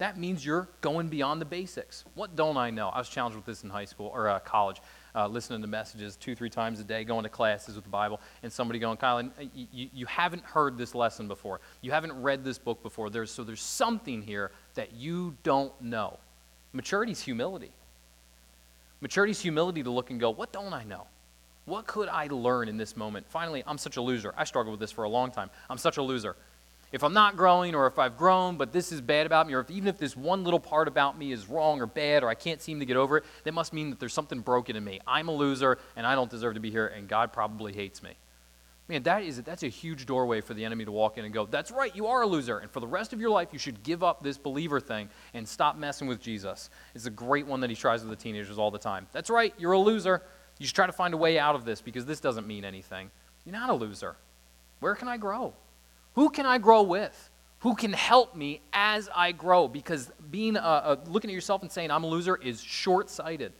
that 0.00 0.16
means 0.16 0.44
you're 0.44 0.66
going 0.80 1.08
beyond 1.08 1.42
the 1.42 1.44
basics. 1.44 2.04
What 2.14 2.34
don't 2.34 2.56
I 2.56 2.70
know? 2.70 2.88
I 2.88 2.98
was 2.98 3.08
challenged 3.10 3.36
with 3.36 3.44
this 3.44 3.64
in 3.64 3.70
high 3.70 3.84
school 3.84 4.10
or 4.14 4.28
uh, 4.28 4.38
college, 4.38 4.80
uh, 5.14 5.26
listening 5.26 5.60
to 5.62 5.66
messages 5.66 6.16
two, 6.16 6.34
three 6.34 6.50
times 6.50 6.80
a 6.80 6.84
day, 6.84 7.04
going 7.04 7.22
to 7.24 7.28
classes 7.28 7.74
with 7.74 7.84
the 7.84 7.90
Bible, 7.90 8.20
and 8.42 8.52
somebody 8.52 8.78
going, 8.78 8.96
Kyle, 8.96 9.18
uh, 9.18 9.44
you, 9.54 9.88
you 9.92 10.06
haven't 10.06 10.44
heard 10.44 10.76
this 10.76 10.94
lesson 10.94 11.28
before. 11.28 11.60
You 11.80 11.92
haven't 11.92 12.12
read 12.12 12.44
this 12.44 12.58
book 12.58 12.82
before. 12.82 13.10
There's, 13.10 13.30
so 13.30 13.44
there's 13.44 13.62
something 13.62 14.22
here 14.22 14.52
that 14.74 14.92
you 14.92 15.36
don't 15.42 15.72
know. 15.80 16.18
Maturity 16.72 17.12
is 17.12 17.20
humility. 17.20 17.72
Maturity 19.00 19.32
is 19.32 19.40
humility 19.40 19.82
to 19.82 19.90
look 19.90 20.10
and 20.10 20.20
go, 20.20 20.30
what 20.30 20.52
don't 20.52 20.72
I 20.72 20.84
know? 20.84 21.06
What 21.64 21.86
could 21.86 22.08
I 22.08 22.26
learn 22.26 22.68
in 22.68 22.76
this 22.76 22.96
moment? 22.96 23.26
Finally, 23.28 23.62
I'm 23.66 23.78
such 23.78 23.96
a 23.96 24.00
loser. 24.02 24.34
I 24.36 24.44
struggled 24.44 24.72
with 24.72 24.80
this 24.80 24.92
for 24.92 25.04
a 25.04 25.08
long 25.08 25.30
time. 25.30 25.50
I'm 25.68 25.78
such 25.78 25.96
a 25.96 26.02
loser 26.02 26.36
if 26.92 27.04
I'm 27.04 27.12
not 27.12 27.36
growing 27.36 27.74
or 27.74 27.86
if 27.86 27.98
I've 27.98 28.16
grown, 28.16 28.56
but 28.56 28.72
this 28.72 28.90
is 28.90 29.00
bad 29.00 29.26
about 29.26 29.46
me, 29.46 29.54
or 29.54 29.60
if, 29.60 29.70
even 29.70 29.88
if 29.88 29.98
this 29.98 30.16
one 30.16 30.42
little 30.42 30.60
part 30.60 30.88
about 30.88 31.16
me 31.16 31.32
is 31.32 31.48
wrong 31.48 31.80
or 31.80 31.86
bad 31.86 32.22
or 32.22 32.28
I 32.28 32.34
can't 32.34 32.60
seem 32.60 32.80
to 32.80 32.86
get 32.86 32.96
over 32.96 33.18
it, 33.18 33.24
that 33.44 33.54
must 33.54 33.72
mean 33.72 33.90
that 33.90 34.00
there's 34.00 34.12
something 34.12 34.40
broken 34.40 34.76
in 34.76 34.84
me. 34.84 35.00
I'm 35.06 35.28
a 35.28 35.32
loser 35.32 35.78
and 35.96 36.06
I 36.06 36.14
don't 36.14 36.30
deserve 36.30 36.54
to 36.54 36.60
be 36.60 36.70
here 36.70 36.88
and 36.88 37.08
God 37.08 37.32
probably 37.32 37.72
hates 37.72 38.02
me. 38.02 38.10
Man, 38.88 39.04
that 39.04 39.22
is, 39.22 39.40
that's 39.42 39.62
a 39.62 39.68
huge 39.68 40.04
doorway 40.04 40.40
for 40.40 40.52
the 40.52 40.64
enemy 40.64 40.84
to 40.84 40.90
walk 40.90 41.16
in 41.16 41.24
and 41.24 41.32
go, 41.32 41.46
That's 41.46 41.70
right, 41.70 41.94
you 41.94 42.08
are 42.08 42.22
a 42.22 42.26
loser. 42.26 42.58
And 42.58 42.68
for 42.68 42.80
the 42.80 42.88
rest 42.88 43.12
of 43.12 43.20
your 43.20 43.30
life, 43.30 43.50
you 43.52 43.58
should 43.60 43.84
give 43.84 44.02
up 44.02 44.20
this 44.20 44.36
believer 44.36 44.80
thing 44.80 45.08
and 45.32 45.46
stop 45.46 45.76
messing 45.78 46.08
with 46.08 46.20
Jesus. 46.20 46.70
It's 46.92 47.06
a 47.06 47.10
great 47.10 47.46
one 47.46 47.60
that 47.60 47.70
he 47.70 47.76
tries 47.76 48.00
with 48.02 48.10
the 48.10 48.20
teenagers 48.20 48.58
all 48.58 48.72
the 48.72 48.80
time. 48.80 49.06
That's 49.12 49.30
right, 49.30 49.54
you're 49.58 49.72
a 49.72 49.78
loser. 49.78 50.22
You 50.58 50.66
should 50.66 50.74
try 50.74 50.86
to 50.86 50.92
find 50.92 51.14
a 51.14 51.16
way 51.16 51.38
out 51.38 51.54
of 51.54 51.64
this 51.64 51.80
because 51.80 52.04
this 52.04 52.18
doesn't 52.18 52.48
mean 52.48 52.64
anything. 52.64 53.12
You're 53.44 53.52
not 53.52 53.70
a 53.70 53.74
loser. 53.74 54.16
Where 54.80 54.96
can 54.96 55.06
I 55.06 55.18
grow? 55.18 55.54
Who 56.14 56.30
can 56.30 56.46
I 56.46 56.58
grow 56.58 56.82
with? 56.82 57.30
Who 57.60 57.74
can 57.74 57.92
help 57.92 58.34
me 58.34 58.62
as 58.72 59.08
I 59.14 59.32
grow? 59.32 59.68
Because 59.68 60.10
being 60.30 60.56
a, 60.56 60.60
a, 60.60 60.98
looking 61.06 61.30
at 61.30 61.34
yourself 61.34 61.62
and 61.62 61.70
saying 61.70 61.90
I'm 61.90 62.04
a 62.04 62.06
loser 62.06 62.36
is 62.36 62.62
short 62.62 63.10
sighted. 63.10 63.52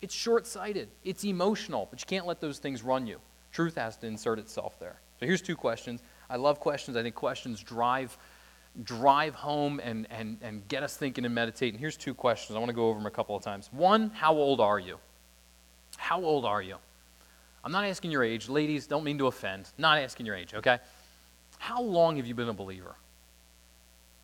It's 0.00 0.14
short 0.14 0.46
sighted. 0.46 0.88
It's 1.02 1.24
emotional, 1.24 1.88
but 1.90 2.00
you 2.00 2.06
can't 2.06 2.26
let 2.26 2.40
those 2.40 2.58
things 2.58 2.82
run 2.82 3.06
you. 3.06 3.20
Truth 3.52 3.76
has 3.76 3.96
to 3.98 4.06
insert 4.06 4.38
itself 4.38 4.78
there. 4.78 5.00
So 5.18 5.26
here's 5.26 5.42
two 5.42 5.56
questions. 5.56 6.02
I 6.30 6.36
love 6.36 6.60
questions. 6.60 6.96
I 6.96 7.02
think 7.02 7.14
questions 7.14 7.62
drive 7.62 8.16
drive 8.82 9.36
home 9.36 9.80
and, 9.84 10.06
and, 10.10 10.36
and 10.42 10.66
get 10.66 10.82
us 10.82 10.96
thinking 10.96 11.24
and 11.24 11.34
meditating. 11.34 11.78
Here's 11.78 11.96
two 11.96 12.12
questions. 12.12 12.56
I 12.56 12.58
want 12.58 12.70
to 12.70 12.74
go 12.74 12.88
over 12.88 12.98
them 12.98 13.06
a 13.06 13.10
couple 13.10 13.36
of 13.36 13.42
times. 13.42 13.70
One, 13.72 14.10
how 14.10 14.34
old 14.34 14.60
are 14.60 14.80
you? 14.80 14.98
How 15.96 16.20
old 16.20 16.44
are 16.44 16.60
you? 16.60 16.76
I'm 17.62 17.72
not 17.72 17.84
asking 17.84 18.10
your 18.10 18.24
age. 18.24 18.48
Ladies, 18.48 18.86
don't 18.86 19.04
mean 19.04 19.18
to 19.18 19.28
offend. 19.28 19.70
Not 19.78 19.98
asking 19.98 20.26
your 20.26 20.34
age, 20.34 20.54
okay? 20.54 20.80
How 21.58 21.80
long 21.80 22.16
have 22.16 22.26
you 22.26 22.34
been 22.34 22.48
a 22.48 22.54
believer? 22.54 22.94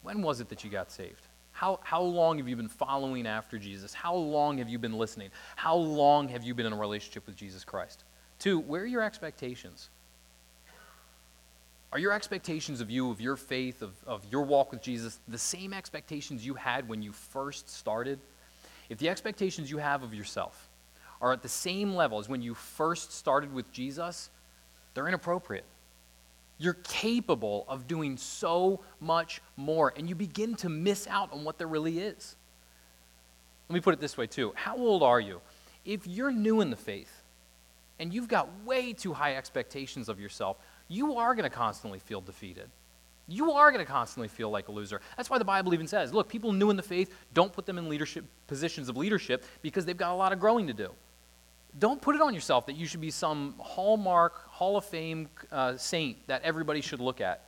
When 0.02 0.22
was 0.22 0.40
it 0.40 0.48
that 0.48 0.64
you 0.64 0.70
got 0.70 0.90
saved? 0.90 1.26
How, 1.52 1.80
how 1.82 2.00
long 2.00 2.38
have 2.38 2.48
you 2.48 2.56
been 2.56 2.68
following 2.68 3.26
after 3.26 3.58
Jesus? 3.58 3.92
How 3.92 4.14
long 4.14 4.58
have 4.58 4.68
you 4.68 4.78
been 4.78 4.94
listening? 4.94 5.30
How 5.56 5.76
long 5.76 6.28
have 6.28 6.42
you 6.42 6.54
been 6.54 6.66
in 6.66 6.72
a 6.72 6.76
relationship 6.76 7.26
with 7.26 7.36
Jesus 7.36 7.64
Christ? 7.64 8.04
Two, 8.38 8.60
where 8.60 8.82
are 8.82 8.86
your 8.86 9.02
expectations? 9.02 9.90
Are 11.92 11.98
your 11.98 12.12
expectations 12.12 12.80
of 12.80 12.88
you, 12.88 13.10
of 13.10 13.20
your 13.20 13.36
faith, 13.36 13.82
of, 13.82 13.92
of 14.06 14.24
your 14.30 14.42
walk 14.42 14.70
with 14.70 14.80
Jesus, 14.80 15.18
the 15.28 15.38
same 15.38 15.74
expectations 15.74 16.46
you 16.46 16.54
had 16.54 16.88
when 16.88 17.02
you 17.02 17.12
first 17.12 17.68
started? 17.68 18.18
If 18.88 18.98
the 18.98 19.08
expectations 19.08 19.70
you 19.70 19.78
have 19.78 20.02
of 20.02 20.14
yourself 20.14 20.68
are 21.20 21.32
at 21.32 21.42
the 21.42 21.48
same 21.48 21.94
level 21.94 22.18
as 22.18 22.28
when 22.28 22.42
you 22.42 22.54
first 22.54 23.12
started 23.12 23.52
with 23.52 23.70
Jesus, 23.72 24.30
they're 24.94 25.08
inappropriate. 25.08 25.64
You're 26.60 26.74
capable 26.84 27.64
of 27.68 27.86
doing 27.86 28.18
so 28.18 28.80
much 29.00 29.40
more, 29.56 29.94
and 29.96 30.06
you 30.06 30.14
begin 30.14 30.54
to 30.56 30.68
miss 30.68 31.06
out 31.06 31.32
on 31.32 31.42
what 31.42 31.56
there 31.56 31.66
really 31.66 31.98
is. 32.00 32.36
Let 33.70 33.74
me 33.74 33.80
put 33.80 33.94
it 33.94 34.00
this 34.00 34.18
way, 34.18 34.26
too. 34.26 34.52
How 34.54 34.76
old 34.76 35.02
are 35.02 35.20
you? 35.20 35.40
If 35.86 36.06
you're 36.06 36.30
new 36.30 36.60
in 36.60 36.68
the 36.68 36.76
faith 36.76 37.22
and 37.98 38.12
you've 38.12 38.28
got 38.28 38.50
way 38.66 38.92
too 38.92 39.14
high 39.14 39.36
expectations 39.36 40.10
of 40.10 40.20
yourself, 40.20 40.58
you 40.86 41.16
are 41.16 41.34
going 41.34 41.48
to 41.48 41.56
constantly 41.56 41.98
feel 41.98 42.20
defeated. 42.20 42.68
You 43.26 43.52
are 43.52 43.72
going 43.72 43.82
to 43.82 43.90
constantly 43.90 44.28
feel 44.28 44.50
like 44.50 44.68
a 44.68 44.72
loser. 44.72 45.00
That's 45.16 45.30
why 45.30 45.38
the 45.38 45.44
Bible 45.46 45.72
even 45.72 45.86
says 45.86 46.12
look, 46.12 46.28
people 46.28 46.52
new 46.52 46.68
in 46.68 46.76
the 46.76 46.82
faith, 46.82 47.14
don't 47.32 47.54
put 47.54 47.64
them 47.64 47.78
in 47.78 47.88
leadership 47.88 48.26
positions 48.48 48.90
of 48.90 48.98
leadership 48.98 49.46
because 49.62 49.86
they've 49.86 49.96
got 49.96 50.12
a 50.12 50.14
lot 50.14 50.32
of 50.32 50.40
growing 50.40 50.66
to 50.66 50.74
do. 50.74 50.90
Don't 51.78 52.00
put 52.00 52.16
it 52.16 52.20
on 52.20 52.35
yourself 52.35 52.66
that 52.66 52.76
you 52.76 52.87
should 52.87 53.00
be 53.00 53.11
some 53.11 53.54
hallmark, 53.59 54.48
Hall 54.48 54.76
of 54.76 54.85
Fame 54.85 55.28
uh, 55.52 55.76
saint 55.76 56.26
that 56.26 56.42
everybody 56.42 56.80
should 56.80 57.00
look 57.00 57.20
at. 57.20 57.44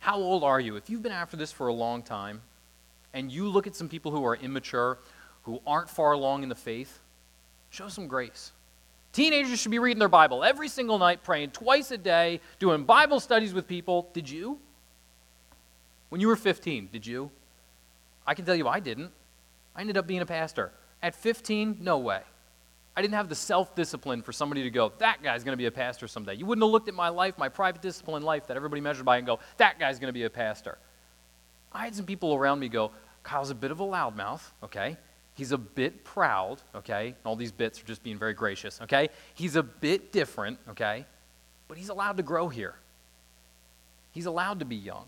How 0.00 0.16
old 0.16 0.44
are 0.44 0.60
you? 0.60 0.76
If 0.76 0.90
you've 0.90 1.02
been 1.02 1.12
after 1.12 1.36
this 1.36 1.52
for 1.52 1.68
a 1.68 1.72
long 1.72 2.02
time 2.02 2.40
and 3.14 3.30
you 3.30 3.48
look 3.48 3.66
at 3.66 3.74
some 3.74 3.88
people 3.88 4.10
who 4.10 4.24
are 4.24 4.36
immature, 4.36 4.98
who 5.42 5.60
aren't 5.66 5.88
far 5.88 6.12
along 6.12 6.42
in 6.42 6.48
the 6.48 6.54
faith, 6.54 7.00
show 7.70 7.88
some 7.88 8.06
grace. 8.06 8.52
Teenagers 9.12 9.58
should 9.58 9.70
be 9.70 9.78
reading 9.78 9.98
their 9.98 10.08
Bible 10.08 10.44
every 10.44 10.68
single 10.68 10.98
night, 10.98 11.22
praying 11.22 11.50
twice 11.50 11.90
a 11.90 11.98
day, 11.98 12.40
doing 12.58 12.84
Bible 12.84 13.20
studies 13.20 13.54
with 13.54 13.66
people. 13.66 14.10
Did 14.12 14.28
you? 14.28 14.58
When 16.08 16.20
you 16.20 16.28
were 16.28 16.36
15, 16.36 16.88
did 16.92 17.06
you? 17.06 17.30
I 18.26 18.34
can 18.34 18.44
tell 18.44 18.54
you 18.54 18.68
I 18.68 18.80
didn't. 18.80 19.10
I 19.74 19.80
ended 19.80 19.96
up 19.96 20.06
being 20.06 20.20
a 20.20 20.26
pastor. 20.26 20.72
At 21.02 21.14
15, 21.14 21.78
no 21.80 21.98
way. 21.98 22.20
I 22.98 23.00
didn't 23.00 23.14
have 23.14 23.28
the 23.28 23.36
self 23.36 23.76
discipline 23.76 24.22
for 24.22 24.32
somebody 24.32 24.64
to 24.64 24.70
go, 24.70 24.92
that 24.98 25.22
guy's 25.22 25.44
going 25.44 25.52
to 25.52 25.56
be 25.56 25.66
a 25.66 25.70
pastor 25.70 26.08
someday. 26.08 26.34
You 26.34 26.46
wouldn't 26.46 26.64
have 26.64 26.72
looked 26.72 26.88
at 26.88 26.96
my 26.96 27.10
life, 27.10 27.38
my 27.38 27.48
private 27.48 27.80
discipline 27.80 28.24
life 28.24 28.48
that 28.48 28.56
everybody 28.56 28.80
measured 28.80 29.04
by, 29.04 29.18
and 29.18 29.24
go, 29.24 29.38
that 29.58 29.78
guy's 29.78 30.00
going 30.00 30.08
to 30.08 30.12
be 30.12 30.24
a 30.24 30.30
pastor. 30.30 30.78
I 31.72 31.84
had 31.84 31.94
some 31.94 32.06
people 32.06 32.34
around 32.34 32.58
me 32.58 32.68
go, 32.68 32.90
Kyle's 33.22 33.50
a 33.50 33.54
bit 33.54 33.70
of 33.70 33.78
a 33.78 33.84
loudmouth, 33.84 34.42
okay? 34.64 34.96
He's 35.34 35.52
a 35.52 35.58
bit 35.58 36.02
proud, 36.02 36.60
okay? 36.74 37.14
All 37.22 37.36
these 37.36 37.52
bits 37.52 37.80
are 37.80 37.86
just 37.86 38.02
being 38.02 38.18
very 38.18 38.34
gracious, 38.34 38.80
okay? 38.82 39.10
He's 39.34 39.54
a 39.54 39.62
bit 39.62 40.10
different, 40.10 40.58
okay? 40.70 41.06
But 41.68 41.78
he's 41.78 41.90
allowed 41.90 42.16
to 42.16 42.24
grow 42.24 42.48
here. 42.48 42.74
He's 44.10 44.26
allowed 44.26 44.58
to 44.58 44.64
be 44.64 44.74
young. 44.74 45.04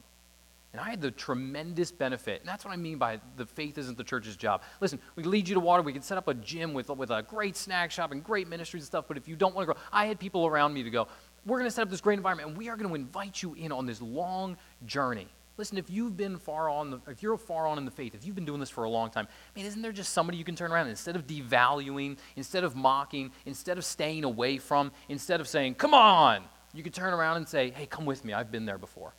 And 0.73 0.81
I 0.81 0.91
had 0.91 1.01
the 1.01 1.11
tremendous 1.11 1.91
benefit, 1.91 2.41
and 2.41 2.49
that's 2.49 2.65
what 2.65 2.73
I 2.73 2.77
mean 2.77 2.97
by 2.97 3.21
the 3.37 3.45
faith 3.45 3.77
isn't 3.77 3.99
the 3.99 4.05
church's 4.05 4.37
job. 4.37 4.63
Listen, 4.81 5.01
we 5.17 5.25
lead 5.25 5.49
you 5.49 5.55
to 5.55 5.61
water, 5.61 5.83
we 5.83 5.93
can 5.93 6.03
set 6.03 6.17
up 6.17 6.29
a 6.29 6.35
gym 6.35 6.75
with, 6.75 6.89
with 6.91 7.11
a 7.11 7.23
great 7.23 7.57
snack 7.57 7.91
shop 7.91 8.13
and 8.13 8.23
great 8.23 8.49
ministries 8.49 8.85
and 8.85 8.87
stuff, 8.87 9.07
but 9.09 9.17
if 9.17 9.27
you 9.27 9.35
don't 9.35 9.53
want 9.53 9.67
to 9.67 9.75
grow, 9.75 9.83
I 9.93 10.07
had 10.07 10.21
people 10.21 10.47
around 10.47 10.73
me 10.73 10.85
to 10.85 10.91
go, 10.91 11.09
we're 11.45 11.59
going 11.59 11.69
to 11.69 11.75
set 11.75 11.83
up 11.83 11.91
this 11.91 12.01
great 12.01 12.19
environment, 12.19 12.51
and 12.51 12.57
we 12.57 12.69
are 12.69 12.77
going 12.77 12.89
to 12.89 12.95
invite 12.95 13.43
you 13.43 13.55
in 13.55 13.73
on 13.73 13.85
this 13.85 14.01
long 14.01 14.57
journey. 14.87 15.27
Listen, 15.57 15.77
if 15.77 15.91
you've 15.91 16.17
been 16.17 16.39
far 16.39 16.71
on, 16.71 16.91
the, 16.91 17.01
if 17.09 17.23
you're 17.23 17.37
far 17.37 17.67
on 17.67 17.77
in 17.77 17.85
the 17.85 17.91
faith, 17.91 18.15
if 18.15 18.25
you've 18.25 18.37
been 18.37 18.45
doing 18.45 18.61
this 18.61 18.71
for 18.71 18.85
a 18.85 18.89
long 18.89 19.11
time, 19.11 19.27
man, 19.57 19.67
isn't 19.67 19.83
there 19.83 19.93
just 19.93 20.13
somebody 20.13 20.39
you 20.39 20.45
can 20.45 20.55
turn 20.55 20.71
around 20.71 20.83
and 20.83 20.91
instead 20.91 21.17
of 21.17 21.27
devaluing, 21.27 22.17
instead 22.37 22.63
of 22.63 22.77
mocking, 22.77 23.33
instead 23.45 23.77
of 23.77 23.85
staying 23.85 24.25
away 24.25 24.57
from, 24.57 24.93
instead 25.09 25.41
of 25.41 25.49
saying, 25.49 25.75
come 25.75 25.93
on, 25.95 26.45
you 26.73 26.83
can 26.83 26.93
turn 26.93 27.13
around 27.13 27.39
and 27.39 27.49
say, 27.49 27.71
hey, 27.71 27.87
come 27.87 28.07
with 28.07 28.25
me, 28.25 28.33
I've 28.33 28.53
been 28.53 28.65
there 28.65 28.79
before. 28.79 29.13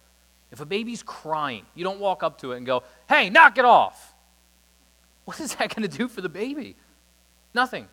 If 0.52 0.60
a 0.60 0.66
baby's 0.66 1.02
crying, 1.02 1.66
you 1.76 1.84
don't 1.84 2.00
walk 2.00 2.24
up 2.24 2.40
to 2.40 2.52
it 2.52 2.58
and 2.58 2.66
go, 2.66 2.84
hey, 3.08 3.30
knock 3.30 3.58
it 3.58 3.66
off. 3.66 4.14
What 5.26 5.40
is 5.40 5.56
that 5.56 5.74
going 5.74 5.88
to 5.88 5.98
do 5.98 6.08
for 6.08 6.22
the 6.22 6.30
baby? 6.30 6.76
Nothing. 7.54 7.88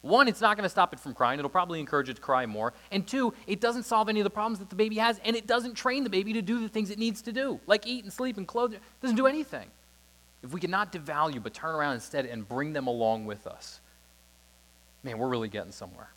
One, 0.00 0.28
it's 0.28 0.40
not 0.40 0.56
going 0.56 0.62
to 0.62 0.70
stop 0.70 0.92
it 0.92 1.00
from 1.00 1.12
crying. 1.12 1.38
It'll 1.38 1.50
probably 1.50 1.80
encourage 1.80 2.08
it 2.08 2.14
to 2.14 2.20
cry 2.20 2.46
more. 2.46 2.72
And 2.90 3.06
two, 3.06 3.34
it 3.46 3.60
doesn't 3.60 3.82
solve 3.82 4.08
any 4.08 4.20
of 4.20 4.24
the 4.24 4.30
problems 4.30 4.60
that 4.60 4.70
the 4.70 4.76
baby 4.76 4.96
has, 4.96 5.20
and 5.24 5.34
it 5.34 5.46
doesn't 5.46 5.74
train 5.74 6.04
the 6.04 6.10
baby 6.10 6.32
to 6.34 6.42
do 6.42 6.60
the 6.60 6.68
things 6.68 6.90
it 6.90 6.98
needs 6.98 7.20
to 7.22 7.32
do, 7.32 7.60
like 7.66 7.86
eat 7.86 8.04
and 8.04 8.12
sleep 8.12 8.36
and 8.36 8.46
clothe. 8.46 8.74
It 8.74 8.80
doesn't 9.02 9.16
do 9.16 9.26
anything. 9.26 9.68
If 10.42 10.52
we 10.52 10.60
cannot 10.60 10.92
devalue, 10.92 11.42
but 11.42 11.52
turn 11.52 11.74
around 11.74 11.94
instead 11.94 12.26
and 12.26 12.48
bring 12.48 12.72
them 12.72 12.86
along 12.86 13.26
with 13.26 13.46
us, 13.46 13.80
man, 15.02 15.18
we're 15.18 15.28
really 15.28 15.48
getting 15.48 15.72
somewhere. 15.72 16.10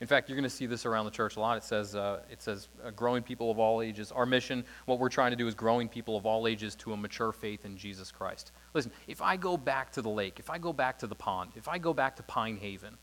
In 0.00 0.06
fact, 0.06 0.28
you're 0.28 0.36
going 0.36 0.48
to 0.48 0.54
see 0.54 0.66
this 0.66 0.84
around 0.84 1.06
the 1.06 1.10
church 1.10 1.36
a 1.36 1.40
lot. 1.40 1.56
It 1.56 1.64
says, 1.64 1.96
uh, 1.96 2.20
it 2.30 2.42
says 2.42 2.68
uh, 2.84 2.90
growing 2.90 3.22
people 3.22 3.50
of 3.50 3.58
all 3.58 3.80
ages. 3.80 4.12
Our 4.12 4.26
mission, 4.26 4.64
what 4.84 4.98
we're 4.98 5.08
trying 5.08 5.30
to 5.30 5.36
do 5.36 5.46
is 5.46 5.54
growing 5.54 5.88
people 5.88 6.18
of 6.18 6.26
all 6.26 6.46
ages 6.46 6.74
to 6.76 6.92
a 6.92 6.96
mature 6.96 7.32
faith 7.32 7.64
in 7.64 7.78
Jesus 7.78 8.12
Christ. 8.12 8.52
Listen, 8.74 8.92
if 9.06 9.22
I 9.22 9.36
go 9.36 9.56
back 9.56 9.92
to 9.92 10.02
the 10.02 10.10
lake, 10.10 10.38
if 10.38 10.50
I 10.50 10.58
go 10.58 10.74
back 10.74 10.98
to 10.98 11.06
the 11.06 11.14
pond, 11.14 11.52
if 11.56 11.66
I 11.66 11.78
go 11.78 11.94
back 11.94 12.16
to 12.16 12.22
Pine 12.22 12.58
Haven, 12.58 12.98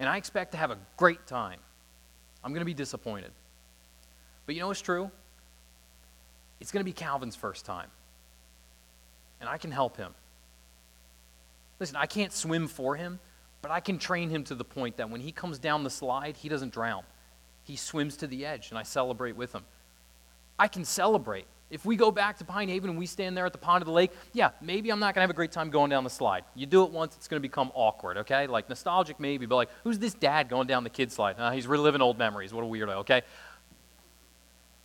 and 0.00 0.08
I 0.08 0.16
expect 0.16 0.52
to 0.52 0.58
have 0.58 0.72
a 0.72 0.78
great 0.96 1.24
time, 1.28 1.60
I'm 2.42 2.52
going 2.52 2.62
to 2.62 2.66
be 2.66 2.74
disappointed. 2.74 3.30
But 4.46 4.56
you 4.56 4.60
know 4.62 4.68
what's 4.68 4.80
true? 4.80 5.10
It's 6.58 6.72
going 6.72 6.80
to 6.80 6.84
be 6.84 6.92
Calvin's 6.92 7.36
first 7.36 7.64
time. 7.64 7.88
And 9.40 9.48
I 9.48 9.56
can 9.56 9.70
help 9.70 9.96
him. 9.96 10.14
Listen, 11.78 11.96
I 11.96 12.06
can't 12.06 12.32
swim 12.32 12.66
for 12.66 12.96
him, 12.96 13.20
but 13.62 13.70
I 13.70 13.80
can 13.80 13.98
train 13.98 14.30
him 14.30 14.44
to 14.44 14.54
the 14.54 14.64
point 14.64 14.96
that 14.96 15.10
when 15.10 15.20
he 15.20 15.32
comes 15.32 15.58
down 15.58 15.84
the 15.84 15.90
slide, 15.90 16.36
he 16.36 16.48
doesn't 16.48 16.72
drown. 16.72 17.02
He 17.62 17.76
swims 17.76 18.16
to 18.18 18.26
the 18.26 18.46
edge, 18.46 18.70
and 18.70 18.78
I 18.78 18.82
celebrate 18.82 19.36
with 19.36 19.52
him. 19.52 19.64
I 20.58 20.68
can 20.68 20.84
celebrate. 20.84 21.46
If 21.70 21.84
we 21.84 21.94
go 21.94 22.10
back 22.10 22.38
to 22.38 22.44
Pine 22.44 22.68
Haven 22.68 22.90
and 22.90 22.98
we 22.98 23.06
stand 23.06 23.36
there 23.36 23.46
at 23.46 23.52
the 23.52 23.58
pond 23.58 23.82
of 23.82 23.86
the 23.86 23.92
lake, 23.92 24.10
yeah, 24.32 24.50
maybe 24.60 24.90
I'm 24.90 24.98
not 24.98 25.14
going 25.14 25.20
to 25.20 25.20
have 25.22 25.30
a 25.30 25.34
great 25.34 25.52
time 25.52 25.70
going 25.70 25.88
down 25.88 26.02
the 26.02 26.10
slide. 26.10 26.44
You 26.56 26.66
do 26.66 26.82
it 26.82 26.90
once, 26.90 27.14
it's 27.16 27.28
going 27.28 27.40
to 27.40 27.48
become 27.48 27.70
awkward, 27.74 28.16
okay? 28.18 28.48
Like 28.48 28.68
nostalgic 28.68 29.20
maybe, 29.20 29.46
but 29.46 29.54
like, 29.54 29.68
who's 29.84 29.98
this 29.98 30.14
dad 30.14 30.48
going 30.48 30.66
down 30.66 30.82
the 30.82 30.90
kid 30.90 31.12
slide? 31.12 31.36
Uh, 31.38 31.52
he's 31.52 31.68
reliving 31.68 32.02
old 32.02 32.18
memories. 32.18 32.52
What 32.52 32.64
a 32.64 32.66
weirdo, 32.66 32.96
okay? 32.96 33.22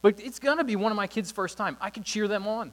But 0.04 0.20
it's 0.20 0.38
going 0.38 0.60
to 0.60 0.64
be 0.64 0.76
one 0.76 0.92
of 0.92 0.96
my 0.96 1.08
kids' 1.08 1.32
first 1.32 1.58
time. 1.58 1.76
I 1.82 1.90
can 1.90 2.04
cheer 2.04 2.28
them 2.28 2.48
on 2.48 2.72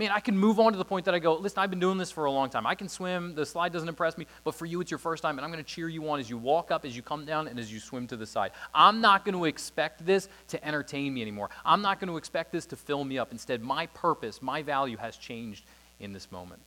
man, 0.00 0.10
I 0.10 0.20
can 0.20 0.34
move 0.34 0.58
on 0.58 0.72
to 0.72 0.78
the 0.78 0.84
point 0.84 1.04
that 1.04 1.14
I 1.14 1.18
go, 1.18 1.34
listen, 1.34 1.58
I've 1.58 1.68
been 1.68 1.78
doing 1.78 1.98
this 1.98 2.10
for 2.10 2.24
a 2.24 2.30
long 2.30 2.48
time. 2.48 2.66
I 2.66 2.74
can 2.74 2.88
swim. 2.88 3.34
The 3.34 3.44
slide 3.44 3.70
doesn't 3.70 3.88
impress 3.88 4.16
me, 4.16 4.26
but 4.44 4.54
for 4.54 4.64
you, 4.64 4.80
it's 4.80 4.90
your 4.90 4.96
first 4.96 5.22
time, 5.22 5.36
and 5.36 5.44
I'm 5.44 5.52
going 5.52 5.62
to 5.62 5.70
cheer 5.70 5.90
you 5.90 6.08
on 6.08 6.18
as 6.18 6.30
you 6.30 6.38
walk 6.38 6.70
up, 6.70 6.86
as 6.86 6.96
you 6.96 7.02
come 7.02 7.26
down, 7.26 7.46
and 7.46 7.58
as 7.58 7.70
you 7.70 7.78
swim 7.78 8.06
to 8.06 8.16
the 8.16 8.24
side. 8.24 8.52
I'm 8.74 9.02
not 9.02 9.26
going 9.26 9.34
to 9.34 9.44
expect 9.44 10.06
this 10.06 10.30
to 10.48 10.66
entertain 10.66 11.12
me 11.12 11.20
anymore. 11.20 11.50
I'm 11.66 11.82
not 11.82 12.00
going 12.00 12.08
to 12.08 12.16
expect 12.16 12.50
this 12.50 12.64
to 12.66 12.76
fill 12.76 13.04
me 13.04 13.18
up. 13.18 13.30
Instead, 13.30 13.60
my 13.62 13.88
purpose, 13.88 14.40
my 14.40 14.62
value 14.62 14.96
has 14.96 15.18
changed 15.18 15.66
in 16.00 16.14
this 16.14 16.32
moment. 16.32 16.62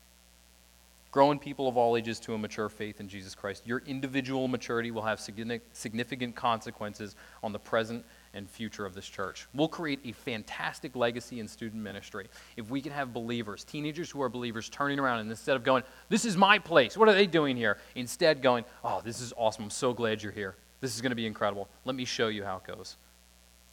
Growing 1.09 1.39
people 1.39 1.67
of 1.67 1.75
all 1.75 1.97
ages 1.97 2.19
to 2.19 2.35
a 2.35 2.37
mature 2.37 2.69
faith 2.69 2.99
in 2.99 3.07
Jesus 3.09 3.33
Christ. 3.33 3.63
Your 3.65 3.81
individual 3.87 4.47
maturity 4.47 4.91
will 4.91 5.01
have 5.01 5.19
significant 5.19 6.35
consequences 6.35 7.15
on 7.41 7.51
the 7.51 7.59
present 7.59 8.05
and 8.33 8.49
future 8.49 8.85
of 8.85 8.95
this 8.95 9.07
church. 9.07 9.47
We'll 9.53 9.67
create 9.67 9.99
a 10.05 10.11
fantastic 10.11 10.95
legacy 10.95 11.39
in 11.39 11.47
student 11.47 11.81
ministry 11.81 12.27
if 12.57 12.69
we 12.69 12.81
can 12.81 12.91
have 12.91 13.13
believers, 13.13 13.63
teenagers 13.63 14.09
who 14.09 14.21
are 14.21 14.29
believers, 14.29 14.69
turning 14.69 14.99
around 14.99 15.19
and 15.19 15.29
instead 15.29 15.55
of 15.55 15.63
going, 15.63 15.83
This 16.09 16.25
is 16.25 16.35
my 16.35 16.59
place, 16.59 16.97
what 16.97 17.07
are 17.09 17.13
they 17.13 17.27
doing 17.27 17.55
here? 17.55 17.77
Instead, 17.95 18.41
going, 18.41 18.65
Oh, 18.83 19.01
this 19.03 19.21
is 19.21 19.33
awesome. 19.37 19.65
I'm 19.65 19.69
so 19.69 19.93
glad 19.93 20.23
you're 20.23 20.31
here. 20.31 20.55
This 20.81 20.95
is 20.95 21.01
going 21.01 21.11
to 21.11 21.15
be 21.15 21.25
incredible. 21.25 21.69
Let 21.85 21.95
me 21.95 22.05
show 22.05 22.27
you 22.27 22.43
how 22.43 22.57
it 22.57 22.63
goes. 22.65 22.97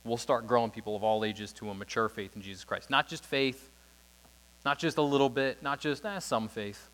We'll 0.04 0.16
start 0.16 0.46
growing 0.46 0.70
people 0.70 0.96
of 0.96 1.02
all 1.02 1.24
ages 1.24 1.52
to 1.54 1.70
a 1.70 1.74
mature 1.74 2.08
faith 2.08 2.36
in 2.36 2.42
Jesus 2.42 2.64
Christ. 2.64 2.88
Not 2.88 3.08
just 3.08 3.24
faith, 3.24 3.70
not 4.64 4.78
just 4.78 4.96
a 4.98 5.02
little 5.02 5.28
bit, 5.28 5.62
not 5.62 5.80
just 5.80 6.04
eh, 6.04 6.18
some 6.20 6.48
faith. 6.48 6.88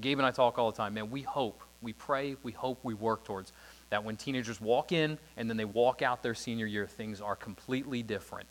Gabe 0.00 0.18
and 0.18 0.26
I 0.26 0.30
talk 0.30 0.58
all 0.58 0.70
the 0.70 0.76
time, 0.76 0.94
man. 0.94 1.10
We 1.10 1.22
hope, 1.22 1.62
we 1.82 1.92
pray, 1.92 2.36
we 2.42 2.52
hope, 2.52 2.78
we 2.84 2.94
work 2.94 3.24
towards 3.24 3.52
that 3.90 4.04
when 4.04 4.16
teenagers 4.16 4.60
walk 4.60 4.92
in 4.92 5.18
and 5.36 5.48
then 5.48 5.56
they 5.56 5.64
walk 5.64 6.02
out 6.02 6.22
their 6.22 6.34
senior 6.34 6.66
year, 6.66 6.86
things 6.86 7.20
are 7.20 7.36
completely 7.36 8.02
different 8.02 8.48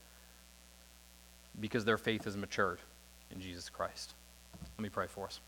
because 1.60 1.86
their 1.86 1.98
faith 1.98 2.26
has 2.26 2.38
matured 2.38 2.80
in 3.32 3.40
Jesus 3.42 3.70
Christ. 3.70 4.14
Let 4.78 4.84
me 4.84 4.90
pray 4.90 5.08
for 5.08 5.26
us. 5.26 5.40